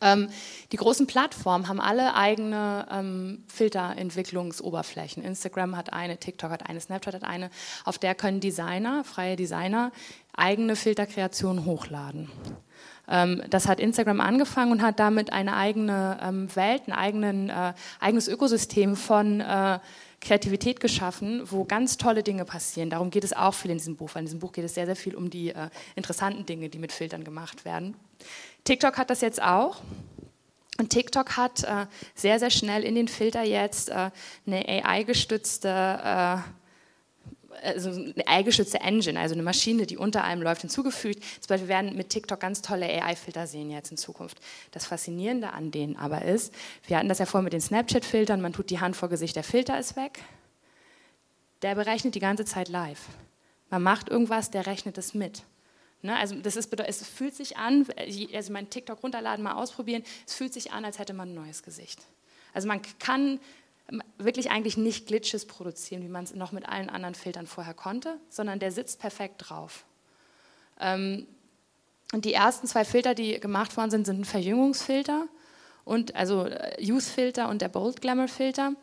Ähm, 0.00 0.30
die 0.70 0.76
großen 0.76 1.06
Plattformen 1.06 1.68
haben 1.68 1.80
alle 1.80 2.14
eigene 2.14 2.86
ähm, 2.90 3.44
Filterentwicklungsoberflächen. 3.48 5.22
Instagram 5.22 5.76
hat 5.76 5.92
eine, 5.92 6.16
TikTok 6.16 6.50
hat 6.50 6.68
eine, 6.68 6.80
Snapchat 6.80 7.14
hat 7.14 7.24
eine. 7.24 7.50
Auf 7.84 7.98
der 7.98 8.14
können 8.14 8.40
Designer, 8.40 9.04
freie 9.04 9.36
Designer, 9.36 9.92
eigene 10.32 10.76
Filterkreationen 10.76 11.66
hochladen. 11.66 12.30
Ähm, 13.08 13.42
das 13.50 13.68
hat 13.68 13.80
Instagram 13.80 14.20
angefangen 14.20 14.72
und 14.72 14.82
hat 14.82 14.98
damit 15.00 15.32
eine 15.32 15.56
eigene 15.56 16.18
ähm, 16.22 16.54
Welt, 16.54 16.82
ein 16.86 16.92
eigenen, 16.92 17.50
äh, 17.50 17.72
eigenes 18.00 18.28
Ökosystem 18.28 18.96
von 18.96 19.40
äh, 19.40 19.78
Kreativität 20.20 20.78
geschaffen, 20.78 21.42
wo 21.44 21.64
ganz 21.64 21.96
tolle 21.96 22.22
Dinge 22.22 22.44
passieren. 22.44 22.90
Darum 22.90 23.10
geht 23.10 23.24
es 23.24 23.32
auch 23.32 23.54
viel 23.54 23.72
in 23.72 23.78
diesem 23.78 23.96
Buch, 23.96 24.10
weil 24.14 24.20
in 24.20 24.26
diesem 24.26 24.38
Buch 24.38 24.52
geht 24.52 24.64
es 24.64 24.74
sehr, 24.74 24.86
sehr 24.86 24.96
viel 24.96 25.16
um 25.16 25.30
die 25.30 25.50
äh, 25.50 25.68
interessanten 25.96 26.46
Dinge, 26.46 26.68
die 26.68 26.78
mit 26.78 26.92
Filtern 26.92 27.24
gemacht 27.24 27.64
werden. 27.64 27.96
TikTok 28.64 28.96
hat 28.98 29.10
das 29.10 29.20
jetzt 29.20 29.42
auch. 29.42 29.80
Und 30.78 30.90
TikTok 30.90 31.36
hat 31.36 31.64
äh, 31.64 31.86
sehr, 32.14 32.38
sehr 32.38 32.50
schnell 32.50 32.84
in 32.84 32.94
den 32.94 33.08
Filter 33.08 33.42
jetzt 33.42 33.90
äh, 33.90 34.10
eine 34.46 34.68
AI-gestützte 34.68 35.68
äh, 35.68 36.61
also 37.62 37.90
eine 37.90 38.26
AI-geschützte 38.26 38.80
Engine, 38.80 39.18
also 39.18 39.34
eine 39.34 39.42
Maschine, 39.42 39.86
die 39.86 39.96
unter 39.96 40.24
allem 40.24 40.42
läuft, 40.42 40.62
hinzugefügt. 40.62 41.22
Zum 41.22 41.48
Beispiel 41.48 41.68
werden 41.68 41.96
mit 41.96 42.10
TikTok 42.10 42.40
ganz 42.40 42.62
tolle 42.62 42.86
AI-Filter 42.86 43.46
sehen 43.46 43.70
jetzt 43.70 43.90
in 43.90 43.96
Zukunft. 43.96 44.38
Das 44.72 44.86
Faszinierende 44.86 45.52
an 45.52 45.70
denen 45.70 45.96
aber 45.96 46.22
ist, 46.22 46.52
wir 46.86 46.98
hatten 46.98 47.08
das 47.08 47.18
ja 47.18 47.26
vorher 47.26 47.44
mit 47.44 47.52
den 47.52 47.60
Snapchat-Filtern, 47.60 48.40
man 48.40 48.52
tut 48.52 48.70
die 48.70 48.80
Hand 48.80 48.96
vor 48.96 49.08
Gesicht, 49.08 49.36
der 49.36 49.44
Filter 49.44 49.78
ist 49.78 49.96
weg. 49.96 50.20
Der 51.62 51.74
berechnet 51.74 52.14
die 52.14 52.20
ganze 52.20 52.44
Zeit 52.44 52.68
live. 52.68 53.06
Man 53.70 53.82
macht 53.82 54.08
irgendwas, 54.08 54.50
der 54.50 54.66
rechnet 54.66 54.98
es 54.98 55.14
mit. 55.14 55.44
Ne, 56.04 56.16
also 56.16 56.34
das 56.34 56.56
ist, 56.56 56.76
es 56.80 57.06
fühlt 57.06 57.34
sich 57.34 57.56
an, 57.56 57.86
also 58.34 58.52
mein 58.52 58.68
TikTok 58.68 59.04
runterladen, 59.04 59.44
mal 59.44 59.52
ausprobieren, 59.52 60.02
es 60.26 60.34
fühlt 60.34 60.52
sich 60.52 60.72
an, 60.72 60.84
als 60.84 60.98
hätte 60.98 61.12
man 61.12 61.28
ein 61.30 61.34
neues 61.34 61.62
Gesicht. 61.62 62.00
Also 62.52 62.66
man 62.66 62.80
kann 62.98 63.38
wirklich 64.18 64.50
eigentlich 64.50 64.76
nicht 64.76 65.06
Glitches 65.06 65.46
produzieren, 65.46 66.02
wie 66.02 66.08
man 66.08 66.24
es 66.24 66.34
noch 66.34 66.52
mit 66.52 66.68
allen 66.68 66.88
anderen 66.88 67.14
Filtern 67.14 67.46
vorher 67.46 67.74
konnte, 67.74 68.18
sondern 68.30 68.58
der 68.58 68.72
sitzt 68.72 69.00
perfekt 69.00 69.48
drauf. 69.48 69.84
Ähm, 70.80 71.26
und 72.12 72.24
die 72.24 72.34
ersten 72.34 72.66
zwei 72.66 72.84
Filter, 72.84 73.14
die 73.14 73.40
gemacht 73.40 73.76
worden 73.76 73.90
sind, 73.90 74.06
sind 74.06 74.20
ein 74.20 74.24
Verjüngungsfilter 74.24 75.26
und 75.84 76.14
also 76.14 76.44
äh, 76.44 76.82
Youth-Filter 76.82 77.48
und 77.48 77.62
der 77.62 77.68
Bold 77.68 78.00
Glamour-Filter. 78.00 78.74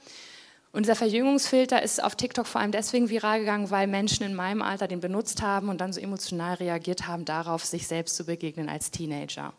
Und 0.72 0.84
dieser 0.84 0.96
Verjüngungsfilter 0.96 1.82
ist 1.82 2.04
auf 2.04 2.16
TikTok 2.16 2.46
vor 2.46 2.62
allem 2.62 2.72
deswegen 2.72 3.10
viral 3.10 3.40
gegangen, 3.40 3.72
weil 3.72 3.88
Menschen 3.88 4.24
in 4.24 4.36
meinem 4.36 4.62
Alter 4.62 4.88
den 4.88 5.00
benutzt 5.00 5.42
haben 5.42 5.70
und 5.70 5.82
dann 5.82 5.94
so 5.94 6.00
emotional 6.00 6.56
reagiert 6.56 7.08
haben 7.08 7.26
darauf, 7.26 7.66
sich 7.66 7.88
selbst 7.88 8.16
zu 8.16 8.26
begegnen 8.26 8.70
als 8.70 8.92
Teenager. 8.92 9.54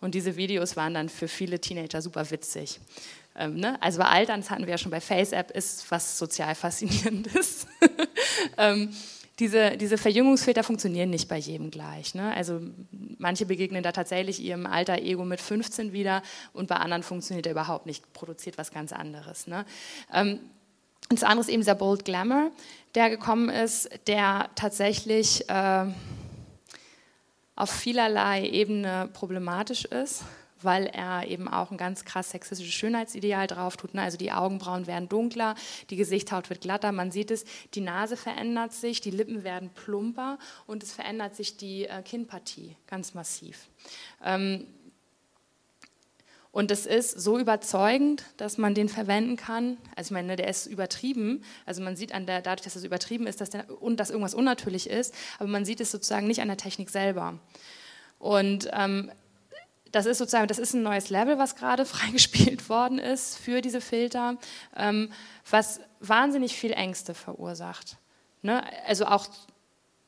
Und 0.00 0.14
diese 0.14 0.36
Videos 0.36 0.76
waren 0.76 0.94
dann 0.94 1.08
für 1.08 1.28
viele 1.28 1.60
Teenager 1.60 2.00
super 2.00 2.30
witzig. 2.30 2.80
Ähm, 3.36 3.56
ne? 3.56 3.80
Also 3.82 3.98
bei 3.98 4.06
Altern, 4.06 4.40
das 4.40 4.50
hatten 4.50 4.66
wir 4.66 4.72
ja 4.72 4.78
schon 4.78 4.90
bei 4.90 5.00
FaceApp, 5.00 5.50
ist 5.52 5.90
was 5.90 6.18
sozial 6.18 6.54
faszinierendes. 6.54 7.66
ähm, 8.58 8.94
diese, 9.38 9.76
diese 9.76 9.96
Verjüngungsfilter 9.96 10.62
funktionieren 10.62 11.10
nicht 11.10 11.28
bei 11.28 11.38
jedem 11.38 11.70
gleich. 11.70 12.14
Ne? 12.14 12.34
Also 12.34 12.60
manche 13.18 13.46
begegnen 13.46 13.82
da 13.82 13.92
tatsächlich 13.92 14.40
ihrem 14.40 14.66
alter 14.66 14.98
Ego 14.98 15.24
mit 15.24 15.40
15 15.40 15.92
wieder 15.92 16.22
und 16.52 16.68
bei 16.68 16.76
anderen 16.76 17.02
funktioniert 17.02 17.46
er 17.46 17.52
überhaupt 17.52 17.86
nicht, 17.86 18.12
produziert 18.12 18.58
was 18.58 18.70
ganz 18.70 18.92
anderes. 18.92 19.46
Ne? 19.46 19.64
Ähm, 20.12 20.38
und 21.10 21.20
das 21.20 21.24
andere 21.24 21.40
ist 21.40 21.48
eben 21.48 21.62
dieser 21.62 21.74
Bold 21.74 22.04
Glamour, 22.04 22.52
der 22.94 23.10
gekommen 23.10 23.48
ist, 23.48 23.88
der 24.06 24.50
tatsächlich 24.54 25.48
äh, 25.48 25.86
auf 27.56 27.70
vielerlei 27.70 28.46
Ebene 28.46 29.08
problematisch 29.12 29.84
ist 29.86 30.24
weil 30.64 30.86
er 30.86 31.26
eben 31.26 31.48
auch 31.48 31.70
ein 31.70 31.76
ganz 31.76 32.04
krass 32.04 32.30
sexistisches 32.30 32.74
Schönheitsideal 32.74 33.46
drauf 33.46 33.76
tut. 33.76 33.94
Ne? 33.94 34.02
Also 34.02 34.18
die 34.18 34.32
Augenbrauen 34.32 34.86
werden 34.86 35.08
dunkler, 35.08 35.54
die 35.90 35.96
Gesichtshaut 35.96 36.50
wird 36.50 36.60
glatter, 36.60 36.92
man 36.92 37.10
sieht 37.10 37.30
es, 37.30 37.44
die 37.74 37.80
Nase 37.80 38.16
verändert 38.16 38.72
sich, 38.72 39.00
die 39.00 39.10
Lippen 39.10 39.44
werden 39.44 39.70
plumper 39.70 40.38
und 40.66 40.82
es 40.82 40.92
verändert 40.92 41.36
sich 41.36 41.56
die 41.56 41.86
äh, 41.86 42.02
Kinnpartie 42.02 42.76
ganz 42.86 43.14
massiv. 43.14 43.68
Ähm, 44.24 44.66
und 46.52 46.70
es 46.70 46.84
ist 46.84 47.18
so 47.18 47.38
überzeugend, 47.38 48.24
dass 48.36 48.58
man 48.58 48.74
den 48.74 48.90
verwenden 48.90 49.36
kann. 49.36 49.78
Also 49.96 50.08
ich 50.08 50.10
meine, 50.12 50.36
der 50.36 50.48
ist 50.48 50.66
übertrieben. 50.66 51.42
Also 51.64 51.82
man 51.82 51.96
sieht 51.96 52.12
an 52.12 52.26
der, 52.26 52.42
dadurch, 52.42 52.62
dass 52.62 52.76
es 52.76 52.84
übertrieben 52.84 53.26
ist, 53.26 53.40
dass 53.40 53.48
der, 53.48 53.82
und 53.82 53.98
dass 53.98 54.10
irgendwas 54.10 54.34
unnatürlich 54.34 54.88
ist, 54.90 55.14
aber 55.38 55.48
man 55.48 55.64
sieht 55.64 55.80
es 55.80 55.90
sozusagen 55.90 56.26
nicht 56.26 56.42
an 56.42 56.48
der 56.48 56.58
Technik 56.58 56.90
selber. 56.90 57.38
Und 58.18 58.68
ähm, 58.74 59.10
das 59.92 60.06
ist 60.06 60.18
sozusagen, 60.18 60.48
das 60.48 60.58
ist 60.58 60.74
ein 60.74 60.82
neues 60.82 61.10
Level, 61.10 61.38
was 61.38 61.54
gerade 61.54 61.84
freigespielt 61.86 62.68
worden 62.68 62.98
ist 62.98 63.38
für 63.38 63.60
diese 63.60 63.80
Filter, 63.80 64.36
ähm, 64.76 65.10
was 65.48 65.80
wahnsinnig 66.00 66.56
viel 66.56 66.72
Ängste 66.72 67.14
verursacht. 67.14 67.96
Ne? 68.42 68.64
Also 68.86 69.06
auch 69.06 69.26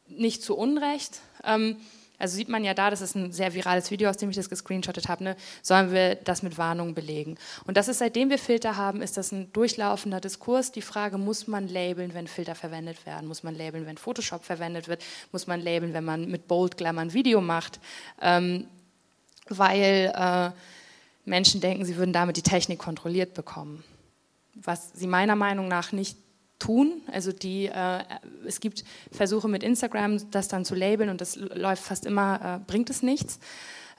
nicht 0.08 0.42
zu 0.42 0.56
Unrecht. 0.56 1.20
Ähm, 1.44 1.76
also 2.16 2.36
sieht 2.36 2.48
man 2.48 2.64
ja 2.64 2.74
da, 2.74 2.90
das 2.90 3.00
ist 3.00 3.16
ein 3.16 3.32
sehr 3.32 3.54
virales 3.54 3.90
Video, 3.90 4.08
aus 4.08 4.16
dem 4.16 4.30
ich 4.30 4.36
das 4.36 4.48
gescreenshottet 4.48 5.08
habe, 5.08 5.24
ne? 5.24 5.36
sollen 5.62 5.92
wir 5.92 6.14
das 6.14 6.42
mit 6.42 6.56
Warnungen 6.58 6.94
belegen. 6.94 7.36
Und 7.66 7.76
das 7.76 7.88
ist, 7.88 7.98
seitdem 7.98 8.30
wir 8.30 8.38
Filter 8.38 8.76
haben, 8.76 9.02
ist 9.02 9.16
das 9.16 9.32
ein 9.32 9.52
durchlaufender 9.52 10.20
Diskurs. 10.20 10.70
Die 10.70 10.80
Frage, 10.80 11.18
muss 11.18 11.48
man 11.48 11.66
labeln, 11.68 12.14
wenn 12.14 12.28
Filter 12.28 12.54
verwendet 12.54 13.04
werden? 13.04 13.26
Muss 13.26 13.42
man 13.42 13.56
labeln, 13.56 13.86
wenn 13.86 13.98
Photoshop 13.98 14.44
verwendet 14.44 14.86
wird? 14.86 15.02
Muss 15.32 15.48
man 15.48 15.60
labeln, 15.60 15.92
wenn 15.92 16.04
man 16.04 16.30
mit 16.30 16.46
Bold 16.46 16.76
Glamour 16.76 17.02
ein 17.02 17.12
Video 17.12 17.40
macht? 17.40 17.80
Ähm, 18.22 18.68
weil 19.48 20.12
äh, 20.14 20.50
Menschen 21.24 21.60
denken, 21.60 21.84
sie 21.84 21.96
würden 21.96 22.12
damit 22.12 22.36
die 22.36 22.42
Technik 22.42 22.78
kontrolliert 22.78 23.34
bekommen. 23.34 23.84
Was 24.54 24.92
sie 24.94 25.06
meiner 25.06 25.36
Meinung 25.36 25.68
nach 25.68 25.92
nicht 25.92 26.16
tun. 26.58 27.02
Also 27.12 27.32
die, 27.32 27.66
äh, 27.66 28.00
es 28.46 28.60
gibt 28.60 28.84
Versuche 29.10 29.48
mit 29.48 29.62
Instagram, 29.62 30.30
das 30.30 30.48
dann 30.48 30.64
zu 30.64 30.74
labeln 30.74 31.10
und 31.10 31.20
das 31.20 31.36
läuft 31.36 31.82
fast 31.82 32.06
immer, 32.06 32.60
äh, 32.62 32.70
bringt 32.70 32.90
es 32.90 33.02
nichts. 33.02 33.38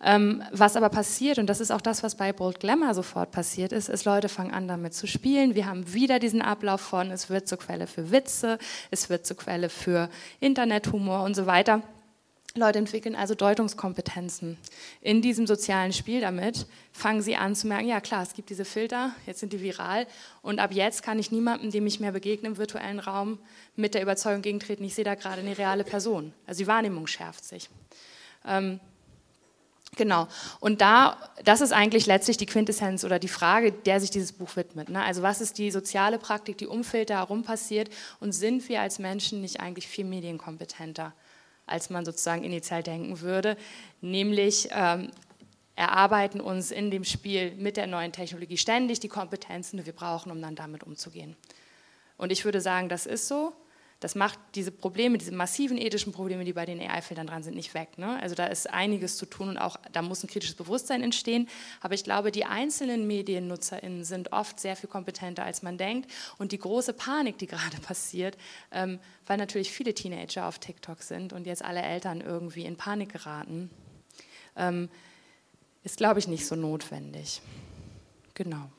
Ähm, 0.03 0.43
was 0.51 0.75
aber 0.75 0.89
passiert, 0.89 1.39
und 1.39 1.47
das 1.47 1.61
ist 1.61 1.71
auch 1.71 1.81
das, 1.81 2.03
was 2.03 2.15
bei 2.15 2.33
Bold 2.33 2.59
Glamour 2.59 2.93
sofort 2.93 3.31
passiert 3.31 3.71
ist, 3.71 3.87
ist, 3.87 4.05
Leute 4.05 4.29
fangen 4.29 4.53
an 4.53 4.67
damit 4.67 4.93
zu 4.93 5.07
spielen. 5.07 5.55
Wir 5.55 5.67
haben 5.67 5.93
wieder 5.93 6.19
diesen 6.19 6.41
Ablauf 6.41 6.81
von, 6.81 7.11
es 7.11 7.29
wird 7.29 7.47
zur 7.47 7.59
Quelle 7.59 7.87
für 7.87 8.11
Witze, 8.11 8.57
es 8.91 9.09
wird 9.09 9.25
zur 9.25 9.37
Quelle 9.37 9.69
für 9.69 10.09
Internethumor 10.41 11.23
und 11.23 11.35
so 11.35 11.45
weiter. 11.45 11.81
Leute 12.57 12.79
entwickeln 12.79 13.15
also 13.15 13.35
Deutungskompetenzen. 13.35 14.57
In 15.01 15.21
diesem 15.21 15.45
sozialen 15.45 15.91
Spiel 15.91 16.21
damit 16.21 16.67
fangen 16.93 17.21
sie 17.21 17.35
an 17.35 17.53
zu 17.53 17.67
merken, 17.67 17.89
ja 17.89 17.99
klar, 17.99 18.23
es 18.23 18.33
gibt 18.33 18.49
diese 18.49 18.63
Filter, 18.63 19.13
jetzt 19.25 19.41
sind 19.41 19.51
die 19.51 19.61
viral 19.61 20.07
und 20.41 20.59
ab 20.59 20.71
jetzt 20.71 21.03
kann 21.03 21.19
ich 21.19 21.31
niemandem, 21.31 21.69
dem 21.69 21.85
ich 21.85 21.99
mehr 21.99 22.13
begegne 22.13 22.47
im 22.47 22.57
virtuellen 22.57 22.99
Raum, 22.99 23.39
mit 23.75 23.93
der 23.93 24.01
Überzeugung 24.01 24.41
gegentreten, 24.41 24.85
ich 24.85 24.95
sehe 24.95 25.03
da 25.03 25.15
gerade 25.15 25.41
eine 25.41 25.57
reale 25.57 25.83
Person. 25.83 26.33
Also 26.47 26.59
die 26.59 26.67
Wahrnehmung 26.67 27.07
schärft 27.07 27.43
sich. 27.43 27.69
Ähm, 28.45 28.79
Genau. 29.97 30.27
Und 30.59 30.81
da, 30.81 31.17
das 31.45 31.61
ist 31.61 31.71
eigentlich 31.71 32.05
letztlich 32.05 32.35
die 32.35 32.45
Quintessenz 32.45 33.05
oder 33.05 33.17
die 33.17 33.29
Frage, 33.29 33.71
der 33.71 34.01
sich 34.01 34.11
dieses 34.11 34.33
Buch 34.33 34.57
widmet. 34.57 34.89
Ne? 34.89 35.01
Also 35.01 35.21
was 35.21 35.39
ist 35.39 35.57
die 35.57 35.71
soziale 35.71 36.19
Praktik, 36.19 36.57
die 36.57 36.67
um 36.67 36.83
Filter 36.83 37.15
herum 37.15 37.43
passiert 37.43 37.89
und 38.19 38.33
sind 38.33 38.67
wir 38.67 38.81
als 38.81 38.99
Menschen 38.99 39.41
nicht 39.41 39.61
eigentlich 39.61 39.87
viel 39.87 40.03
medienkompetenter? 40.03 41.13
Als 41.65 41.89
man 41.89 42.05
sozusagen 42.05 42.43
initial 42.43 42.83
denken 42.83 43.21
würde, 43.21 43.57
nämlich 44.01 44.69
ähm, 44.71 45.11
erarbeiten 45.75 46.39
uns 46.39 46.71
in 46.71 46.91
dem 46.91 47.03
Spiel 47.03 47.51
mit 47.55 47.77
der 47.77 47.87
neuen 47.87 48.11
Technologie 48.11 48.57
ständig 48.57 48.99
die 48.99 49.09
Kompetenzen, 49.09 49.77
die 49.77 49.85
wir 49.85 49.93
brauchen, 49.93 50.31
um 50.31 50.41
dann 50.41 50.55
damit 50.55 50.83
umzugehen. 50.83 51.35
Und 52.17 52.31
ich 52.31 52.45
würde 52.45 52.61
sagen, 52.61 52.89
das 52.89 53.05
ist 53.05 53.27
so. 53.27 53.53
Das 54.05 54.13
macht 54.13 54.37
diese 54.53 54.69
Probleme, 54.69 55.17
diese 55.17 55.31
massiven 55.31 55.79
ethischen 55.79 56.13
Probleme, 56.13 56.45
die 56.45 56.53
bei 56.53 56.67
den 56.67 56.79
AI-Filtern 56.79 57.25
dran 57.25 57.41
sind, 57.41 57.55
nicht 57.55 57.73
weg. 57.73 57.97
Ne? 57.97 58.21
Also 58.21 58.35
da 58.35 58.45
ist 58.45 58.69
einiges 58.69 59.17
zu 59.17 59.25
tun 59.25 59.49
und 59.49 59.57
auch 59.57 59.77
da 59.93 60.03
muss 60.03 60.23
ein 60.23 60.27
kritisches 60.27 60.55
Bewusstsein 60.55 61.01
entstehen. 61.01 61.49
Aber 61.81 61.95
ich 61.95 62.03
glaube, 62.03 62.31
die 62.31 62.45
einzelnen 62.45 63.07
MediennutzerInnen 63.07 64.03
sind 64.03 64.31
oft 64.31 64.59
sehr 64.59 64.75
viel 64.75 64.91
kompetenter, 64.91 65.43
als 65.43 65.63
man 65.63 65.79
denkt. 65.79 66.11
Und 66.37 66.51
die 66.51 66.59
große 66.59 66.93
Panik, 66.93 67.39
die 67.39 67.47
gerade 67.47 67.77
passiert, 67.77 68.37
ähm, 68.71 68.99
weil 69.25 69.37
natürlich 69.37 69.71
viele 69.71 69.95
Teenager 69.95 70.45
auf 70.45 70.59
TikTok 70.59 71.01
sind 71.01 71.33
und 71.33 71.47
jetzt 71.47 71.65
alle 71.65 71.81
Eltern 71.81 72.21
irgendwie 72.21 72.65
in 72.65 72.75
Panik 72.75 73.11
geraten, 73.11 73.71
ähm, 74.55 74.87
ist, 75.81 75.97
glaube 75.97 76.19
ich, 76.19 76.27
nicht 76.27 76.45
so 76.45 76.55
notwendig. 76.55 77.41
Genau. 78.35 78.69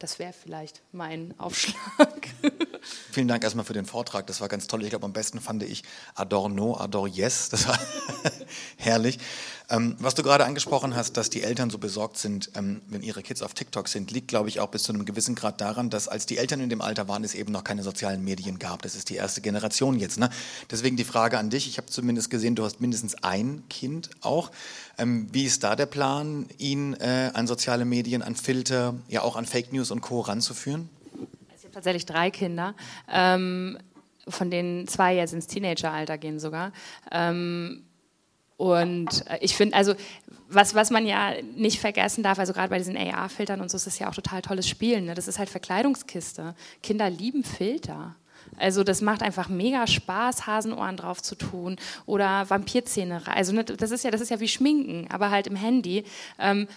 Das 0.00 0.18
wäre 0.18 0.32
vielleicht 0.32 0.80
mein 0.92 1.34
Aufschlag. 1.36 2.28
Vielen 3.12 3.28
Dank 3.28 3.44
erstmal 3.44 3.66
für 3.66 3.74
den 3.74 3.84
Vortrag. 3.84 4.26
Das 4.28 4.40
war 4.40 4.48
ganz 4.48 4.66
toll. 4.66 4.82
Ich 4.82 4.88
glaube, 4.88 5.04
am 5.04 5.12
besten 5.12 5.42
fand 5.42 5.62
ich 5.62 5.82
Adorno, 6.14 6.74
Ador 6.78 7.06
Yes. 7.06 7.50
Das 7.50 7.68
war 7.68 7.78
herrlich. 8.78 9.18
Ähm, 9.70 9.94
was 10.00 10.14
du 10.16 10.24
gerade 10.24 10.44
angesprochen 10.44 10.96
hast, 10.96 11.16
dass 11.16 11.30
die 11.30 11.42
Eltern 11.42 11.70
so 11.70 11.78
besorgt 11.78 12.16
sind, 12.16 12.50
ähm, 12.56 12.82
wenn 12.88 13.02
ihre 13.02 13.22
Kids 13.22 13.40
auf 13.40 13.54
TikTok 13.54 13.86
sind, 13.86 14.10
liegt, 14.10 14.26
glaube 14.26 14.48
ich, 14.48 14.58
auch 14.58 14.68
bis 14.68 14.82
zu 14.82 14.92
einem 14.92 15.04
gewissen 15.04 15.36
Grad 15.36 15.60
daran, 15.60 15.90
dass 15.90 16.08
als 16.08 16.26
die 16.26 16.38
Eltern 16.38 16.58
in 16.60 16.68
dem 16.68 16.80
Alter 16.80 17.06
waren, 17.06 17.22
es 17.22 17.34
eben 17.34 17.52
noch 17.52 17.62
keine 17.62 17.84
sozialen 17.84 18.24
Medien 18.24 18.58
gab. 18.58 18.82
Das 18.82 18.96
ist 18.96 19.10
die 19.10 19.14
erste 19.14 19.40
Generation 19.40 19.98
jetzt. 19.98 20.18
Ne? 20.18 20.28
Deswegen 20.70 20.96
die 20.96 21.04
Frage 21.04 21.38
an 21.38 21.50
dich. 21.50 21.68
Ich 21.68 21.78
habe 21.78 21.86
zumindest 21.86 22.30
gesehen, 22.30 22.56
du 22.56 22.64
hast 22.64 22.80
mindestens 22.80 23.22
ein 23.22 23.62
Kind 23.70 24.10
auch. 24.22 24.50
Ähm, 24.98 25.28
wie 25.32 25.44
ist 25.44 25.62
da 25.62 25.76
der 25.76 25.86
Plan, 25.86 26.48
ihn 26.58 26.94
äh, 26.94 27.30
an 27.32 27.46
soziale 27.46 27.84
Medien, 27.84 28.22
an 28.22 28.34
Filter, 28.34 28.94
ja 29.08 29.22
auch 29.22 29.36
an 29.36 29.46
Fake 29.46 29.72
News 29.72 29.92
und 29.92 30.00
Co. 30.00 30.20
ranzuführen? 30.20 30.88
Also 31.48 31.58
ich 31.58 31.64
habe 31.64 31.74
tatsächlich 31.74 32.06
drei 32.06 32.32
Kinder. 32.32 32.74
Ähm, 33.08 33.78
von 34.28 34.50
denen 34.50 34.86
zwei 34.86 35.14
jetzt 35.14 35.32
ins 35.32 35.46
Teenageralter 35.46 36.18
gehen 36.18 36.38
sogar. 36.38 36.72
Ähm, 37.10 37.84
und 38.60 39.26
äh, 39.26 39.38
ich 39.40 39.56
finde, 39.56 39.74
also 39.74 39.94
was, 40.50 40.74
was 40.74 40.90
man 40.90 41.06
ja 41.06 41.32
nicht 41.56 41.80
vergessen 41.80 42.22
darf, 42.22 42.38
also 42.38 42.52
gerade 42.52 42.68
bei 42.68 42.76
diesen 42.76 42.94
AR-Filtern 42.94 43.62
und 43.62 43.70
so, 43.70 43.76
ist 43.76 43.86
das 43.86 43.98
ja 43.98 44.10
auch 44.10 44.14
total 44.14 44.42
tolles 44.42 44.68
Spielen. 44.68 45.06
Ne? 45.06 45.14
Das 45.14 45.28
ist 45.28 45.38
halt 45.38 45.48
Verkleidungskiste. 45.48 46.54
Kinder 46.82 47.08
lieben 47.08 47.42
Filter. 47.42 48.16
Also 48.58 48.84
das 48.84 49.00
macht 49.00 49.22
einfach 49.22 49.48
mega 49.48 49.86
Spaß, 49.86 50.46
Hasenohren 50.46 50.98
drauf 50.98 51.22
zu 51.22 51.36
tun 51.36 51.76
oder 52.04 52.50
Vampirzähne. 52.50 53.22
Also 53.26 53.54
ne, 53.54 53.64
das 53.64 53.92
ist 53.92 54.04
ja, 54.04 54.10
das 54.10 54.20
ist 54.20 54.28
ja 54.28 54.40
wie 54.40 54.48
Schminken, 54.48 55.06
aber 55.10 55.30
halt 55.30 55.46
im 55.46 55.56
Handy. 55.56 56.04
Ähm, 56.38 56.68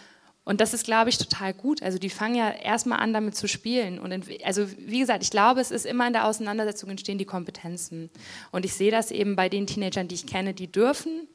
Und 0.45 0.61
das 0.61 0.73
ist, 0.73 0.85
glaube 0.85 1.09
ich, 1.09 1.17
total 1.17 1.53
gut. 1.53 1.83
Also 1.83 1.97
die 1.97 2.09
fangen 2.09 2.35
ja 2.35 2.49
erstmal 2.49 2.99
an, 2.99 3.11
damit 3.11 3.35
zu 3.35 3.49
spielen. 3.49 3.99
Und 3.99 4.25
also 4.45 4.67
wie 4.77 4.99
gesagt, 4.99 5.23
ich 5.23 5.31
glaube, 5.31 5.59
es 5.59 5.71
ist 5.71 5.85
immer 5.85 6.07
in 6.07 6.13
der 6.13 6.27
Auseinandersetzung 6.27 6.89
entstehen 6.89 7.17
die 7.17 7.25
Kompetenzen. 7.25 8.09
Und 8.51 8.63
ich 8.63 8.73
sehe 8.73 8.91
das 8.91 9.11
eben 9.11 9.35
bei 9.35 9.49
den 9.49 9.67
Teenagern, 9.67 10.07
die 10.07 10.15
ich 10.15 10.27
kenne, 10.27 10.53
die 10.53 10.71
dürfen, 10.71 11.27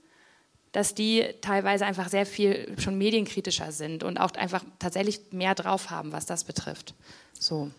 dass 0.72 0.94
die 0.94 1.24
teilweise 1.40 1.86
einfach 1.86 2.08
sehr 2.08 2.26
viel 2.26 2.74
schon 2.78 2.98
medienkritischer 2.98 3.72
sind 3.72 4.02
und 4.02 4.18
auch 4.18 4.32
einfach 4.32 4.64
tatsächlich 4.78 5.20
mehr 5.30 5.54
drauf 5.54 5.90
haben, 5.90 6.12
was 6.12 6.26
das 6.26 6.44
betrifft. 6.44 6.94
So. 7.38 7.70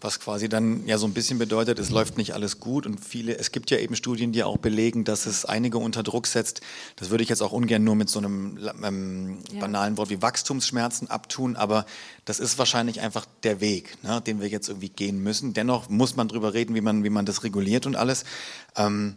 Was 0.00 0.20
quasi 0.20 0.48
dann 0.48 0.86
ja 0.86 0.96
so 0.96 1.08
ein 1.08 1.12
bisschen 1.12 1.38
bedeutet, 1.38 1.80
es 1.80 1.90
läuft 1.90 2.18
nicht 2.18 2.32
alles 2.32 2.60
gut 2.60 2.86
und 2.86 3.04
viele, 3.04 3.36
es 3.36 3.50
gibt 3.50 3.68
ja 3.72 3.78
eben 3.78 3.96
Studien, 3.96 4.30
die 4.30 4.44
auch 4.44 4.56
belegen, 4.56 5.02
dass 5.02 5.26
es 5.26 5.44
einige 5.44 5.78
unter 5.78 6.04
Druck 6.04 6.28
setzt. 6.28 6.60
Das 6.94 7.10
würde 7.10 7.24
ich 7.24 7.28
jetzt 7.28 7.42
auch 7.42 7.50
ungern 7.50 7.82
nur 7.82 7.96
mit 7.96 8.08
so 8.08 8.20
einem 8.20 8.60
ähm, 8.84 9.38
ja. 9.52 9.58
banalen 9.58 9.96
Wort 9.96 10.10
wie 10.10 10.22
Wachstumsschmerzen 10.22 11.10
abtun, 11.10 11.56
aber 11.56 11.84
das 12.24 12.38
ist 12.38 12.58
wahrscheinlich 12.58 13.00
einfach 13.00 13.26
der 13.42 13.60
Weg, 13.60 13.98
ne, 14.04 14.20
den 14.24 14.40
wir 14.40 14.46
jetzt 14.46 14.68
irgendwie 14.68 14.88
gehen 14.88 15.20
müssen. 15.20 15.52
Dennoch 15.52 15.88
muss 15.88 16.14
man 16.14 16.28
drüber 16.28 16.54
reden, 16.54 16.76
wie 16.76 16.80
man, 16.80 17.02
wie 17.02 17.10
man 17.10 17.26
das 17.26 17.42
reguliert 17.42 17.84
und 17.84 17.96
alles. 17.96 18.22
Ähm, 18.76 19.16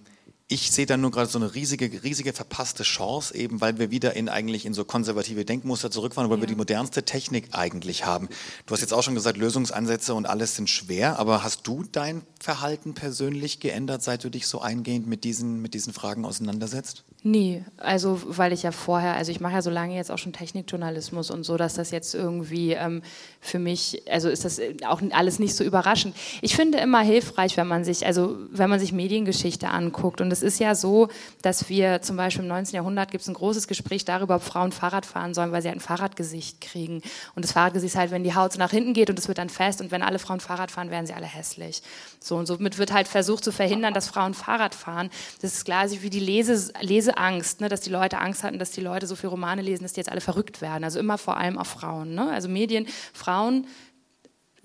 ich 0.51 0.69
sehe 0.69 0.85
da 0.85 0.97
nur 0.97 1.11
gerade 1.11 1.29
so 1.29 1.39
eine 1.39 1.55
riesige, 1.55 2.03
riesige 2.03 2.33
verpasste 2.33 2.83
Chance, 2.83 3.33
eben 3.33 3.61
weil 3.61 3.79
wir 3.79 3.89
wieder 3.89 4.17
in 4.17 4.27
eigentlich 4.27 4.65
in 4.65 4.73
so 4.73 4.83
konservative 4.83 5.45
Denkmuster 5.45 5.89
zurückfahren, 5.89 6.29
weil 6.29 6.39
ja. 6.39 6.41
wir 6.41 6.47
die 6.47 6.55
modernste 6.55 7.03
Technik 7.03 7.49
eigentlich 7.53 8.05
haben. 8.05 8.27
Du 8.65 8.73
hast 8.73 8.81
jetzt 8.81 8.93
auch 8.93 9.01
schon 9.01 9.15
gesagt, 9.15 9.37
Lösungsansätze 9.37 10.13
und 10.13 10.25
alles 10.25 10.57
sind 10.57 10.69
schwer, 10.69 11.17
aber 11.19 11.45
hast 11.45 11.65
du 11.67 11.85
dein 11.89 12.23
Verhalten 12.41 12.93
persönlich 12.93 13.61
geändert, 13.61 14.03
seit 14.03 14.25
du 14.25 14.29
dich 14.29 14.45
so 14.45 14.59
eingehend 14.59 15.07
mit 15.07 15.23
diesen, 15.23 15.61
mit 15.61 15.73
diesen 15.73 15.93
Fragen 15.93 16.25
auseinandersetzt? 16.25 17.05
Nie, 17.23 17.63
also 17.77 18.21
weil 18.25 18.51
ich 18.51 18.63
ja 18.63 18.73
vorher, 18.73 19.15
also 19.15 19.31
ich 19.31 19.39
mache 19.39 19.53
ja 19.53 19.61
so 19.61 19.69
lange 19.69 19.95
jetzt 19.95 20.11
auch 20.11 20.17
schon 20.17 20.33
Technikjournalismus 20.33 21.31
und 21.31 21.43
so, 21.43 21.55
dass 21.55 21.75
das 21.75 21.91
jetzt 21.91 22.13
irgendwie 22.13 22.73
ähm, 22.73 23.03
für 23.43 23.57
mich, 23.57 24.03
also 24.07 24.29
ist 24.29 24.45
das 24.45 24.61
auch 24.85 25.01
alles 25.11 25.39
nicht 25.39 25.55
so 25.55 25.63
überraschend. 25.63 26.15
Ich 26.41 26.55
finde 26.55 26.77
immer 26.77 27.01
hilfreich, 27.01 27.57
wenn 27.57 27.67
man 27.67 27.83
sich, 27.83 28.05
also 28.05 28.37
wenn 28.51 28.69
man 28.69 28.79
sich 28.79 28.93
Mediengeschichte 28.93 29.67
anguckt 29.67 30.21
und 30.21 30.31
es 30.31 30.43
ist 30.43 30.59
ja 30.59 30.75
so, 30.75 31.09
dass 31.41 31.67
wir 31.67 32.03
zum 32.03 32.17
Beispiel 32.17 32.43
im 32.43 32.49
19. 32.49 32.75
Jahrhundert 32.75 33.09
gibt 33.09 33.23
es 33.23 33.27
ein 33.27 33.33
großes 33.33 33.67
Gespräch 33.67 34.05
darüber, 34.05 34.35
ob 34.35 34.43
Frauen 34.43 34.71
Fahrrad 34.71 35.07
fahren 35.07 35.33
sollen, 35.33 35.51
weil 35.51 35.63
sie 35.63 35.69
ein 35.69 35.79
Fahrradgesicht 35.79 36.61
kriegen 36.61 37.01
und 37.33 37.43
das 37.43 37.51
Fahrradgesicht 37.51 37.95
ist 37.95 37.99
halt, 37.99 38.11
wenn 38.11 38.23
die 38.23 38.35
Haut 38.35 38.53
so 38.53 38.59
nach 38.59 38.69
hinten 38.69 38.93
geht 38.93 39.09
und 39.09 39.17
es 39.17 39.27
wird 39.27 39.39
dann 39.39 39.49
fest 39.49 39.81
und 39.81 39.89
wenn 39.89 40.03
alle 40.03 40.19
Frauen 40.19 40.39
Fahrrad 40.39 40.69
fahren, 40.69 40.91
werden 40.91 41.07
sie 41.07 41.13
alle 41.13 41.25
hässlich. 41.25 41.81
So 42.19 42.37
und 42.37 42.45
somit 42.45 42.77
wird 42.77 42.93
halt 42.93 43.07
versucht 43.07 43.43
zu 43.43 43.51
verhindern, 43.51 43.95
dass 43.95 44.07
Frauen 44.07 44.35
Fahrrad 44.35 44.75
fahren. 44.75 45.09
Das 45.41 45.55
ist 45.55 45.65
quasi 45.65 46.03
wie 46.03 46.11
die 46.11 46.19
Lese, 46.19 46.71
Lese 46.81 47.17
Angst, 47.17 47.59
ne, 47.59 47.69
dass 47.69 47.81
die 47.81 47.89
Leute 47.89 48.19
Angst 48.19 48.43
hatten, 48.43 48.59
dass 48.59 48.69
die 48.69 48.81
Leute 48.81 49.07
so 49.07 49.15
viele 49.15 49.31
Romane 49.31 49.63
lesen, 49.63 49.81
dass 49.81 49.93
die 49.93 49.99
jetzt 49.99 50.11
alle 50.11 50.21
verrückt 50.21 50.61
werden. 50.61 50.83
Also 50.83 50.99
immer 50.99 51.17
vor 51.17 51.37
allem 51.37 51.57
auf 51.57 51.67
Frauen. 51.67 52.13
Ne? 52.13 52.29
Also 52.29 52.47
Medien, 52.47 52.85
Frauen 53.13 53.30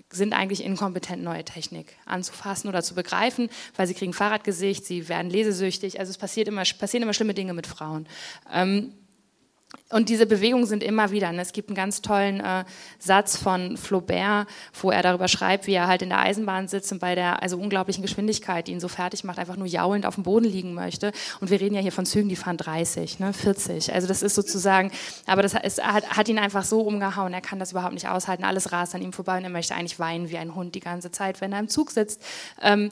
sind 0.09 0.33
eigentlich 0.33 0.63
inkompetent, 0.63 1.23
neue 1.23 1.43
Technik 1.43 1.97
anzufassen 2.05 2.69
oder 2.69 2.81
zu 2.81 2.95
begreifen, 2.95 3.49
weil 3.75 3.87
sie 3.87 3.93
kriegen 3.93 4.13
Fahrradgesicht, 4.13 4.85
sie 4.85 5.09
werden 5.09 5.29
lesesüchtig. 5.29 5.99
Also 5.99 6.11
es 6.11 6.17
passiert 6.17 6.47
immer, 6.47 6.63
passieren 6.63 7.03
immer 7.03 7.13
schlimme 7.13 7.33
Dinge 7.33 7.53
mit 7.53 7.67
Frauen. 7.67 8.07
Ähm, 8.51 8.93
und 9.89 10.09
diese 10.09 10.25
Bewegungen 10.25 10.65
sind 10.65 10.83
immer 10.83 11.11
wieder. 11.11 11.31
Ne? 11.31 11.41
Es 11.41 11.53
gibt 11.53 11.69
einen 11.69 11.75
ganz 11.75 12.01
tollen 12.01 12.41
äh, 12.41 12.65
Satz 12.99 13.37
von 13.37 13.77
Flaubert, 13.77 14.47
wo 14.81 14.91
er 14.91 15.01
darüber 15.01 15.29
schreibt, 15.29 15.65
wie 15.65 15.73
er 15.73 15.87
halt 15.87 16.01
in 16.01 16.09
der 16.09 16.19
Eisenbahn 16.19 16.67
sitzt 16.67 16.91
und 16.91 16.99
bei 16.99 17.15
der 17.15 17.41
also 17.41 17.57
unglaublichen 17.57 18.01
Geschwindigkeit, 18.01 18.67
die 18.67 18.73
ihn 18.73 18.81
so 18.81 18.89
fertig 18.89 19.23
macht, 19.23 19.39
einfach 19.39 19.55
nur 19.55 19.67
jaulend 19.67 20.05
auf 20.05 20.15
dem 20.15 20.23
Boden 20.23 20.45
liegen 20.45 20.73
möchte. 20.73 21.13
Und 21.39 21.51
wir 21.51 21.61
reden 21.61 21.73
ja 21.73 21.81
hier 21.81 21.93
von 21.93 22.05
Zügen, 22.05 22.27
die 22.27 22.35
fahren 22.35 22.57
30, 22.57 23.19
ne? 23.19 23.31
40. 23.31 23.93
Also 23.93 24.07
das 24.07 24.23
ist 24.23 24.35
sozusagen, 24.35 24.91
aber 25.25 25.41
das 25.41 25.53
ist, 25.53 25.81
hat, 25.81 26.17
hat, 26.17 26.27
ihn 26.27 26.39
einfach 26.39 26.65
so 26.65 26.81
umgehauen. 26.81 27.33
Er 27.33 27.41
kann 27.41 27.59
das 27.59 27.71
überhaupt 27.71 27.93
nicht 27.93 28.09
aushalten. 28.09 28.43
Alles 28.43 28.73
rast 28.73 28.93
an 28.93 29.01
ihm 29.01 29.13
vorbei 29.13 29.37
und 29.37 29.45
er 29.45 29.49
möchte 29.49 29.73
eigentlich 29.73 29.99
weinen 29.99 30.29
wie 30.29 30.37
ein 30.37 30.53
Hund 30.53 30.75
die 30.75 30.81
ganze 30.81 31.11
Zeit, 31.11 31.39
wenn 31.39 31.53
er 31.53 31.59
im 31.59 31.69
Zug 31.69 31.91
sitzt. 31.91 32.21
Ähm, 32.61 32.91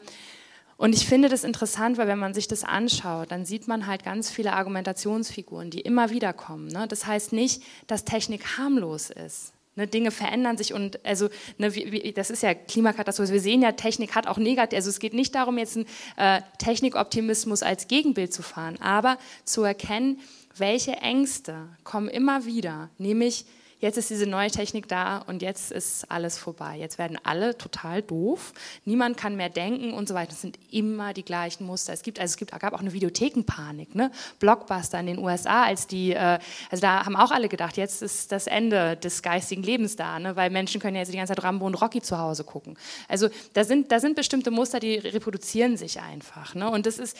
und 0.77 0.93
ich 0.93 1.05
finde 1.05 1.29
das 1.29 1.43
interessant, 1.43 1.97
weil 1.97 2.07
wenn 2.07 2.19
man 2.19 2.33
sich 2.33 2.47
das 2.47 2.63
anschaut, 2.63 3.31
dann 3.31 3.45
sieht 3.45 3.67
man 3.67 3.87
halt 3.87 4.03
ganz 4.03 4.29
viele 4.29 4.53
Argumentationsfiguren, 4.53 5.69
die 5.69 5.81
immer 5.81 6.09
wieder 6.09 6.33
kommen. 6.33 6.67
Ne? 6.67 6.85
Das 6.87 7.05
heißt 7.05 7.31
nicht, 7.31 7.63
dass 7.87 8.03
Technik 8.03 8.57
harmlos 8.57 9.09
ist. 9.09 9.53
Ne, 9.77 9.87
Dinge 9.87 10.11
verändern 10.11 10.55
sich 10.55 10.73
und 10.73 11.05
also 11.05 11.27
ne, 11.57 11.75
wie, 11.75 11.91
wie, 11.91 12.13
das 12.13 12.29
ist 12.29 12.43
ja 12.43 12.53
Klimakatastrophe. 12.53 13.33
Wir 13.33 13.41
sehen 13.41 13.61
ja, 13.61 13.73
Technik 13.73 14.15
hat 14.15 14.25
auch 14.25 14.37
negativ. 14.37 14.77
Also 14.77 14.89
es 14.89 14.99
geht 14.99 15.13
nicht 15.13 15.35
darum, 15.35 15.57
jetzt 15.57 15.75
einen 15.75 15.85
äh, 16.15 16.41
Technikoptimismus 16.59 17.61
als 17.61 17.89
Gegenbild 17.89 18.31
zu 18.31 18.41
fahren, 18.41 18.79
aber 18.79 19.17
zu 19.43 19.63
erkennen, 19.63 20.21
welche 20.55 20.93
Ängste 20.93 21.67
kommen 21.83 22.07
immer 22.07 22.45
wieder, 22.45 22.89
nämlich 22.97 23.45
jetzt 23.85 23.97
ist 23.97 24.09
diese 24.09 24.25
neue 24.25 24.49
Technik 24.49 24.87
da 24.87 25.19
und 25.19 25.41
jetzt 25.41 25.71
ist 25.71 26.11
alles 26.11 26.37
vorbei. 26.37 26.77
Jetzt 26.77 26.97
werden 26.97 27.19
alle 27.23 27.57
total 27.57 28.01
doof, 28.01 28.53
niemand 28.83 29.15
kann 29.15 29.35
mehr 29.35 29.49
denken 29.49 29.93
und 29.93 30.07
so 30.07 30.15
weiter. 30.15 30.31
Es 30.33 30.41
sind 30.41 30.57
immer 30.71 31.13
die 31.13 31.23
gleichen 31.23 31.65
Muster. 31.65 31.93
Es 31.93 32.01
gibt, 32.01 32.19
also 32.19 32.31
es 32.31 32.37
gibt, 32.37 32.51
gab 32.59 32.73
auch 32.73 32.79
eine 32.79 32.93
Videothekenpanik, 32.93 33.93
ne? 33.93 34.11
Blockbuster 34.39 34.99
in 34.99 35.05
den 35.05 35.19
USA, 35.19 35.63
als 35.63 35.85
die, 35.85 36.13
äh, 36.13 36.39
also 36.71 36.81
da 36.81 37.05
haben 37.05 37.15
auch 37.15 37.29
alle 37.29 37.47
gedacht, 37.47 37.77
jetzt 37.77 38.01
ist 38.01 38.31
das 38.31 38.47
Ende 38.47 38.97
des 38.97 39.21
geistigen 39.21 39.61
Lebens 39.61 39.95
da, 39.95 40.17
ne? 40.19 40.35
weil 40.35 40.49
Menschen 40.49 40.81
können 40.81 40.95
ja 40.95 41.01
jetzt 41.01 41.13
die 41.13 41.17
ganze 41.17 41.35
Zeit 41.35 41.43
Rambo 41.43 41.65
und 41.65 41.75
Rocky 41.75 42.01
zu 42.01 42.17
Hause 42.17 42.43
gucken. 42.43 42.77
Also 43.07 43.29
da 43.53 43.63
sind, 43.63 43.91
da 43.91 43.99
sind 43.99 44.15
bestimmte 44.15 44.49
Muster, 44.49 44.79
die 44.79 44.95
reproduzieren 44.95 45.77
sich 45.77 46.01
einfach. 46.01 46.55
Ne? 46.55 46.69
Und 46.69 46.87
das 46.87 46.97
ist 46.97 47.15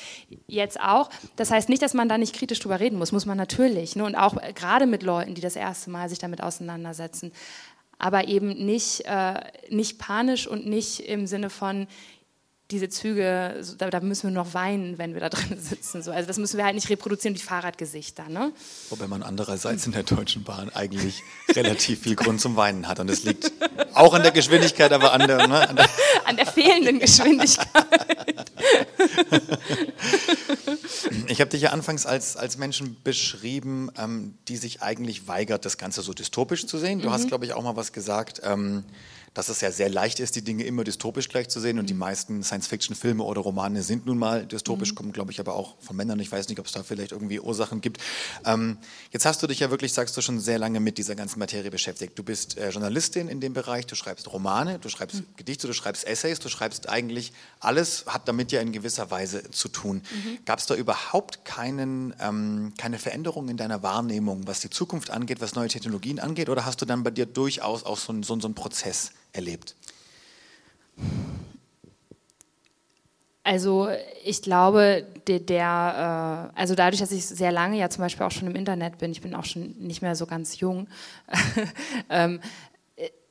jetzt 0.47 0.79
auch, 0.79 1.09
das 1.35 1.51
heißt 1.51 1.69
nicht, 1.69 1.83
dass 1.83 1.93
man 1.93 2.09
da 2.09 2.17
nicht 2.17 2.35
kritisch 2.35 2.59
drüber 2.59 2.79
reden 2.79 2.97
muss, 2.97 3.11
muss 3.11 3.27
man 3.27 3.37
natürlich. 3.37 3.95
Ne? 3.95 4.03
Und 4.03 4.15
auch 4.15 4.41
äh, 4.41 4.51
gerade 4.53 4.87
mit 4.87 5.03
Leuten, 5.03 5.35
die 5.35 5.41
das 5.41 5.55
erste 5.55 5.91
Mal 5.91 6.09
sich 6.09 6.19
damit 6.19 6.41
auseinandersetzen, 6.41 6.54
auseinandersetzen. 6.55 7.31
Aber 7.97 8.27
eben 8.27 8.65
nicht, 8.65 9.05
äh, 9.05 9.39
nicht 9.69 9.99
panisch 9.99 10.47
und 10.47 10.65
nicht 10.65 11.01
im 11.01 11.27
Sinne 11.27 11.49
von, 11.49 11.87
diese 12.71 12.89
Züge, 12.89 13.61
da, 13.77 13.91
da, 13.91 13.99
müssen 13.99 14.29
wir 14.29 14.33
noch 14.33 14.55
weinen, 14.55 14.97
wenn 14.97 15.13
wir 15.13 15.21
da 15.21 15.29
drin 15.29 15.59
sitzen. 15.59 16.01
So. 16.01 16.11
Also 16.11 16.27
das 16.27 16.37
müssen 16.37 16.57
wir 16.57 16.65
halt 16.65 16.75
nicht 16.75 16.89
reproduzieren, 16.89 17.35
die 17.35 17.41
Fahrradgesichter. 17.41 18.27
Ne? 18.27 18.51
Wobei 18.89 19.07
man 19.07 19.21
andererseits 19.21 19.85
in 19.85 19.91
der 19.91 20.03
Deutschen 20.03 20.43
Bahn 20.43 20.71
eigentlich 20.73 21.21
relativ 21.51 22.01
viel 22.01 22.15
Grund 22.15 22.41
zum 22.41 22.55
Weinen 22.55 22.87
hat. 22.87 22.99
Und 22.99 23.07
das 23.07 23.23
liegt 23.23 23.51
auch 23.93 24.13
an 24.13 24.23
der 24.23 24.31
Geschwindigkeit, 24.31 24.91
aber 24.91 25.13
an 25.13 25.27
der... 25.27 25.47
Ne, 25.47 25.69
an, 25.69 25.75
der 25.75 25.89
an 26.25 26.37
der 26.37 26.47
fehlenden 26.47 26.99
Geschwindigkeit. 26.99 27.67
Ich 31.27 31.41
habe 31.41 31.49
dich 31.49 31.61
ja 31.61 31.69
anfangs 31.71 32.05
als, 32.05 32.37
als 32.37 32.57
Menschen 32.57 32.97
beschrieben, 33.03 33.91
ähm, 33.97 34.35
die 34.47 34.57
sich 34.57 34.81
eigentlich 34.81 35.27
weigert, 35.27 35.65
das 35.65 35.77
Ganze 35.77 36.01
so 36.01 36.13
dystopisch 36.13 36.65
zu 36.67 36.77
sehen. 36.77 37.01
Du 37.01 37.09
mhm. 37.09 37.13
hast, 37.13 37.27
glaube 37.27 37.45
ich, 37.45 37.53
auch 37.53 37.63
mal 37.63 37.75
was 37.75 37.93
gesagt. 37.93 38.41
Ähm, 38.43 38.83
dass 39.35 39.49
es 39.49 39.61
ja 39.61 39.69
sehr 39.69 39.89
leicht 39.89 40.19
ist, 40.21 40.35
die 40.37 40.41
Dinge 40.41 40.63
immer 40.63 40.85
dystopisch 40.85 41.27
gleich 41.27 41.49
zu 41.49 41.59
sehen. 41.59 41.77
Und 41.77 41.89
die 41.89 41.93
mhm. 41.93 41.99
meisten 41.99 42.41
Science-Fiction-Filme 42.41 43.21
oder 43.21 43.41
Romane 43.41 43.83
sind 43.83 44.05
nun 44.05 44.17
mal 44.17 44.45
dystopisch, 44.45 44.93
mhm. 44.93 44.95
kommen, 44.95 45.11
glaube 45.11 45.31
ich, 45.31 45.41
aber 45.41 45.55
auch 45.55 45.75
von 45.81 45.95
Männern. 45.97 46.19
Ich 46.21 46.31
weiß 46.31 46.47
nicht, 46.47 46.57
ob 46.59 46.65
es 46.65 46.71
da 46.71 46.83
vielleicht 46.83 47.11
irgendwie 47.11 47.41
Ursachen 47.41 47.81
gibt. 47.81 47.99
Ähm, 48.45 48.77
jetzt 49.11 49.25
hast 49.25 49.43
du 49.43 49.47
dich 49.47 49.59
ja 49.59 49.69
wirklich, 49.69 49.91
sagst 49.91 50.15
du, 50.15 50.21
schon 50.21 50.39
sehr 50.39 50.57
lange 50.57 50.79
mit 50.79 50.97
dieser 50.97 51.15
ganzen 51.15 51.39
Materie 51.39 51.69
beschäftigt. 51.69 52.17
Du 52.17 52.23
bist 52.23 52.57
äh, 52.57 52.69
Journalistin 52.69 53.27
in 53.27 53.41
dem 53.41 53.53
Bereich, 53.53 53.85
du 53.85 53.95
schreibst 53.95 54.31
Romane, 54.31 54.79
du 54.79 54.87
schreibst 54.87 55.17
mhm. 55.17 55.25
Gedichte, 55.35 55.67
du 55.67 55.73
schreibst 55.73 56.07
Essays, 56.07 56.39
du 56.39 56.47
schreibst 56.47 56.87
eigentlich 56.87 57.33
alles, 57.59 58.05
hat 58.07 58.29
damit 58.29 58.53
ja 58.53 58.61
in 58.61 58.71
gewisser 58.71 59.11
Weise 59.11 59.51
zu 59.51 59.67
tun. 59.67 59.97
Mhm. 59.97 60.45
Gab 60.45 60.59
es 60.59 60.65
da 60.65 60.75
überhaupt 60.75 61.43
keinen, 61.43 62.15
ähm, 62.21 62.73
keine 62.77 62.99
Veränderung 62.99 63.49
in 63.49 63.57
deiner 63.57 63.83
Wahrnehmung, 63.83 64.47
was 64.47 64.61
die 64.61 64.69
Zukunft 64.69 65.09
angeht, 65.09 65.41
was 65.41 65.55
neue 65.55 65.67
Technologien 65.67 66.19
angeht? 66.19 66.47
Oder 66.47 66.65
hast 66.65 66.81
du 66.81 66.85
dann 66.85 67.03
bei 67.03 67.11
dir 67.11 67.25
durchaus 67.25 67.83
auch 67.83 67.97
so, 67.97 68.13
so, 68.23 68.39
so 68.39 68.47
einen 68.47 68.55
Prozess 68.55 69.11
erlebt? 69.35 69.75
Also 73.43 73.89
ich 74.23 74.41
glaube, 74.41 75.05
der, 75.27 75.39
der 75.39 76.51
äh, 76.55 76.59
also 76.59 76.73
dadurch, 76.73 76.99
dass 76.99 77.11
ich 77.11 77.25
sehr 77.27 77.51
lange 77.51 77.77
ja 77.77 77.89
zum 77.91 78.01
Beispiel 78.01 78.25
auch 78.25 78.31
schon 78.31 78.47
im 78.47 78.55
Internet 78.55 78.97
bin, 78.97 79.11
ich 79.11 79.21
bin 79.21 79.35
auch 79.35 79.45
schon 79.45 79.75
nicht 79.77 80.01
mehr 80.01 80.15
so 80.15 80.25
ganz 80.25 80.59
jung, 80.59 80.87
ähm, 82.09 82.39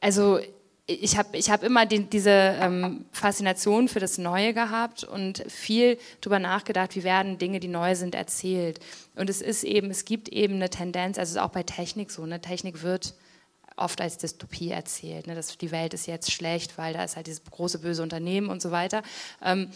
also 0.01 0.39
ich 0.87 1.17
habe 1.17 1.37
ich 1.37 1.51
hab 1.51 1.63
immer 1.63 1.87
die, 1.87 2.05
diese 2.05 2.31
ähm, 2.31 3.07
Faszination 3.11 3.89
für 3.89 4.01
das 4.01 4.19
Neue 4.19 4.53
gehabt 4.53 5.03
und 5.03 5.43
viel 5.49 5.99
darüber 6.21 6.39
nachgedacht, 6.39 6.95
wie 6.95 7.05
werden 7.05 7.39
Dinge, 7.39 7.59
die 7.59 7.69
neu 7.69 7.95
sind, 7.95 8.15
erzählt. 8.15 8.81
Und 9.17 9.31
es 9.31 9.41
ist 9.41 9.65
eben, 9.65 9.91
es 9.91 10.05
gibt 10.05 10.29
eben 10.29 10.57
eine 10.57 10.69
Tendenz, 10.69 11.19
also 11.19 11.41
auch 11.41 11.49
bei 11.49 11.63
Technik 11.63 12.11
so, 12.11 12.23
eine 12.23 12.41
Technik 12.41 12.83
wird 12.83 13.15
oft 13.77 14.01
als 14.01 14.19
Dystopie 14.19 14.71
erzählt. 14.71 15.27
Ne? 15.27 15.35
Dass 15.35 15.57
die 15.59 15.71
Welt 15.71 15.95
ist 15.95 16.07
jetzt 16.07 16.33
schlecht, 16.33 16.79
weil 16.79 16.95
da 16.95 17.05
ist 17.05 17.17
halt 17.17 17.27
dieses 17.27 17.45
große 17.45 17.79
böse 17.79 18.03
Unternehmen 18.03 18.49
und 18.49 18.63
so 18.63 18.71
weiter. 18.71 19.03
Ähm, 19.43 19.71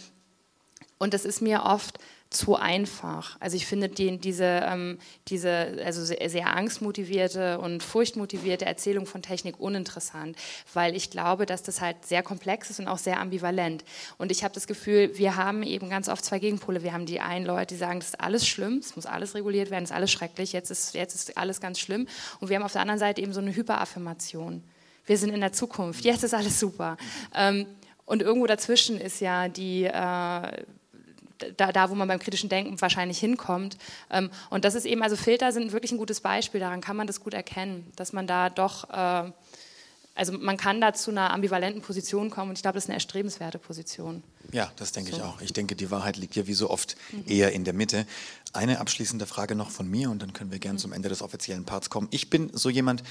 und 0.97 1.13
das 1.13 1.25
ist 1.25 1.41
mir 1.41 1.63
oft 1.63 1.99
zu 2.29 2.55
einfach. 2.55 3.37
Also 3.39 3.55
ich 3.55 3.65
finde 3.65 3.89
die, 3.89 4.19
diese, 4.19 4.43
ähm, 4.43 4.99
diese 5.27 5.81
also 5.83 6.03
sehr, 6.05 6.29
sehr 6.29 6.55
angstmotivierte 6.55 7.59
und 7.59 7.81
furchtmotivierte 7.81 8.65
Erzählung 8.65 9.07
von 9.07 9.23
Technik 9.23 9.59
uninteressant, 9.59 10.37
weil 10.73 10.95
ich 10.95 11.09
glaube, 11.09 11.47
dass 11.47 11.63
das 11.63 11.81
halt 11.81 12.05
sehr 12.05 12.21
komplex 12.21 12.69
ist 12.69 12.79
und 12.79 12.87
auch 12.87 12.99
sehr 12.99 13.19
ambivalent. 13.19 13.83
Und 14.19 14.31
ich 14.31 14.43
habe 14.43 14.53
das 14.53 14.67
Gefühl, 14.67 15.17
wir 15.17 15.37
haben 15.37 15.63
eben 15.63 15.89
ganz 15.89 16.07
oft 16.07 16.23
zwei 16.23 16.37
Gegenpole. 16.37 16.83
Wir 16.83 16.93
haben 16.93 17.07
die 17.07 17.19
einen 17.19 17.47
Leute, 17.47 17.73
die 17.73 17.79
sagen, 17.79 17.99
das 17.99 18.09
ist 18.09 18.21
alles 18.21 18.47
schlimm, 18.47 18.77
es 18.77 18.95
muss 18.95 19.07
alles 19.07 19.33
reguliert 19.33 19.71
werden, 19.71 19.85
es 19.85 19.89
ist 19.89 19.95
alles 19.95 20.11
schrecklich, 20.11 20.53
jetzt 20.53 20.69
ist, 20.69 20.93
jetzt 20.93 21.15
ist 21.15 21.35
alles 21.35 21.59
ganz 21.59 21.79
schlimm. 21.79 22.07
Und 22.39 22.49
wir 22.49 22.57
haben 22.57 22.63
auf 22.63 22.73
der 22.73 22.81
anderen 22.81 22.99
Seite 22.99 23.21
eben 23.21 23.33
so 23.33 23.41
eine 23.41 23.55
Hyperaffirmation. 23.55 24.63
Wir 25.07 25.17
sind 25.17 25.33
in 25.33 25.39
der 25.39 25.53
Zukunft, 25.53 26.05
jetzt 26.05 26.23
ist 26.23 26.35
alles 26.35 26.59
super. 26.59 26.95
Ähm, 27.33 27.65
und 28.05 28.21
irgendwo 28.21 28.45
dazwischen 28.45 28.99
ist 29.01 29.19
ja 29.19 29.47
die, 29.47 29.85
äh, 29.85 30.63
da, 31.57 31.71
da, 31.71 31.89
wo 31.89 31.95
man 31.95 32.07
beim 32.07 32.19
kritischen 32.19 32.49
Denken 32.49 32.79
wahrscheinlich 32.81 33.19
hinkommt. 33.19 33.77
Ähm, 34.09 34.29
und 34.49 34.65
das 34.65 34.75
ist 34.75 34.85
eben, 34.85 35.03
also 35.03 35.15
Filter 35.15 35.51
sind 35.51 35.71
wirklich 35.71 35.91
ein 35.91 35.97
gutes 35.97 36.21
Beispiel, 36.21 36.59
daran 36.59 36.81
kann 36.81 36.95
man 36.95 37.07
das 37.07 37.21
gut 37.21 37.33
erkennen, 37.33 37.91
dass 37.95 38.13
man 38.13 38.27
da 38.27 38.49
doch, 38.49 38.89
äh, 38.89 39.31
also 40.15 40.33
man 40.33 40.57
kann 40.57 40.81
da 40.81 40.93
zu 40.93 41.11
einer 41.11 41.31
ambivalenten 41.31 41.81
Position 41.81 42.29
kommen 42.29 42.49
und 42.49 42.57
ich 42.57 42.61
glaube, 42.61 42.75
das 42.75 42.85
ist 42.85 42.89
eine 42.89 42.95
erstrebenswerte 42.95 43.57
Position. 43.57 44.23
Ja, 44.51 44.71
das 44.75 44.91
denke 44.91 45.11
so. 45.11 45.17
ich 45.17 45.23
auch. 45.23 45.41
Ich 45.41 45.53
denke, 45.53 45.75
die 45.75 45.91
Wahrheit 45.91 46.17
liegt 46.17 46.35
ja 46.35 46.45
wie 46.47 46.53
so 46.53 46.69
oft 46.69 46.97
mhm. 47.11 47.23
eher 47.25 47.53
in 47.53 47.63
der 47.63 47.73
Mitte. 47.73 48.05
Eine 48.51 48.79
abschließende 48.79 49.25
Frage 49.25 49.55
noch 49.55 49.69
von 49.69 49.89
mir 49.89 50.09
und 50.09 50.21
dann 50.21 50.33
können 50.33 50.51
wir 50.51 50.59
gerne 50.59 50.77
mhm. 50.77 50.81
zum 50.81 50.93
Ende 50.93 51.09
des 51.09 51.21
offiziellen 51.21 51.65
Parts 51.65 51.89
kommen. 51.89 52.07
Ich 52.11 52.29
bin 52.29 52.51
so 52.53 52.69
jemand, 52.69 53.03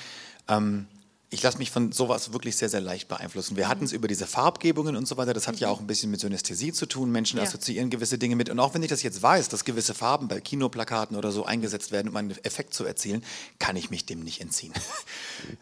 ähm, 0.49 0.87
ich 1.31 1.43
lasse 1.43 1.59
mich 1.59 1.70
von 1.70 1.93
sowas 1.93 2.33
wirklich 2.33 2.57
sehr, 2.57 2.70
sehr 2.70 2.81
leicht 2.81 3.07
beeinflussen. 3.07 3.57
Wir 3.57 3.66
mhm. 3.66 3.68
hatten 3.68 3.85
es 3.85 3.93
über 3.93 4.09
diese 4.09 4.26
Farbgebungen 4.26 4.97
und 4.97 5.07
so 5.07 5.18
weiter. 5.18 5.35
Das 5.35 5.47
hat 5.47 5.57
mhm. 5.57 5.61
ja 5.61 5.68
auch 5.68 5.81
ein 5.81 5.87
bisschen 5.87 6.11
mit 6.11 6.20
Synästhesie 6.20 6.72
zu 6.72 6.87
tun. 6.87 7.11
Menschen 7.11 7.37
ja. 7.37 7.43
assoziieren 7.43 7.91
gewisse 7.91 8.16
Dinge 8.16 8.35
mit. 8.35 8.49
Und 8.49 8.59
auch 8.61 8.72
wenn 8.72 8.83
ich 8.83 8.89
das 8.89 9.03
jetzt 9.03 9.22
weiß, 9.22 9.51
dass 9.51 9.64
gewisse 9.64 9.93
Farben 9.93 10.29
bei 10.29 10.41
Kinoplakaten 10.41 11.16
oder 11.16 11.31
so 11.31 11.45
eingesetzt 11.45 11.93
werden, 11.93 12.09
um 12.09 12.16
einen 12.16 12.31
Effekt 12.45 12.72
zu 12.72 12.85
erzielen, 12.85 13.22
kann 13.59 13.76
ich 13.76 13.91
mich 13.91 14.07
dem 14.07 14.20
nicht 14.20 14.41
entziehen. 14.41 14.72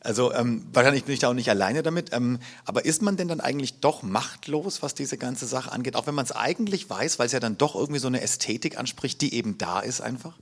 Also 0.01 0.33
ähm, 0.33 0.65
wahrscheinlich 0.73 1.05
bin 1.05 1.13
ich 1.13 1.21
da 1.21 1.29
auch 1.29 1.35
nicht 1.35 1.51
alleine 1.51 1.83
damit. 1.83 2.13
Ähm, 2.13 2.39
aber 2.65 2.87
ist 2.87 3.03
man 3.03 3.17
denn 3.17 3.29
dann 3.29 3.41
eigentlich 3.41 3.81
doch 3.81 4.03
machtlos, 4.03 4.83
was 4.83 4.95
diese 4.95 5.19
ganze 5.19 5.47
Sache 5.47 5.71
angeht? 5.71 5.97
Auch 5.97 6.07
wenn 6.07 6.15
man 6.15 6.25
es 6.25 6.33
eigentlich 6.33 6.89
weiß, 6.89 7.19
weil 7.19 7.27
es 7.27 7.33
ja 7.33 7.41
dann 7.41 7.59
doch 7.59 7.75
irgendwie 7.75 8.01
so 8.01 8.07
eine 8.07 8.23
Ästhetik 8.23 8.79
anspricht, 8.79 9.21
die 9.21 9.35
eben 9.35 9.59
da 9.59 9.81
ist 9.81 10.01
einfach? 10.01 10.35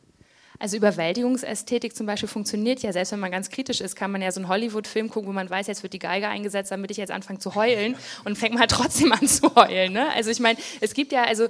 Also 0.59 0.77
Überwältigungsästhetik 0.77 1.97
zum 1.97 2.07
Beispiel 2.07 2.29
funktioniert 2.29 2.83
ja, 2.83 2.93
selbst 2.93 3.13
wenn 3.13 3.21
man 3.21 3.31
ganz 3.31 3.51
kritisch 3.51 3.81
ist, 3.81 3.97
kann 3.97 4.11
man 4.11 4.23
ja 4.23 4.31
so 4.31 4.41
einen 4.41 4.49
Hollywood-Film 4.49 5.11
gucken, 5.11 5.29
wo 5.29 5.33
man 5.33 5.51
weiß, 5.51 5.67
jetzt 5.67 5.83
wird 5.83 5.93
die 5.93 5.99
Geige 5.99 6.29
eingesetzt, 6.29 6.71
damit 6.71 6.91
ich 6.91 6.97
jetzt 6.97 7.11
anfange 7.11 7.39
zu 7.39 7.55
heulen 7.55 7.97
und 8.25 8.37
fängt 8.37 8.55
mal 8.55 8.67
trotzdem 8.67 9.13
an 9.13 9.27
zu 9.27 9.55
heulen. 9.55 9.93
Ne? 9.93 10.13
Also 10.15 10.31
ich 10.31 10.41
meine, 10.41 10.59
es 10.81 10.95
gibt 10.95 11.13
ja 11.13 11.25
also 11.25 11.49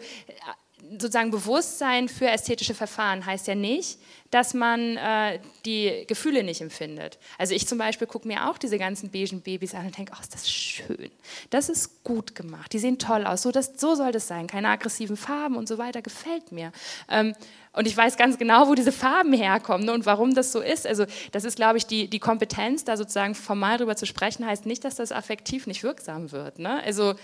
sozusagen 0.91 1.31
Bewusstsein 1.31 2.09
für 2.09 2.29
ästhetische 2.29 2.75
Verfahren 2.75 3.25
heißt 3.25 3.47
ja 3.47 3.55
nicht, 3.55 3.99
dass 4.31 4.55
man 4.55 4.97
äh, 4.97 5.39
die 5.65 6.05
Gefühle 6.07 6.43
nicht 6.43 6.61
empfindet. 6.61 7.19
Also 7.39 7.55
ich 7.55 7.67
zum 7.67 7.79
Beispiel 7.79 8.07
gucke 8.07 8.27
mir 8.27 8.51
auch 8.51 8.59
diese 8.59 8.79
ganzen 8.79 9.11
beigen 9.11 9.41
Babys 9.41 9.75
an 9.75 9.87
und 9.87 9.97
denke, 9.97 10.13
oh, 10.15 10.21
ist 10.21 10.35
das 10.35 10.51
schön. 10.51 11.11
Das 11.51 11.69
ist 11.69 12.05
gut 12.05 12.35
gemacht. 12.35 12.73
Die 12.73 12.79
sehen 12.79 12.99
toll 12.99 13.25
aus. 13.25 13.43
So, 13.43 13.51
das, 13.51 13.75
so 13.77 13.95
soll 13.95 14.13
das 14.13 14.27
sein. 14.27 14.47
Keine 14.47 14.69
aggressiven 14.69 15.17
Farben 15.17 15.57
und 15.57 15.69
so 15.69 15.79
weiter. 15.79 16.03
Gefällt 16.03 16.53
mir. 16.53 16.73
Ähm, 17.09 17.35
und 17.75 17.87
ich 17.87 17.97
weiß 17.97 18.16
ganz 18.16 18.39
genau, 18.39 18.68
wo 18.68 18.75
diese 18.75 18.93
Farben 18.93 19.33
herkommen 19.33 19.89
und 19.91 20.07
warum 20.07 20.35
das 20.35 20.53
so 20.53 20.61
ist. 20.61 20.87
Also 20.87 21.07
das 21.33 21.45
ist, 21.45 21.57
glaube 21.57 21.79
ich, 21.79 21.87
die, 21.87 22.09
die 22.09 22.20
Kompetenz, 22.20 22.85
da 22.85 22.97
sozusagen 22.97 23.35
formal 23.35 23.79
drüber 23.79 23.97
zu 23.97 24.07
sprechen, 24.07 24.47
heißt 24.47 24.64
nicht, 24.64 24.85
dass 24.85 24.95
das 24.95 25.12
affektiv 25.12 25.66
nicht 25.66 25.83
wirksam 25.83 26.33
wird. 26.33 26.59
Ne? 26.59 26.83
Also 26.85 27.14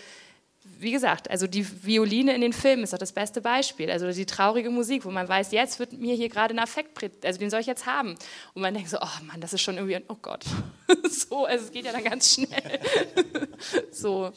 wie 0.78 0.92
gesagt, 0.92 1.30
also 1.30 1.46
die 1.46 1.66
Violine 1.84 2.34
in 2.34 2.40
den 2.40 2.52
Filmen 2.52 2.82
ist 2.82 2.92
doch 2.92 2.98
das 2.98 3.12
beste 3.12 3.40
Beispiel. 3.40 3.90
Also 3.90 4.10
die 4.10 4.26
traurige 4.26 4.70
Musik, 4.70 5.04
wo 5.04 5.10
man 5.10 5.28
weiß, 5.28 5.52
jetzt 5.52 5.78
wird 5.78 5.92
mir 5.92 6.14
hier 6.14 6.28
gerade 6.28 6.54
ein 6.54 6.58
Affekt, 6.58 7.24
also 7.24 7.38
den 7.38 7.50
soll 7.50 7.60
ich 7.60 7.66
jetzt 7.66 7.86
haben. 7.86 8.16
Und 8.54 8.62
man 8.62 8.74
denkt 8.74 8.90
so, 8.90 8.98
oh 9.00 9.24
Mann, 9.24 9.40
das 9.40 9.52
ist 9.52 9.62
schon 9.62 9.76
irgendwie, 9.76 9.98
oh 10.08 10.16
Gott. 10.20 10.44
so, 11.10 11.44
also 11.44 11.64
es 11.64 11.70
geht 11.70 11.84
ja 11.84 11.92
dann 11.92 12.04
ganz 12.04 12.34
schnell. 12.34 12.80
so. 13.92 14.32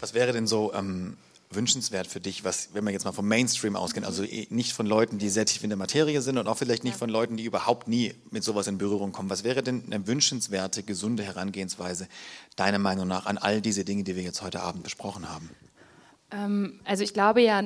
Was 0.00 0.14
wäre 0.14 0.32
denn 0.32 0.46
so 0.46 0.72
ähm, 0.74 1.16
wünschenswert 1.50 2.06
für 2.06 2.20
dich, 2.20 2.44
was, 2.44 2.70
wenn 2.72 2.84
wir 2.84 2.92
jetzt 2.92 3.04
mal 3.04 3.12
vom 3.12 3.28
Mainstream 3.28 3.76
ausgehen, 3.76 4.04
also 4.04 4.24
eh 4.24 4.46
nicht 4.50 4.72
von 4.72 4.86
Leuten, 4.86 5.18
die 5.18 5.28
sehr 5.28 5.46
tief 5.46 5.62
in 5.62 5.70
der 5.70 5.76
Materie 5.76 6.20
sind 6.20 6.38
und 6.38 6.46
auch 6.48 6.58
vielleicht 6.58 6.84
nicht 6.84 6.96
von 6.96 7.08
Leuten, 7.08 7.36
die 7.36 7.44
überhaupt 7.44 7.88
nie 7.88 8.14
mit 8.30 8.44
sowas 8.44 8.66
in 8.66 8.78
Berührung 8.78 9.12
kommen. 9.12 9.30
Was 9.30 9.44
wäre 9.44 9.62
denn 9.62 9.84
eine 9.86 10.06
wünschenswerte, 10.06 10.82
gesunde 10.82 11.22
Herangehensweise 11.22 12.08
deiner 12.56 12.78
Meinung 12.78 13.06
nach 13.06 13.26
an 13.26 13.38
all 13.38 13.60
diese 13.60 13.84
Dinge, 13.84 14.04
die 14.04 14.16
wir 14.16 14.22
jetzt 14.22 14.42
heute 14.42 14.60
Abend 14.62 14.82
besprochen 14.82 15.28
haben? 15.28 15.50
Ähm, 16.36 16.74
also 16.84 17.02
ich 17.02 17.14
glaube 17.14 17.40
ja, 17.40 17.62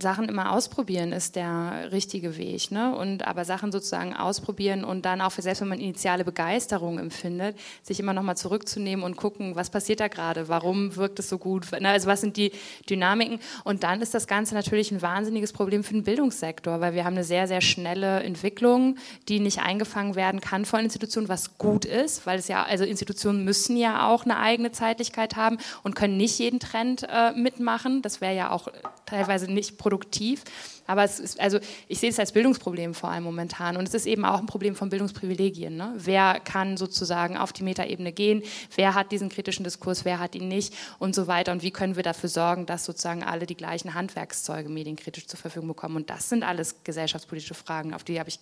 Sachen 0.00 0.28
immer 0.28 0.52
ausprobieren 0.52 1.12
ist 1.12 1.36
der 1.36 1.90
richtige 1.92 2.36
Weg. 2.36 2.70
Ne? 2.70 2.94
Und 2.96 3.26
aber 3.26 3.44
Sachen 3.44 3.72
sozusagen 3.72 4.14
ausprobieren 4.14 4.84
und 4.84 5.04
dann 5.04 5.20
auch 5.20 5.30
für 5.30 5.42
selbst 5.42 5.60
wenn 5.60 5.68
man 5.68 5.80
initiale 5.80 6.24
Begeisterung 6.24 6.98
empfindet, 6.98 7.56
sich 7.82 8.00
immer 8.00 8.12
nochmal 8.12 8.36
zurückzunehmen 8.36 9.04
und 9.04 9.16
gucken, 9.16 9.56
was 9.56 9.70
passiert 9.70 10.00
da 10.00 10.08
gerade, 10.08 10.48
warum 10.48 10.96
wirkt 10.96 11.18
es 11.18 11.28
so 11.28 11.38
gut, 11.38 11.72
also 11.72 12.08
was 12.08 12.20
sind 12.20 12.36
die 12.36 12.52
Dynamiken. 12.88 13.38
Und 13.64 13.82
dann 13.82 14.00
ist 14.00 14.14
das 14.14 14.26
Ganze 14.26 14.54
natürlich 14.54 14.90
ein 14.90 15.02
wahnsinniges 15.02 15.52
Problem 15.52 15.84
für 15.84 15.94
den 15.94 16.04
Bildungssektor, 16.04 16.80
weil 16.80 16.94
wir 16.94 17.04
haben 17.04 17.14
eine 17.14 17.24
sehr, 17.24 17.48
sehr 17.48 17.60
schnelle 17.60 18.22
Entwicklung, 18.22 18.96
die 19.28 19.40
nicht 19.40 19.60
eingefangen 19.60 20.14
werden 20.14 20.40
kann 20.40 20.64
von 20.64 20.80
Institutionen, 20.80 21.28
was 21.28 21.58
gut 21.58 21.84
ist, 21.84 22.26
weil 22.26 22.38
es 22.38 22.48
ja, 22.48 22.62
also 22.62 22.84
Institutionen 22.84 23.44
müssen 23.44 23.76
ja 23.76 24.08
auch 24.08 24.24
eine 24.24 24.38
eigene 24.38 24.72
Zeitlichkeit 24.72 25.36
haben 25.36 25.58
und 25.82 25.94
können 25.94 26.16
nicht 26.16 26.38
jeden 26.38 26.60
Trend 26.60 27.06
äh, 27.10 27.32
mitmachen. 27.32 28.02
Das 28.02 28.13
wäre 28.20 28.34
ja 28.34 28.50
auch 28.50 28.68
teilweise 29.06 29.50
nicht 29.50 29.78
produktiv. 29.78 30.44
Aber 30.86 31.04
es 31.04 31.18
ist, 31.18 31.40
also 31.40 31.58
ich 31.88 31.98
sehe 31.98 32.10
es 32.10 32.18
als 32.18 32.32
Bildungsproblem 32.32 32.92
vor 32.94 33.10
allem 33.10 33.24
momentan. 33.24 33.76
Und 33.76 33.88
es 33.88 33.94
ist 33.94 34.06
eben 34.06 34.24
auch 34.24 34.38
ein 34.38 34.46
Problem 34.46 34.76
von 34.76 34.90
Bildungsprivilegien. 34.90 35.76
Ne? 35.76 35.94
Wer 35.96 36.40
kann 36.40 36.76
sozusagen 36.76 37.38
auf 37.38 37.52
die 37.52 37.62
Metaebene 37.62 38.12
gehen? 38.12 38.42
Wer 38.76 38.94
hat 38.94 39.10
diesen 39.10 39.30
kritischen 39.30 39.64
Diskurs? 39.64 40.04
Wer 40.04 40.18
hat 40.18 40.34
ihn 40.34 40.48
nicht? 40.48 40.74
Und 40.98 41.14
so 41.14 41.26
weiter. 41.26 41.52
Und 41.52 41.62
wie 41.62 41.70
können 41.70 41.96
wir 41.96 42.02
dafür 42.02 42.28
sorgen, 42.28 42.66
dass 42.66 42.84
sozusagen 42.84 43.22
alle 43.22 43.46
die 43.46 43.56
gleichen 43.56 43.94
Handwerkszeuge 43.94 44.68
medienkritisch 44.68 45.26
zur 45.26 45.38
Verfügung 45.38 45.68
bekommen? 45.68 45.96
Und 45.96 46.10
das 46.10 46.28
sind 46.28 46.42
alles 46.42 46.76
gesellschaftspolitische 46.84 47.54
Fragen, 47.54 47.94
auf 47.94 48.04
die 48.04 48.18
habe 48.18 48.28
ich 48.28 48.38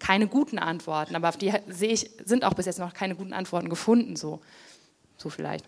keine 0.00 0.26
guten 0.26 0.58
Antworten. 0.58 1.14
Aber 1.14 1.28
auf 1.28 1.36
die 1.36 1.52
sehe 1.68 1.92
ich, 1.92 2.10
sind 2.24 2.44
auch 2.44 2.54
bis 2.54 2.66
jetzt 2.66 2.80
noch 2.80 2.92
keine 2.92 3.14
guten 3.14 3.32
Antworten 3.32 3.68
gefunden. 3.68 4.16
So, 4.16 4.40
so 5.16 5.30
vielleicht. 5.30 5.64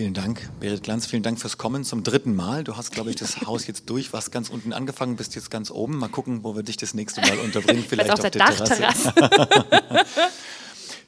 Vielen 0.00 0.14
Dank, 0.14 0.48
Berit 0.60 0.84
Glanz. 0.84 1.04
Vielen 1.04 1.22
Dank 1.22 1.38
fürs 1.38 1.58
Kommen 1.58 1.84
zum 1.84 2.02
dritten 2.02 2.34
Mal. 2.34 2.64
Du 2.64 2.78
hast, 2.78 2.90
glaube 2.90 3.10
ich, 3.10 3.16
das 3.16 3.42
Haus 3.42 3.66
jetzt 3.66 3.90
durch, 3.90 4.14
warst 4.14 4.32
ganz 4.32 4.48
unten 4.48 4.72
angefangen, 4.72 5.16
bist 5.16 5.34
jetzt 5.34 5.50
ganz 5.50 5.70
oben. 5.70 5.98
Mal 5.98 6.08
gucken, 6.08 6.42
wo 6.42 6.56
wir 6.56 6.62
dich 6.62 6.78
das 6.78 6.94
nächste 6.94 7.20
Mal 7.20 7.36
unterbringen. 7.40 7.84
Vielleicht 7.88 8.08
auf, 8.10 8.18
auf 8.18 8.30
der, 8.30 8.30
der 8.30 8.46
Terrasse. 8.46 9.12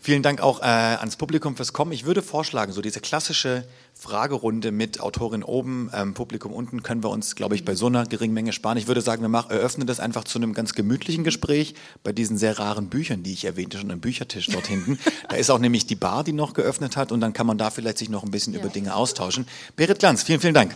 Vielen 0.04 0.24
Dank 0.24 0.40
auch 0.40 0.58
äh, 0.58 0.64
ans 0.64 1.14
Publikum 1.14 1.54
fürs 1.54 1.72
Kommen. 1.72 1.92
Ich 1.92 2.04
würde 2.04 2.22
vorschlagen, 2.22 2.72
so 2.72 2.82
diese 2.82 2.98
klassische 2.98 3.62
Fragerunde 3.94 4.72
mit 4.72 4.98
Autorin 4.98 5.44
oben, 5.44 5.92
ähm, 5.94 6.12
Publikum 6.12 6.52
unten, 6.52 6.82
können 6.82 7.04
wir 7.04 7.10
uns, 7.10 7.36
glaube 7.36 7.54
ich, 7.54 7.64
bei 7.64 7.76
so 7.76 7.86
einer 7.86 8.04
geringen 8.06 8.34
Menge 8.34 8.52
sparen. 8.52 8.76
Ich 8.78 8.88
würde 8.88 9.00
sagen, 9.00 9.22
wir 9.22 9.28
machen, 9.28 9.52
eröffnen 9.52 9.86
das 9.86 10.00
einfach 10.00 10.24
zu 10.24 10.40
einem 10.40 10.54
ganz 10.54 10.74
gemütlichen 10.74 11.22
Gespräch 11.22 11.76
bei 12.02 12.10
diesen 12.10 12.36
sehr 12.36 12.58
raren 12.58 12.88
Büchern, 12.88 13.22
die 13.22 13.32
ich 13.32 13.44
erwähnte, 13.44 13.78
schon 13.78 13.92
am 13.92 14.00
Büchertisch 14.00 14.48
dort 14.48 14.66
hinten. 14.66 14.98
Da 15.28 15.36
ist 15.36 15.50
auch 15.50 15.60
nämlich 15.60 15.86
die 15.86 15.94
Bar, 15.94 16.24
die 16.24 16.32
noch 16.32 16.52
geöffnet 16.52 16.96
hat 16.96 17.12
und 17.12 17.20
dann 17.20 17.32
kann 17.32 17.46
man 17.46 17.56
da 17.56 17.70
vielleicht 17.70 17.98
sich 17.98 18.10
noch 18.10 18.24
ein 18.24 18.32
bisschen 18.32 18.54
ja. 18.54 18.60
über 18.60 18.70
Dinge 18.70 18.96
austauschen. 18.96 19.46
Berit 19.76 20.00
Glanz, 20.00 20.24
vielen, 20.24 20.40
vielen 20.40 20.54
Dank. 20.54 20.74